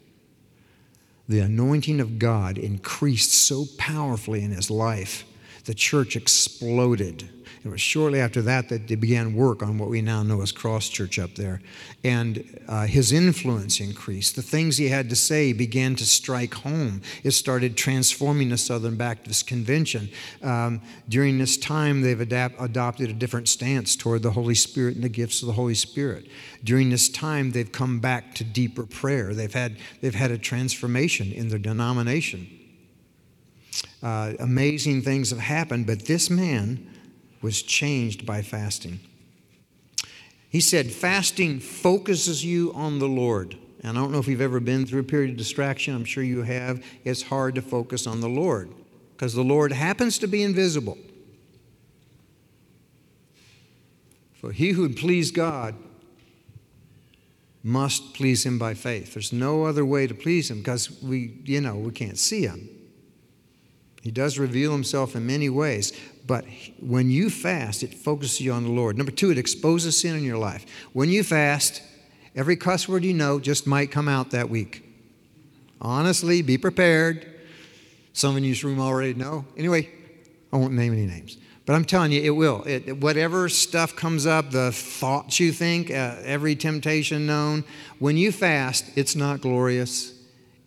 The 1.29 1.39
anointing 1.39 1.99
of 1.99 2.17
God 2.17 2.57
increased 2.57 3.31
so 3.31 3.65
powerfully 3.77 4.43
in 4.43 4.51
his 4.51 4.71
life, 4.71 5.23
the 5.65 5.75
church 5.75 6.15
exploded 6.15 7.29
it 7.63 7.69
was 7.69 7.79
shortly 7.79 8.19
after 8.19 8.41
that 8.41 8.67
that 8.69 8.89
they 8.89 8.95
began 8.95 9.33
work 9.33 9.63
on 9.63 9.77
what 9.77 9.89
we 9.89 10.01
now 10.01 10.21
know 10.21 10.41
as 10.41 10.51
Cross 10.51 10.89
Church 10.89 11.17
up 11.17 11.35
there. 11.35 11.61
And 12.03 12.59
uh, 12.67 12.85
his 12.87 13.13
influence 13.13 13.79
increased. 13.79 14.35
The 14.35 14.41
things 14.41 14.75
he 14.75 14.89
had 14.89 15.09
to 15.09 15.15
say 15.15 15.53
began 15.53 15.95
to 15.95 16.05
strike 16.05 16.55
home. 16.55 17.01
It 17.23 17.31
started 17.31 17.77
transforming 17.77 18.49
the 18.49 18.57
Southern 18.57 18.97
Baptist 18.97 19.47
Convention. 19.47 20.09
Um, 20.41 20.81
during 21.07 21.37
this 21.37 21.55
time, 21.55 22.01
they've 22.01 22.19
adapt, 22.19 22.55
adopted 22.59 23.09
a 23.09 23.13
different 23.13 23.47
stance 23.47 23.95
toward 23.95 24.23
the 24.23 24.31
Holy 24.31 24.55
Spirit 24.55 24.95
and 24.95 25.03
the 25.03 25.09
gifts 25.09 25.41
of 25.41 25.47
the 25.47 25.53
Holy 25.53 25.75
Spirit. 25.75 26.27
During 26.65 26.89
this 26.89 27.07
time, 27.07 27.51
they've 27.51 27.71
come 27.71 28.01
back 28.01 28.35
to 28.35 28.43
deeper 28.43 28.85
prayer. 28.85 29.33
They've 29.33 29.53
had, 29.53 29.77
they've 30.01 30.13
had 30.13 30.31
a 30.31 30.37
transformation 30.37 31.31
in 31.31 31.47
their 31.47 31.59
denomination. 31.59 32.59
Uh, 34.01 34.33
amazing 34.39 35.01
things 35.01 35.29
have 35.29 35.39
happened, 35.39 35.87
but 35.87 36.07
this 36.07 36.29
man 36.29 36.89
was 37.43 37.61
changed 37.61 38.25
by 38.25 38.41
fasting. 38.41 38.99
He 40.49 40.61
said, 40.61 40.91
Fasting 40.91 41.59
focuses 41.59 42.45
you 42.45 42.71
on 42.73 42.99
the 42.99 43.07
Lord. 43.07 43.57
And 43.81 43.97
I 43.97 44.01
don't 44.01 44.11
know 44.11 44.19
if 44.19 44.27
you've 44.27 44.39
ever 44.39 44.61
been 44.61 44.85
through 44.85 45.01
a 45.01 45.03
period 45.03 45.31
of 45.31 45.37
distraction. 45.37 45.93
I'm 45.93 46.05
sure 46.05 46.23
you 46.23 46.43
have. 46.43 46.83
It's 47.03 47.23
hard 47.23 47.55
to 47.55 47.61
focus 47.61 48.07
on 48.07 48.21
the 48.21 48.29
Lord 48.29 48.71
because 49.11 49.33
the 49.33 49.43
Lord 49.43 49.73
happens 49.73 50.17
to 50.19 50.27
be 50.27 50.41
invisible. 50.41 50.97
For 54.33 54.51
he 54.51 54.71
who 54.71 54.83
would 54.83 54.95
please 54.95 55.31
God 55.31 55.75
must 57.63 58.13
please 58.13 58.45
him 58.45 58.59
by 58.59 58.73
faith. 58.73 59.13
There's 59.13 59.33
no 59.33 59.63
other 59.63 59.85
way 59.85 60.05
to 60.05 60.13
please 60.13 60.51
him 60.51 60.57
because 60.59 61.01
we, 61.01 61.39
you 61.45 61.61
know, 61.61 61.75
we 61.75 61.91
can't 61.91 62.17
see 62.17 62.45
him. 62.45 62.69
He 64.01 64.11
does 64.11 64.37
reveal 64.37 64.73
himself 64.73 65.15
in 65.15 65.25
many 65.25 65.49
ways, 65.49 65.93
but 66.25 66.45
when 66.79 67.09
you 67.09 67.29
fast, 67.29 67.83
it 67.83 67.93
focuses 67.93 68.41
you 68.41 68.51
on 68.53 68.63
the 68.63 68.71
Lord. 68.71 68.97
Number 68.97 69.11
two, 69.11 69.31
it 69.31 69.37
exposes 69.37 69.99
sin 69.99 70.15
in 70.15 70.23
your 70.23 70.37
life. 70.37 70.65
When 70.93 71.09
you 71.09 71.23
fast, 71.23 71.81
every 72.35 72.55
cuss 72.55 72.87
word 72.87 73.03
you 73.03 73.13
know 73.13 73.39
just 73.39 73.67
might 73.67 73.91
come 73.91 74.07
out 74.07 74.31
that 74.31 74.49
week. 74.49 74.83
Honestly, 75.81 76.41
be 76.41 76.57
prepared. 76.57 77.27
Some 78.13 78.37
in 78.37 78.43
this 78.43 78.63
room 78.63 78.79
already 78.79 79.13
know. 79.13 79.45
Anyway, 79.57 79.89
I 80.51 80.57
won't 80.57 80.73
name 80.73 80.93
any 80.93 81.05
names. 81.05 81.37
But 81.65 81.73
I'm 81.73 81.85
telling 81.85 82.11
you, 82.11 82.21
it 82.21 82.29
will. 82.29 82.63
It, 82.63 82.97
whatever 82.97 83.49
stuff 83.49 83.95
comes 83.95 84.25
up, 84.25 84.51
the 84.51 84.71
thoughts 84.71 85.39
you 85.39 85.51
think, 85.51 85.91
uh, 85.91 86.17
every 86.23 86.55
temptation 86.55 87.25
known, 87.25 87.63
when 87.99 88.17
you 88.17 88.31
fast, 88.31 88.85
it's 88.95 89.15
not 89.15 89.41
glorious. 89.41 90.13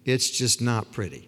It's 0.05 0.31
just 0.31 0.61
not 0.61 0.93
pretty 0.93 1.26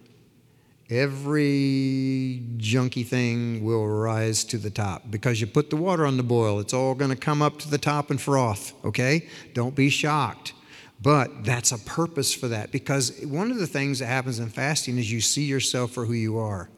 every 0.90 2.42
junky 2.56 3.06
thing 3.06 3.62
will 3.62 3.86
rise 3.86 4.44
to 4.44 4.58
the 4.58 4.70
top 4.70 5.10
because 5.10 5.40
you 5.40 5.46
put 5.46 5.70
the 5.70 5.76
water 5.76 6.06
on 6.06 6.16
the 6.16 6.22
boil. 6.22 6.60
It's 6.60 6.72
all 6.72 6.94
going 6.94 7.10
to 7.10 7.16
come 7.16 7.42
up 7.42 7.58
to 7.58 7.70
the 7.70 7.78
top 7.78 8.10
and 8.10 8.20
froth, 8.20 8.72
okay? 8.84 9.28
Don't 9.54 9.74
be 9.74 9.90
shocked. 9.90 10.54
But 11.00 11.44
that's 11.44 11.70
a 11.70 11.78
purpose 11.78 12.34
for 12.34 12.48
that 12.48 12.72
because 12.72 13.20
one 13.24 13.50
of 13.50 13.58
the 13.58 13.66
things 13.66 14.00
that 14.00 14.06
happens 14.06 14.40
in 14.40 14.48
fasting 14.48 14.98
is 14.98 15.12
you 15.12 15.20
see 15.20 15.44
yourself 15.44 15.92
for 15.92 16.06
who 16.06 16.12
you 16.12 16.38
are. 16.38 16.68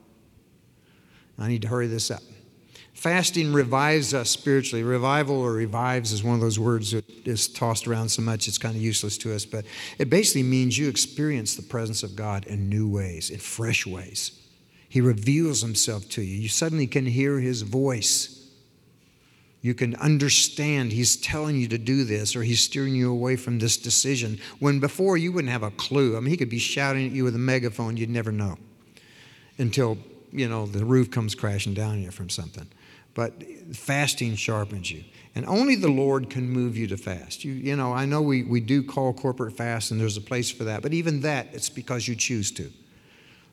I 1.38 1.48
need 1.48 1.62
to 1.62 1.68
hurry 1.68 1.86
this 1.86 2.10
up. 2.10 2.22
Fasting 3.00 3.54
revives 3.54 4.12
us 4.12 4.28
spiritually. 4.28 4.82
Revival 4.82 5.40
or 5.40 5.54
revives 5.54 6.12
is 6.12 6.22
one 6.22 6.34
of 6.34 6.42
those 6.42 6.58
words 6.58 6.90
that 6.90 7.08
is 7.26 7.48
tossed 7.48 7.88
around 7.88 8.10
so 8.10 8.20
much 8.20 8.46
it's 8.46 8.58
kind 8.58 8.76
of 8.76 8.82
useless 8.82 9.16
to 9.16 9.34
us, 9.34 9.46
but 9.46 9.64
it 9.96 10.10
basically 10.10 10.42
means 10.42 10.76
you 10.76 10.86
experience 10.86 11.54
the 11.54 11.62
presence 11.62 12.02
of 12.02 12.14
God 12.14 12.44
in 12.44 12.68
new 12.68 12.86
ways, 12.86 13.30
in 13.30 13.38
fresh 13.38 13.86
ways. 13.86 14.38
He 14.86 15.00
reveals 15.00 15.62
himself 15.62 16.10
to 16.10 16.20
you. 16.20 16.42
You 16.42 16.50
suddenly 16.50 16.86
can 16.86 17.06
hear 17.06 17.40
his 17.40 17.62
voice. 17.62 18.50
You 19.62 19.72
can 19.72 19.94
understand 19.96 20.92
he's 20.92 21.16
telling 21.16 21.56
you 21.56 21.68
to 21.68 21.78
do 21.78 22.04
this 22.04 22.36
or 22.36 22.42
he's 22.42 22.60
steering 22.60 22.94
you 22.94 23.10
away 23.10 23.36
from 23.36 23.60
this 23.60 23.78
decision 23.78 24.38
when 24.58 24.78
before 24.78 25.16
you 25.16 25.32
wouldn't 25.32 25.52
have 25.52 25.62
a 25.62 25.70
clue. 25.70 26.18
I 26.18 26.20
mean, 26.20 26.28
he 26.28 26.36
could 26.36 26.50
be 26.50 26.58
shouting 26.58 27.06
at 27.06 27.12
you 27.12 27.24
with 27.24 27.34
a 27.34 27.38
megaphone, 27.38 27.96
you'd 27.96 28.10
never 28.10 28.30
know 28.30 28.58
until, 29.56 29.96
you 30.32 30.50
know, 30.50 30.66
the 30.66 30.84
roof 30.84 31.10
comes 31.10 31.34
crashing 31.34 31.72
down 31.72 31.92
on 31.92 32.02
you 32.02 32.10
from 32.10 32.28
something 32.28 32.68
but 33.14 33.42
fasting 33.72 34.36
sharpens 34.36 34.90
you. 34.90 35.04
And 35.34 35.46
only 35.46 35.76
the 35.76 35.88
Lord 35.90 36.28
can 36.28 36.48
move 36.48 36.76
you 36.76 36.86
to 36.88 36.96
fast. 36.96 37.44
You, 37.44 37.52
you 37.52 37.76
know, 37.76 37.92
I 37.92 38.04
know 38.04 38.20
we, 38.20 38.42
we 38.42 38.60
do 38.60 38.82
call 38.82 39.12
corporate 39.12 39.56
fast 39.56 39.90
and 39.90 40.00
there's 40.00 40.16
a 40.16 40.20
place 40.22 40.50
for 40.50 40.64
that, 40.64 40.82
but 40.82 40.92
even 40.92 41.20
that, 41.20 41.48
it's 41.52 41.68
because 41.68 42.08
you 42.08 42.16
choose 42.16 42.50
to. 42.52 42.70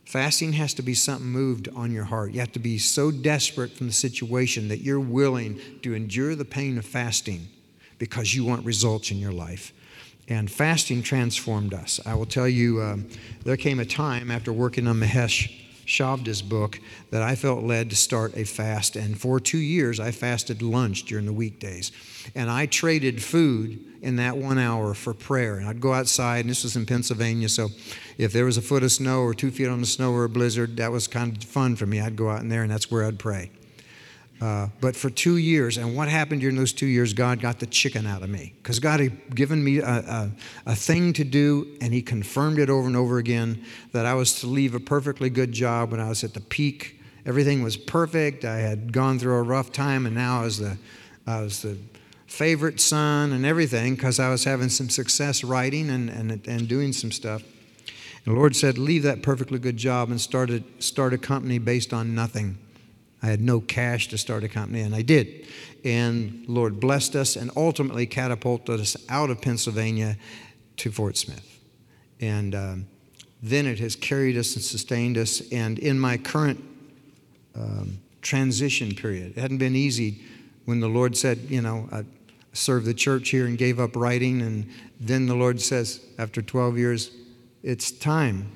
Fasting 0.06 0.54
has 0.54 0.74
to 0.76 0.82
be 0.82 0.94
something 0.94 1.28
moved 1.28 1.68
on 1.76 1.92
your 1.92 2.06
heart. 2.06 2.32
You 2.32 2.40
have 2.40 2.54
to 2.54 2.60
be 2.60 2.78
so 2.78 3.12
desperate 3.12 3.72
from 3.72 3.88
the 3.88 3.94
situation 3.94 4.70
that 4.70 4.80
you're 4.80 5.00
willing 5.00 5.60
to 5.84 5.94
endure 5.94 6.34
the 6.34 6.46
pain 6.46 6.78
of 6.78 6.86
fasting 6.86 7.50
because 8.00 8.34
you 8.34 8.46
want 8.46 8.66
results 8.66 9.12
in 9.12 9.18
your 9.18 9.34
life. 9.34 9.74
And 10.30 10.50
fasting 10.50 11.04
transformed 11.04 11.74
us. 11.74 12.00
I 12.06 12.16
will 12.16 12.26
tell 12.26 12.48
you, 12.48 12.82
um, 12.82 13.08
there 13.44 13.58
came 13.58 13.80
a 13.80 13.86
time 13.86 14.32
after 14.32 14.52
working 14.52 14.88
on 14.88 15.00
Mahesh 15.00 15.67
Chavda's 15.88 16.42
book 16.42 16.80
that 17.10 17.24
I 17.24 17.36
felt 17.36 17.64
led 17.64 17.90
to 17.90 17.96
start 17.96 18.36
a 18.36 18.44
fast. 18.44 18.96
And 18.96 19.20
for 19.20 19.40
two 19.40 19.58
years, 19.58 20.00
I 20.00 20.12
fasted 20.12 20.62
lunch 20.62 21.04
during 21.04 21.26
the 21.26 21.34
weekdays. 21.34 21.92
And 22.36 22.52
I 22.52 22.66
traded 22.66 23.24
food 23.24 23.84
in 24.02 24.18
that 24.18 24.38
one 24.38 24.60
hour 24.60 24.94
for 24.94 25.14
prayer. 25.14 25.56
And 25.56 25.68
I'd 25.68 25.82
go 25.82 25.94
outside, 25.94 26.42
and 26.42 26.50
this 26.50 26.64
was 26.64 26.76
in 26.76 26.86
Pennsylvania, 26.86 27.50
so 27.50 27.70
if 28.18 28.34
there 28.34 28.46
was 28.46 28.58
a 28.58 28.62
foot 28.62 28.84
of 28.84 28.92
snow 28.92 29.22
or 29.22 29.34
two 29.34 29.50
feet 29.50 29.68
on 29.68 29.80
the 29.80 29.88
snow 29.88 30.12
or 30.12 30.26
a 30.26 30.30
blizzard, 30.30 30.78
that 30.78 30.92
was 30.92 31.08
kind 31.08 31.36
of 31.36 31.44
fun 31.44 31.76
for 31.76 31.86
me. 31.86 32.02
I'd 32.02 32.16
go 32.16 32.30
out 32.30 32.42
in 32.42 32.50
there, 32.50 32.64
and 32.64 32.72
that's 32.72 32.92
where 32.92 33.06
I'd 33.06 33.18
pray. 33.18 33.50
Uh, 34.40 34.68
but 34.82 34.96
for 34.96 35.10
two 35.10 35.38
years, 35.38 35.78
and 35.78 35.96
what 35.96 36.08
happened 36.08 36.42
during 36.42 36.56
those 36.56 36.72
two 36.72 36.86
years? 36.86 37.14
God 37.14 37.40
got 37.40 37.60
the 37.60 37.66
chicken 37.66 38.06
out 38.06 38.22
of 38.22 38.30
me 38.30 38.54
because 38.62 38.80
God 38.80 39.00
had 39.00 39.36
given 39.36 39.64
me 39.64 39.80
a, 39.80 39.88
a, 39.88 40.32
a, 40.68 40.76
thing 40.76 41.12
to 41.14 41.24
do, 41.24 41.76
and 41.82 41.92
He 41.92 42.04
confirmed 42.04 42.60
it 42.60 42.70
over 42.70 42.86
and 42.86 42.96
over 42.96 43.18
again 43.18 43.64
that 43.94 44.06
I 44.06 44.14
was 44.14 44.40
to 44.42 44.48
leave 44.48 44.76
a 44.76 44.80
perfectly 44.80 45.32
good 45.32 45.52
job 45.52 45.92
when 45.92 46.00
I 46.00 46.10
was 46.10 46.24
at 46.24 46.36
the 46.36 46.40
peak. 46.40 47.02
Everything 47.26 47.64
was 47.64 47.78
perfect. 47.78 48.46
I 48.46 48.58
had 48.58 48.94
gone 48.94 49.18
through 49.18 49.36
a 49.36 49.42
rough 49.42 49.72
time, 49.72 50.06
and 50.06 50.14
now 50.14 50.42
I 50.42 50.44
was 50.44 50.60
the, 50.60 50.78
I 51.26 51.42
was 51.42 51.64
the 51.64 51.78
favorite 52.28 52.80
son 52.80 53.32
and 53.32 53.46
everything 53.46 53.96
because 53.96 54.20
I 54.20 54.30
was 54.30 54.44
having 54.44 54.70
some 54.70 54.90
success 54.90 55.44
writing 55.44 55.90
and, 55.90 56.10
and, 56.10 56.48
and 56.48 56.68
doing 56.68 56.94
some 56.94 57.12
stuff. 57.12 57.42
And 58.26 58.36
the 58.36 58.40
Lord 58.40 58.56
said, 58.56 58.78
Leave 58.78 59.04
that 59.04 59.24
perfectly 59.24 59.58
good 59.58 59.78
job 59.78 60.12
and 60.12 60.22
start 60.22 60.52
a, 60.52 60.62
start 60.80 61.14
a 61.14 61.18
company 61.18 61.58
based 61.58 61.94
on 61.94 62.14
nothing. 62.14 62.58
I 63.22 63.28
had 63.28 63.42
no 63.42 63.60
cash 63.60 64.08
to 64.10 64.18
start 64.18 64.44
a 64.44 64.48
company, 64.48 64.82
and 64.82 64.94
I 64.94 65.02
did. 65.02 65.48
And 65.84 66.46
Lord 66.48 66.80
blessed 66.80 67.16
us 67.16 67.36
and 67.36 67.50
ultimately 67.56 68.06
catapulted 68.06 68.80
us 68.80 68.96
out 69.10 69.30
of 69.30 69.42
Pennsylvania 69.42 70.18
to 70.78 70.92
Fort 70.92 71.18
Smith. 71.18 71.60
And 72.20 72.54
um, 72.54 72.88
then 73.42 73.66
it 73.66 73.80
has 73.80 73.96
carried 73.96 74.38
us 74.38 74.56
and 74.56 74.64
sustained 74.64 75.18
us. 75.18 75.42
And 75.52 75.80
in 75.80 76.00
my 76.00 76.18
current 76.18 76.64
um, 77.56 78.00
transition 78.22 78.94
period, 78.94 79.38
it 79.38 79.42
hadn't 79.42 79.58
been 79.58 79.76
easy 79.76 80.22
when 80.66 80.80
the 80.80 80.90
Lord 80.90 81.16
said, 81.16 81.40
you 81.50 81.62
know, 81.62 81.88
I 81.92 82.04
served 82.54 82.86
the 82.86 82.94
church 82.94 83.30
here 83.30 83.46
and 83.46 83.58
gave 83.58 83.80
up 83.80 83.96
writing, 83.96 84.42
and 84.42 84.70
then 85.00 85.28
the 85.28 85.36
Lord 85.36 85.62
says, 85.62 86.02
after 86.18 86.42
12 86.42 86.78
years, 86.78 87.12
it's 87.64 87.92
time. 87.92 88.52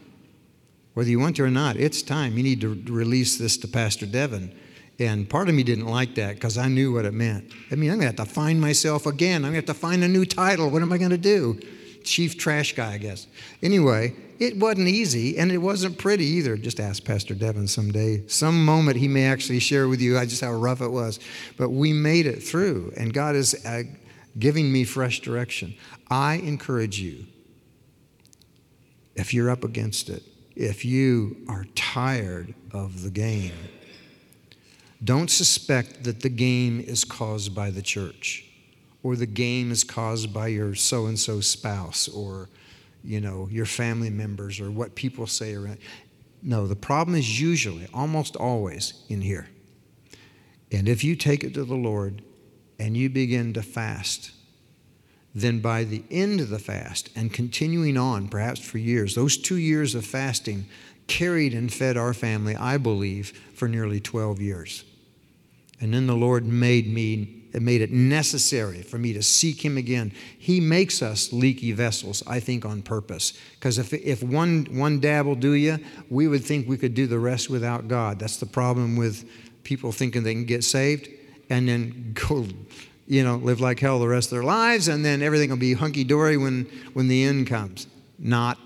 Whether 0.94 1.10
you 1.10 1.20
want 1.20 1.38
to 1.38 1.44
or 1.44 1.50
not, 1.50 1.78
it's 1.78 2.02
time. 2.02 2.38
You 2.38 2.44
need 2.44 2.62
to 2.62 2.82
release 2.92 3.38
this 3.38 3.58
to 3.58 3.68
Pastor 3.68 4.06
Devin. 4.06 4.54
And 5.00 5.30
part 5.30 5.50
of 5.50 5.56
me 5.56 5.64
didn't 5.64 5.88
like 5.88 6.16
that 6.16 6.36
because 6.36 6.58
I 6.58 6.68
knew 6.68 6.94
what 6.94 7.06
it 7.06 7.14
meant. 7.14 7.52
I 7.72 7.76
mean, 7.76 7.90
I'm 7.90 8.00
going 8.00 8.14
to 8.14 8.22
have 8.22 8.28
to 8.28 8.34
find 8.34 8.60
myself 8.60 9.06
again. 9.06 9.38
I'm 9.38 9.54
going 9.54 9.64
to 9.64 9.68
have 9.68 9.76
to 9.76 9.82
find 9.82 10.04
a 10.04 10.08
new 10.08 10.26
title. 10.26 10.70
What 10.70 10.82
am 10.82 10.92
I 10.92 10.98
going 10.98 11.12
to 11.12 11.18
do? 11.18 11.60
Chief 12.04 12.38
trash 12.38 12.76
guy, 12.76 12.94
I 12.94 12.98
guess. 12.98 13.26
Anyway, 13.64 14.16
it 14.38 14.58
wasn't 14.58 14.90
easy 14.90 15.38
and 15.38 15.52
it 15.52 15.60
wasn't 15.60 15.98
pretty 15.98 16.26
either. 16.26 16.58
Just 16.58 16.80
ask 16.80 17.04
Pastor 17.04 17.34
Devin 17.34 17.68
someday. 17.68 18.28
Some 18.28 18.66
moment 18.66 18.98
he 18.98 19.08
may 19.08 19.26
actually 19.26 19.60
share 19.60 19.88
with 19.88 20.02
you 20.02 20.20
just 20.26 20.42
how 20.42 20.52
rough 20.52 20.82
it 20.82 20.92
was. 20.92 21.20
But 21.58 21.70
we 21.70 21.94
made 21.94 22.26
it 22.26 22.44
through, 22.44 22.94
and 22.98 23.14
God 23.14 23.36
is 23.36 23.66
uh, 23.66 23.84
giving 24.38 24.72
me 24.72 24.84
fresh 24.84 25.22
direction. 25.22 25.76
I 26.10 26.36
encourage 26.36 27.00
you, 27.00 27.26
if 29.16 29.34
you're 29.34 29.50
up 29.50 29.64
against 29.64 30.10
it, 30.10 30.24
if 30.56 30.84
you 30.86 31.38
are 31.48 31.66
tired 31.76 32.54
of 32.72 33.04
the 33.04 33.10
game, 33.10 33.54
don't 35.04 35.30
suspect 35.30 36.04
that 36.04 36.22
the 36.22 36.30
game 36.30 36.80
is 36.80 37.04
caused 37.04 37.56
by 37.56 37.72
the 37.72 37.82
church 37.82 38.46
or 39.04 39.16
the 39.16 39.26
game 39.26 39.72
is 39.72 39.84
caused 39.84 40.34
by 40.34 40.48
your 40.48 40.76
so 40.76 41.08
and 41.08 41.20
so 41.20 41.42
spouse 41.42 42.08
or 42.08 42.50
you 43.04 43.20
know 43.20 43.48
your 43.50 43.66
family 43.66 44.12
members 44.12 44.60
or 44.60 44.70
what 44.70 44.94
people 44.94 45.26
say 45.26 45.56
around. 45.56 45.80
No 46.44 46.68
the 46.68 46.76
problem 46.76 47.16
is 47.16 47.42
usually 47.42 47.88
almost 47.94 48.36
always 48.36 48.94
in 49.10 49.22
here. 49.22 49.48
And 50.72 50.88
if 50.88 51.04
you 51.04 51.16
take 51.16 51.44
it 51.44 51.54
to 51.56 51.66
the 51.66 51.76
lord 51.76 52.22
and 52.80 52.96
you 52.96 53.10
begin 53.10 53.54
to 53.54 53.64
fast 53.64 54.32
then 55.34 55.60
by 55.60 55.84
the 55.84 56.04
end 56.12 56.40
of 56.40 56.50
the 56.50 56.60
fast 56.60 57.10
and 57.16 57.34
continuing 57.34 57.98
on 57.98 58.28
perhaps 58.28 58.60
for 58.60 58.78
years 58.78 59.16
those 59.16 59.38
two 59.38 59.58
years 59.58 59.96
of 59.96 60.06
fasting 60.06 60.66
carried 61.08 61.54
and 61.54 61.74
fed 61.74 61.98
our 61.98 62.14
family 62.14 62.56
i 62.56 62.78
believe 62.78 63.30
for 63.54 63.68
nearly 63.68 64.00
12 64.00 64.42
years 64.42 64.84
and 65.82 65.96
then 65.96 66.06
the 66.06 66.16
Lord 66.16 66.46
made 66.46 66.88
me 66.88 67.38
made 67.60 67.82
it 67.82 67.92
necessary 67.92 68.82
for 68.82 68.98
me 68.98 69.12
to 69.12 69.22
seek 69.22 69.66
him 69.66 69.78
again. 69.78 70.14
He 70.38 70.62
makes 70.62 71.02
us 71.02 71.34
leaky 71.34 71.74
vessels, 71.74 72.24
I 72.26 72.40
think, 72.40 72.64
on 72.64 72.82
purpose. 72.82 73.34
Because 73.56 73.78
if, 73.78 73.92
if 73.92 74.24
one, 74.24 74.68
one 74.72 75.02
dab 75.02 75.26
will 75.26 75.36
do 75.36 75.52
you, 75.52 75.80
we 76.10 76.30
would 76.30 76.46
think 76.46 76.70
we 76.70 76.78
could 76.78 76.94
do 76.94 77.08
the 77.08 77.20
rest 77.20 77.50
without 77.50 77.90
God. 77.90 78.20
That's 78.20 78.38
the 78.38 78.46
problem 78.46 78.96
with 78.96 79.30
people 79.64 79.92
thinking 79.92 80.24
they 80.24 80.34
can 80.34 80.46
get 80.46 80.64
saved 80.64 81.10
and 81.50 81.68
then 81.68 82.14
go, 82.14 82.48
you 83.12 83.26
know, 83.26 83.36
live 83.36 83.60
like 83.60 83.78
hell 83.78 84.00
the 84.00 84.08
rest 84.08 84.32
of 84.32 84.38
their 84.38 84.44
lives, 84.44 84.88
and 84.88 85.04
then 85.04 85.22
everything 85.22 85.50
will 85.50 85.58
be 85.58 85.74
hunky 85.74 86.06
dory 86.06 86.38
when, 86.38 86.64
when 86.94 87.10
the 87.10 87.26
end 87.26 87.46
comes. 87.46 87.86
Not. 88.18 88.58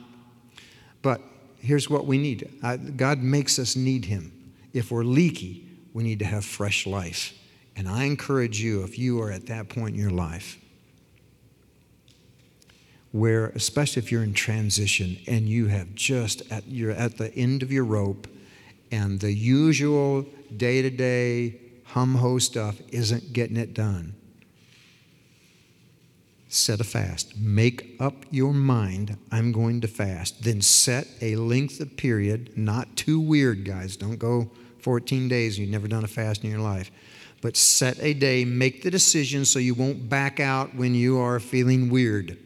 But 1.01 1.19
here's 1.57 1.89
what 1.89 2.05
we 2.05 2.19
need 2.19 2.47
God 2.95 3.23
makes 3.23 3.57
us 3.57 3.75
need 3.75 4.05
him. 4.05 4.31
If 4.71 4.91
we're 4.91 5.03
leaky, 5.03 5.67
we 5.93 6.03
need 6.03 6.19
to 6.19 6.25
have 6.25 6.45
fresh 6.45 6.85
life. 6.85 7.33
And 7.75 7.89
I 7.89 8.03
encourage 8.03 8.61
you, 8.61 8.83
if 8.83 8.99
you 8.99 9.19
are 9.19 9.31
at 9.31 9.47
that 9.47 9.67
point 9.67 9.95
in 9.95 9.99
your 9.99 10.11
life, 10.11 10.59
where, 13.11 13.47
especially 13.47 14.03
if 14.03 14.11
you're 14.11 14.21
in 14.21 14.35
transition 14.35 15.17
and 15.25 15.49
you 15.49 15.67
have 15.67 15.95
just 15.95 16.43
at, 16.51 16.67
you're 16.67 16.91
at 16.91 17.17
the 17.17 17.33
end 17.33 17.63
of 17.63 17.71
your 17.71 17.83
rope 17.83 18.27
and 18.91 19.19
the 19.19 19.33
usual 19.33 20.23
day 20.55 20.83
to 20.83 20.91
day 20.91 21.59
hum 21.85 22.13
ho 22.13 22.37
stuff 22.37 22.79
isn't 22.89 23.33
getting 23.33 23.57
it 23.57 23.73
done, 23.73 24.13
set 26.55 26.79
a 26.79 26.83
fast. 26.83 27.37
Make 27.37 27.95
up 27.99 28.25
your 28.31 28.53
mind, 28.53 29.17
I'm 29.31 29.51
going 29.51 29.81
to 29.81 29.87
fast. 29.87 30.43
Then 30.43 30.61
set 30.61 31.07
a 31.21 31.35
length 31.35 31.79
of 31.79 31.97
period, 31.97 32.57
not 32.57 32.95
too 32.95 33.19
weird, 33.19 33.65
guys. 33.65 33.97
Don't 33.97 34.17
go 34.17 34.49
14 34.79 35.27
days, 35.27 35.59
you've 35.59 35.69
never 35.69 35.87
done 35.87 36.03
a 36.03 36.07
fast 36.07 36.43
in 36.43 36.49
your 36.49 36.59
life. 36.59 36.91
But 37.41 37.57
set 37.57 37.99
a 37.99 38.13
day, 38.13 38.45
make 38.45 38.83
the 38.83 38.89
decision 38.89 39.45
so 39.45 39.59
you 39.59 39.73
won't 39.73 40.09
back 40.09 40.39
out 40.39 40.73
when 40.75 40.95
you 40.95 41.19
are 41.19 41.39
feeling 41.39 41.89
weird. 41.89 42.37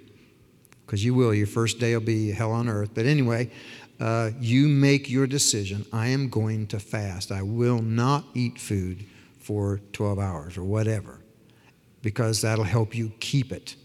Because 0.85 1.05
you 1.05 1.13
will. 1.13 1.33
Your 1.33 1.47
first 1.47 1.79
day 1.79 1.93
will 1.93 2.03
be 2.03 2.31
hell 2.31 2.51
on 2.51 2.67
earth. 2.67 2.89
But 2.93 3.05
anyway, 3.05 3.51
uh, 3.99 4.31
you 4.39 4.67
make 4.67 5.09
your 5.09 5.27
decision. 5.27 5.85
I 5.93 6.07
am 6.07 6.29
going 6.29 6.67
to 6.67 6.79
fast. 6.79 7.31
I 7.31 7.43
will 7.43 7.81
not 7.81 8.25
eat 8.33 8.59
food 8.59 9.05
for 9.37 9.79
12 9.93 10.19
hours 10.19 10.57
or 10.57 10.63
whatever, 10.63 11.19
because 12.01 12.41
that'll 12.41 12.63
help 12.63 12.95
you 12.95 13.11
keep 13.19 13.51
it. 13.51 13.75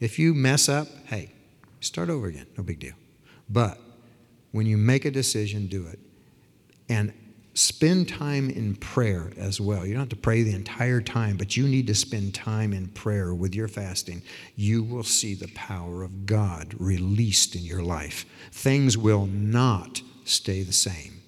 If 0.00 0.18
you 0.18 0.34
mess 0.34 0.68
up, 0.68 0.88
hey, 1.06 1.32
start 1.80 2.10
over 2.10 2.26
again. 2.26 2.46
No 2.56 2.64
big 2.64 2.80
deal. 2.80 2.94
But 3.48 3.78
when 4.52 4.66
you 4.66 4.76
make 4.76 5.04
a 5.04 5.10
decision, 5.10 5.66
do 5.66 5.86
it. 5.86 5.98
And 6.88 7.12
spend 7.54 8.08
time 8.08 8.50
in 8.50 8.74
prayer 8.74 9.30
as 9.36 9.60
well. 9.60 9.86
You 9.86 9.94
don't 9.94 10.00
have 10.00 10.08
to 10.10 10.16
pray 10.16 10.42
the 10.42 10.54
entire 10.54 11.00
time, 11.00 11.36
but 11.36 11.56
you 11.56 11.66
need 11.66 11.86
to 11.86 11.94
spend 11.94 12.34
time 12.34 12.72
in 12.72 12.88
prayer 12.88 13.32
with 13.32 13.54
your 13.54 13.68
fasting. 13.68 14.22
You 14.56 14.82
will 14.82 15.04
see 15.04 15.34
the 15.34 15.48
power 15.54 16.02
of 16.02 16.26
God 16.26 16.74
released 16.78 17.54
in 17.54 17.62
your 17.62 17.82
life. 17.82 18.26
Things 18.50 18.98
will 18.98 19.26
not 19.26 20.02
stay 20.24 20.62
the 20.62 20.72
same. 20.72 21.20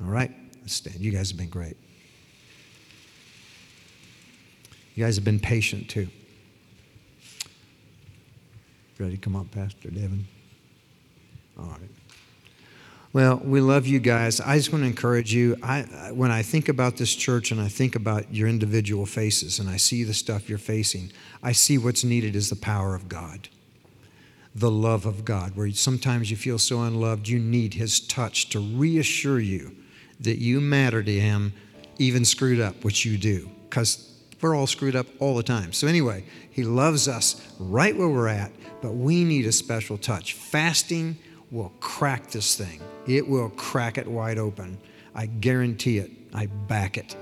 All 0.00 0.10
right? 0.10 0.32
Let's 0.60 0.74
stand. 0.74 1.00
You 1.00 1.12
guys 1.12 1.30
have 1.30 1.38
been 1.38 1.48
great. 1.48 1.76
You 4.94 5.04
guys 5.04 5.16
have 5.16 5.24
been 5.24 5.40
patient 5.40 5.88
too. 5.88 6.08
Ready 8.98 9.16
to 9.16 9.20
come 9.20 9.36
up, 9.36 9.50
Pastor 9.50 9.90
Devin? 9.90 10.26
All 11.58 11.66
right. 11.66 11.90
Well, 13.12 13.40
we 13.44 13.60
love 13.60 13.86
you 13.86 13.98
guys. 13.98 14.40
I 14.40 14.56
just 14.56 14.72
want 14.72 14.84
to 14.84 14.88
encourage 14.88 15.34
you. 15.34 15.56
I, 15.62 16.10
when 16.12 16.30
I 16.30 16.42
think 16.42 16.68
about 16.68 16.96
this 16.96 17.14
church 17.14 17.50
and 17.50 17.60
I 17.60 17.68
think 17.68 17.94
about 17.94 18.32
your 18.32 18.48
individual 18.48 19.04
faces 19.04 19.58
and 19.58 19.68
I 19.68 19.76
see 19.76 20.02
the 20.02 20.14
stuff 20.14 20.48
you're 20.48 20.58
facing, 20.58 21.12
I 21.42 21.52
see 21.52 21.76
what's 21.76 22.04
needed 22.04 22.34
is 22.34 22.48
the 22.48 22.56
power 22.56 22.94
of 22.94 23.08
God, 23.08 23.48
the 24.54 24.70
love 24.70 25.04
of 25.04 25.24
God, 25.26 25.56
where 25.56 25.70
sometimes 25.72 26.30
you 26.30 26.36
feel 26.36 26.58
so 26.58 26.82
unloved, 26.82 27.28
you 27.28 27.38
need 27.38 27.74
His 27.74 28.00
touch 28.00 28.48
to 28.50 28.60
reassure 28.60 29.40
you 29.40 29.76
that 30.20 30.38
you 30.38 30.60
matter 30.60 31.02
to 31.02 31.20
Him, 31.20 31.52
even 31.98 32.24
screwed 32.24 32.60
up, 32.60 32.82
which 32.82 33.04
you 33.04 33.18
do, 33.18 33.50
because 33.68 34.10
we're 34.40 34.54
all 34.54 34.66
screwed 34.66 34.96
up 34.96 35.06
all 35.18 35.36
the 35.36 35.42
time. 35.42 35.72
So, 35.72 35.86
anyway, 35.86 36.24
He 36.50 36.64
loves 36.64 37.08
us 37.08 37.40
right 37.58 37.96
where 37.96 38.08
we're 38.08 38.28
at, 38.28 38.52
but 38.80 38.92
we 38.92 39.24
need 39.24 39.46
a 39.46 39.52
special 39.52 39.98
touch. 39.98 40.34
Fasting 40.34 41.16
will 41.50 41.72
crack 41.80 42.30
this 42.30 42.56
thing. 42.56 42.80
It 43.06 43.26
will 43.26 43.50
crack 43.50 43.98
it 43.98 44.06
wide 44.06 44.38
open. 44.38 44.78
I 45.14 45.26
guarantee 45.26 45.98
it. 45.98 46.10
I 46.34 46.46
back 46.46 46.98
it. 46.98 47.16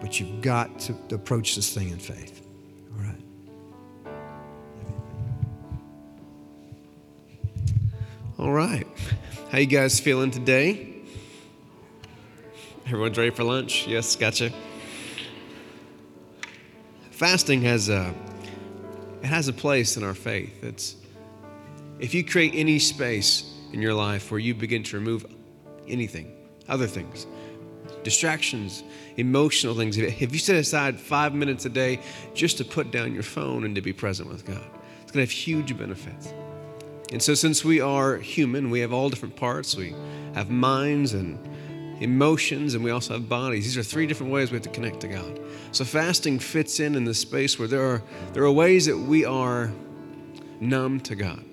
But 0.00 0.20
you've 0.20 0.42
got 0.42 0.78
to 0.80 0.94
approach 1.12 1.54
this 1.56 1.72
thing 1.72 1.88
in 1.88 1.98
faith. 1.98 2.46
All 2.92 3.04
right. 3.04 3.22
All 8.38 8.52
right. 8.52 8.86
How 9.50 9.58
you 9.58 9.66
guys 9.66 10.00
feeling 10.00 10.30
today? 10.30 10.94
Everyone's 12.86 13.16
ready 13.16 13.30
for 13.30 13.44
lunch? 13.44 13.86
Yes, 13.86 14.14
gotcha. 14.16 14.52
Fasting 17.10 17.62
has 17.62 17.88
a 17.88 18.12
it 19.24 19.28
has 19.28 19.48
a 19.48 19.54
place 19.54 19.96
in 19.96 20.04
our 20.04 20.12
faith. 20.12 20.62
It's 20.62 20.96
if 21.98 22.12
you 22.12 22.22
create 22.22 22.52
any 22.54 22.78
space 22.78 23.50
in 23.72 23.80
your 23.80 23.94
life 23.94 24.30
where 24.30 24.38
you 24.38 24.54
begin 24.54 24.82
to 24.82 24.98
remove 24.98 25.24
anything, 25.88 26.30
other 26.68 26.86
things, 26.86 27.26
distractions, 28.02 28.84
emotional 29.16 29.74
things, 29.74 29.96
if 29.96 30.30
you 30.30 30.38
set 30.38 30.56
aside 30.56 31.00
five 31.00 31.32
minutes 31.32 31.64
a 31.64 31.70
day 31.70 32.00
just 32.34 32.58
to 32.58 32.66
put 32.66 32.90
down 32.90 33.14
your 33.14 33.22
phone 33.22 33.64
and 33.64 33.74
to 33.76 33.80
be 33.80 33.94
present 33.94 34.28
with 34.28 34.44
God, 34.44 34.66
it's 35.02 35.10
going 35.10 35.26
to 35.26 35.30
have 35.30 35.30
huge 35.30 35.76
benefits. 35.78 36.34
And 37.10 37.22
so, 37.22 37.32
since 37.32 37.64
we 37.64 37.80
are 37.80 38.18
human, 38.18 38.68
we 38.68 38.80
have 38.80 38.92
all 38.92 39.08
different 39.08 39.36
parts. 39.36 39.74
We 39.74 39.94
have 40.34 40.50
minds 40.50 41.14
and 41.14 41.38
emotions, 42.00 42.74
and 42.74 42.82
we 42.82 42.90
also 42.90 43.14
have 43.14 43.28
bodies. 43.28 43.64
These 43.64 43.78
are 43.78 43.82
three 43.82 44.06
different 44.06 44.32
ways 44.32 44.50
we 44.50 44.56
have 44.56 44.64
to 44.64 44.70
connect 44.70 45.00
to 45.00 45.08
God. 45.08 45.40
So, 45.72 45.84
fasting 45.84 46.38
fits 46.38 46.80
in 46.80 46.94
in 46.94 47.04
the 47.04 47.14
space 47.14 47.58
where 47.58 47.68
there 47.68 47.82
are, 47.82 48.02
there 48.32 48.44
are 48.44 48.52
ways 48.52 48.86
that 48.86 48.98
we 48.98 49.24
are 49.24 49.72
numb 50.60 51.00
to 51.00 51.14
God 51.14 51.44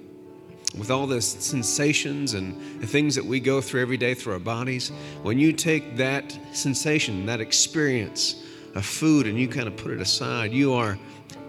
with 0.77 0.89
all 0.89 1.05
the 1.05 1.21
sensations 1.21 2.33
and 2.33 2.81
the 2.81 2.87
things 2.87 3.15
that 3.15 3.25
we 3.25 3.39
go 3.39 3.59
through 3.59 3.81
every 3.81 3.97
day 3.97 4.13
through 4.13 4.33
our 4.33 4.39
bodies, 4.39 4.89
when 5.21 5.37
you 5.37 5.51
take 5.51 5.97
that 5.97 6.37
sensation, 6.53 7.25
that 7.25 7.41
experience 7.41 8.41
of 8.75 8.85
food, 8.85 9.27
and 9.27 9.37
you 9.37 9.47
kind 9.47 9.67
of 9.67 9.75
put 9.75 9.91
it 9.91 9.99
aside, 9.99 10.51
you 10.53 10.73
are 10.73 10.97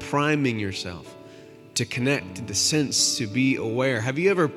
priming 0.01 0.59
yourself 0.59 1.15
to 1.75 1.85
connect, 1.85 2.47
to 2.47 2.55
sense, 2.55 3.17
to 3.17 3.27
be 3.27 3.57
aware. 3.57 4.01
Have 4.01 4.19
you 4.19 4.31
ever 4.31 4.51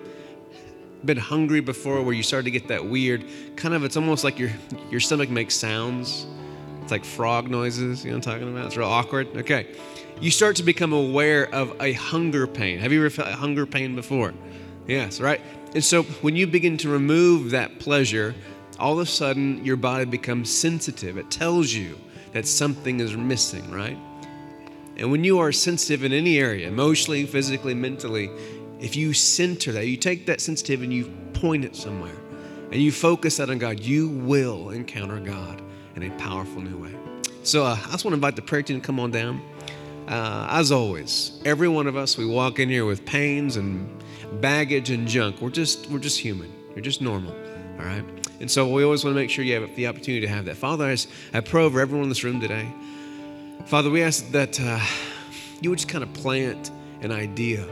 been 1.06 1.18
hungry 1.18 1.60
before 1.60 2.01
where 2.01 2.14
you 2.14 2.24
start 2.24 2.45
to 2.45 2.51
get 2.51 2.68
that 2.68 2.86
weird 2.86 3.24
kind 3.56 3.74
of 3.74 3.84
it's 3.84 3.97
almost 3.97 4.24
like 4.24 4.39
your 4.39 4.51
your 4.89 4.99
stomach 4.99 5.30
makes 5.30 5.56
sounds 5.56 6.26
It's 6.86 6.91
like 6.91 7.03
frog 7.03 7.49
noises, 7.49 8.06
you 8.06 8.12
know 8.12 8.18
what 8.18 8.28
I'm 8.28 8.34
talking 8.34 8.51
about? 8.53 8.68
It's 8.68 8.78
real 8.78 8.88
awkward. 8.88 9.36
Okay. 9.38 9.68
You 10.22 10.30
start 10.30 10.56
to 10.58 10.64
become 10.64 10.93
aware 10.93 11.53
of 11.53 11.76
a 11.82 11.93
hunger 11.93 12.45
pain. 12.45 12.78
Have 12.78 12.93
you 12.93 12.99
ever 12.99 13.10
felt 13.10 13.28
a 13.28 13.34
hunger 13.34 13.66
pain 13.66 13.95
before? 13.95 14.36
Yes, 14.88 15.20
right? 15.20 15.41
And 15.74 15.84
so 15.84 16.03
when 16.22 16.36
you 16.36 16.45
begin 16.45 16.78
to 16.78 16.89
remove 16.89 17.49
that 17.49 17.80
pleasure, 17.80 18.36
all 18.80 18.93
of 18.93 18.99
a 18.99 19.06
sudden 19.06 19.66
your 19.66 19.78
body 19.78 20.06
becomes 20.06 20.49
sensitive. 20.49 21.18
It 21.18 21.32
tells 21.32 21.74
you 21.74 21.97
that 22.34 22.45
something 22.45 22.99
is 22.99 23.18
missing, 23.18 23.72
right? 23.72 23.97
And 24.97 25.12
when 25.12 25.24
you 25.24 25.39
are 25.39 25.51
sensitive 25.51 26.03
in 26.03 26.14
any 26.14 26.38
area, 26.38 26.68
emotionally, 26.68 27.26
physically, 27.26 27.74
mentally, 27.74 28.30
if 28.80 28.96
you 28.96 29.14
center 29.14 29.72
that, 29.72 29.88
you 29.88 29.98
take 29.98 30.26
that 30.26 30.42
sensitivity 30.42 30.86
and 30.86 30.94
you 30.94 31.14
point 31.34 31.66
it 31.66 31.76
somewhere, 31.76 32.16
and 32.72 32.82
you 32.82 32.92
focus 32.92 33.38
that 33.38 33.50
on 33.50 33.58
God, 33.58 33.80
you 33.80 34.10
will 34.10 34.72
encounter 34.72 35.20
God 35.20 35.62
in 35.96 36.04
a 36.04 36.10
powerful 36.18 36.62
new 36.62 36.78
way. 36.78 36.96
So 37.44 37.64
uh, 37.64 37.78
I 37.88 37.92
just 37.92 38.04
want 38.04 38.14
to 38.14 38.16
invite 38.16 38.36
the 38.36 38.42
prayer 38.42 38.64
team 38.64 38.82
to 38.82 38.86
come 38.86 39.00
on 39.00 39.12
down. 39.12 39.42
Uh, 40.08 40.48
as 40.52 40.72
always, 40.72 41.40
every 41.46 41.68
one 41.68 41.88
of 41.88 41.96
us, 41.96 42.18
we 42.18 42.26
walk 42.26 42.60
in 42.60 42.70
here 42.70 42.86
with 42.86 43.06
pains 43.06 43.56
and 43.56 43.90
baggage 44.42 44.90
and 44.90 45.08
junk. 45.08 45.42
We're 45.42 45.50
just 45.50 45.90
we're 45.90 46.00
just 46.00 46.20
human. 46.20 46.52
We're 46.76 46.82
just 46.82 47.02
normal. 47.02 47.32
All 47.80 47.86
right. 47.86 48.04
And 48.40 48.52
so 48.52 48.68
we 48.68 48.84
always 48.84 49.04
want 49.04 49.16
to 49.16 49.20
make 49.20 49.30
sure 49.30 49.44
you 49.46 49.60
have 49.60 49.76
the 49.76 49.88
opportunity 49.88 50.22
to 50.22 50.28
have 50.28 50.46
that. 50.46 50.58
Father, 50.58 50.86
I, 50.86 50.98
I 51.34 51.40
pray 51.40 51.64
over 51.64 51.80
everyone 51.80 52.04
in 52.04 52.10
this 52.10 52.24
room 52.24 52.40
today. 52.42 52.68
Father, 53.66 53.90
we 53.90 54.04
ask 54.04 54.30
that 54.32 54.60
uh, 54.60 54.80
you 55.62 55.70
would 55.70 55.80
just 55.80 55.90
kind 55.90 56.04
of 56.04 56.14
plant 56.14 56.70
an 57.02 57.12
idea 57.12 57.66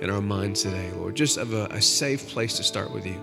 in 0.00 0.10
our 0.10 0.20
minds 0.20 0.62
today, 0.62 0.90
Lord, 0.92 1.14
just 1.14 1.36
of 1.36 1.52
a, 1.52 1.66
a 1.66 1.80
safe 1.80 2.28
place 2.28 2.56
to 2.56 2.62
start 2.62 2.90
with 2.90 3.06
you 3.06 3.20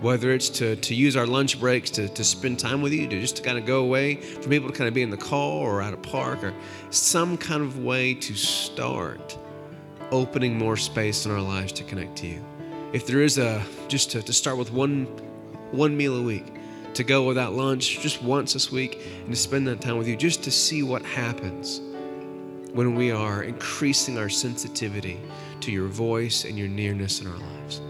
whether 0.00 0.30
it's 0.30 0.50
to, 0.50 0.76
to 0.76 0.94
use 0.94 1.16
our 1.16 1.26
lunch 1.26 1.58
breaks 1.58 1.90
to, 1.90 2.08
to 2.08 2.22
spend 2.22 2.58
time 2.58 2.82
with 2.82 2.92
you, 2.92 3.08
to 3.08 3.20
just 3.20 3.36
to 3.36 3.42
kind 3.42 3.56
of 3.56 3.64
go 3.64 3.80
away, 3.80 4.16
for 4.16 4.48
people 4.48 4.68
to 4.68 4.76
kind 4.76 4.88
of 4.88 4.94
be 4.94 5.02
in 5.02 5.10
the 5.10 5.16
car 5.16 5.62
or 5.62 5.80
at 5.80 5.94
a 5.94 5.96
park, 5.96 6.42
or 6.44 6.52
some 6.90 7.36
kind 7.36 7.62
of 7.62 7.82
way 7.82 8.14
to 8.14 8.34
start 8.34 9.38
opening 10.10 10.56
more 10.56 10.76
space 10.76 11.24
in 11.24 11.32
our 11.32 11.40
lives 11.40 11.72
to 11.72 11.84
connect 11.84 12.16
to 12.16 12.26
you. 12.26 12.44
If 12.92 13.06
there 13.06 13.22
is 13.22 13.38
a, 13.38 13.62
just 13.88 14.10
to, 14.12 14.22
to 14.22 14.32
start 14.32 14.58
with 14.58 14.72
one, 14.72 15.06
one 15.70 15.96
meal 15.96 16.16
a 16.16 16.22
week, 16.22 16.46
to 16.94 17.04
go 17.04 17.26
without 17.26 17.52
lunch 17.52 18.00
just 18.00 18.22
once 18.22 18.52
this 18.52 18.70
week, 18.70 19.00
and 19.24 19.30
to 19.30 19.36
spend 19.36 19.66
that 19.68 19.80
time 19.80 19.96
with 19.98 20.08
you, 20.08 20.16
just 20.16 20.42
to 20.44 20.50
see 20.50 20.82
what 20.82 21.02
happens 21.02 21.80
when 22.72 22.94
we 22.94 23.10
are 23.10 23.42
increasing 23.42 24.18
our 24.18 24.28
sensitivity 24.28 25.18
to 25.60 25.72
your 25.72 25.88
voice 25.88 26.44
and 26.44 26.58
your 26.58 26.68
nearness 26.68 27.20
in 27.20 27.26
our 27.26 27.38
lives. 27.38 27.80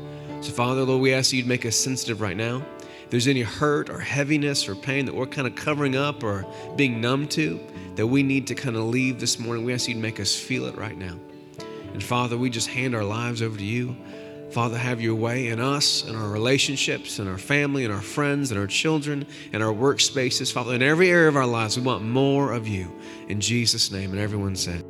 So, 0.40 0.52
Father, 0.52 0.82
Lord, 0.82 1.00
we 1.00 1.12
ask 1.12 1.30
that 1.30 1.36
you'd 1.36 1.46
make 1.46 1.66
us 1.66 1.76
sensitive 1.76 2.20
right 2.20 2.36
now. 2.36 2.64
If 3.04 3.10
there's 3.10 3.28
any 3.28 3.42
hurt 3.42 3.88
or 3.88 4.00
heaviness 4.00 4.68
or 4.68 4.74
pain 4.74 5.06
that 5.06 5.14
we're 5.14 5.26
kind 5.26 5.46
of 5.46 5.54
covering 5.54 5.96
up 5.96 6.22
or 6.22 6.46
being 6.76 7.00
numb 7.00 7.28
to, 7.28 7.60
that 7.94 8.06
we 8.06 8.22
need 8.22 8.46
to 8.48 8.54
kind 8.54 8.76
of 8.76 8.84
leave 8.84 9.20
this 9.20 9.38
morning, 9.38 9.64
we 9.64 9.72
ask 9.72 9.88
you 9.88 9.94
to 9.94 10.00
make 10.00 10.20
us 10.20 10.34
feel 10.34 10.66
it 10.66 10.76
right 10.76 10.96
now. 10.96 11.16
And 11.92 12.02
Father, 12.02 12.36
we 12.36 12.50
just 12.50 12.68
hand 12.68 12.94
our 12.94 13.04
lives 13.04 13.42
over 13.42 13.56
to 13.56 13.64
you. 13.64 13.96
Father, 14.50 14.78
have 14.78 15.00
your 15.00 15.14
way 15.14 15.48
in 15.48 15.60
us 15.60 16.04
and 16.04 16.16
our 16.16 16.28
relationships 16.28 17.18
and 17.18 17.28
our 17.28 17.38
family 17.38 17.84
and 17.84 17.92
our 17.92 18.00
friends 18.00 18.50
and 18.50 18.60
our 18.60 18.66
children 18.66 19.26
and 19.52 19.62
our 19.62 19.72
workspaces. 19.72 20.52
Father, 20.52 20.74
in 20.74 20.82
every 20.82 21.10
area 21.10 21.28
of 21.28 21.36
our 21.36 21.46
lives, 21.46 21.76
we 21.76 21.82
want 21.82 22.04
more 22.04 22.52
of 22.52 22.68
you. 22.68 22.90
In 23.28 23.40
Jesus' 23.40 23.90
name. 23.90 24.12
And 24.12 24.20
everyone 24.20 24.56
said, 24.56 24.84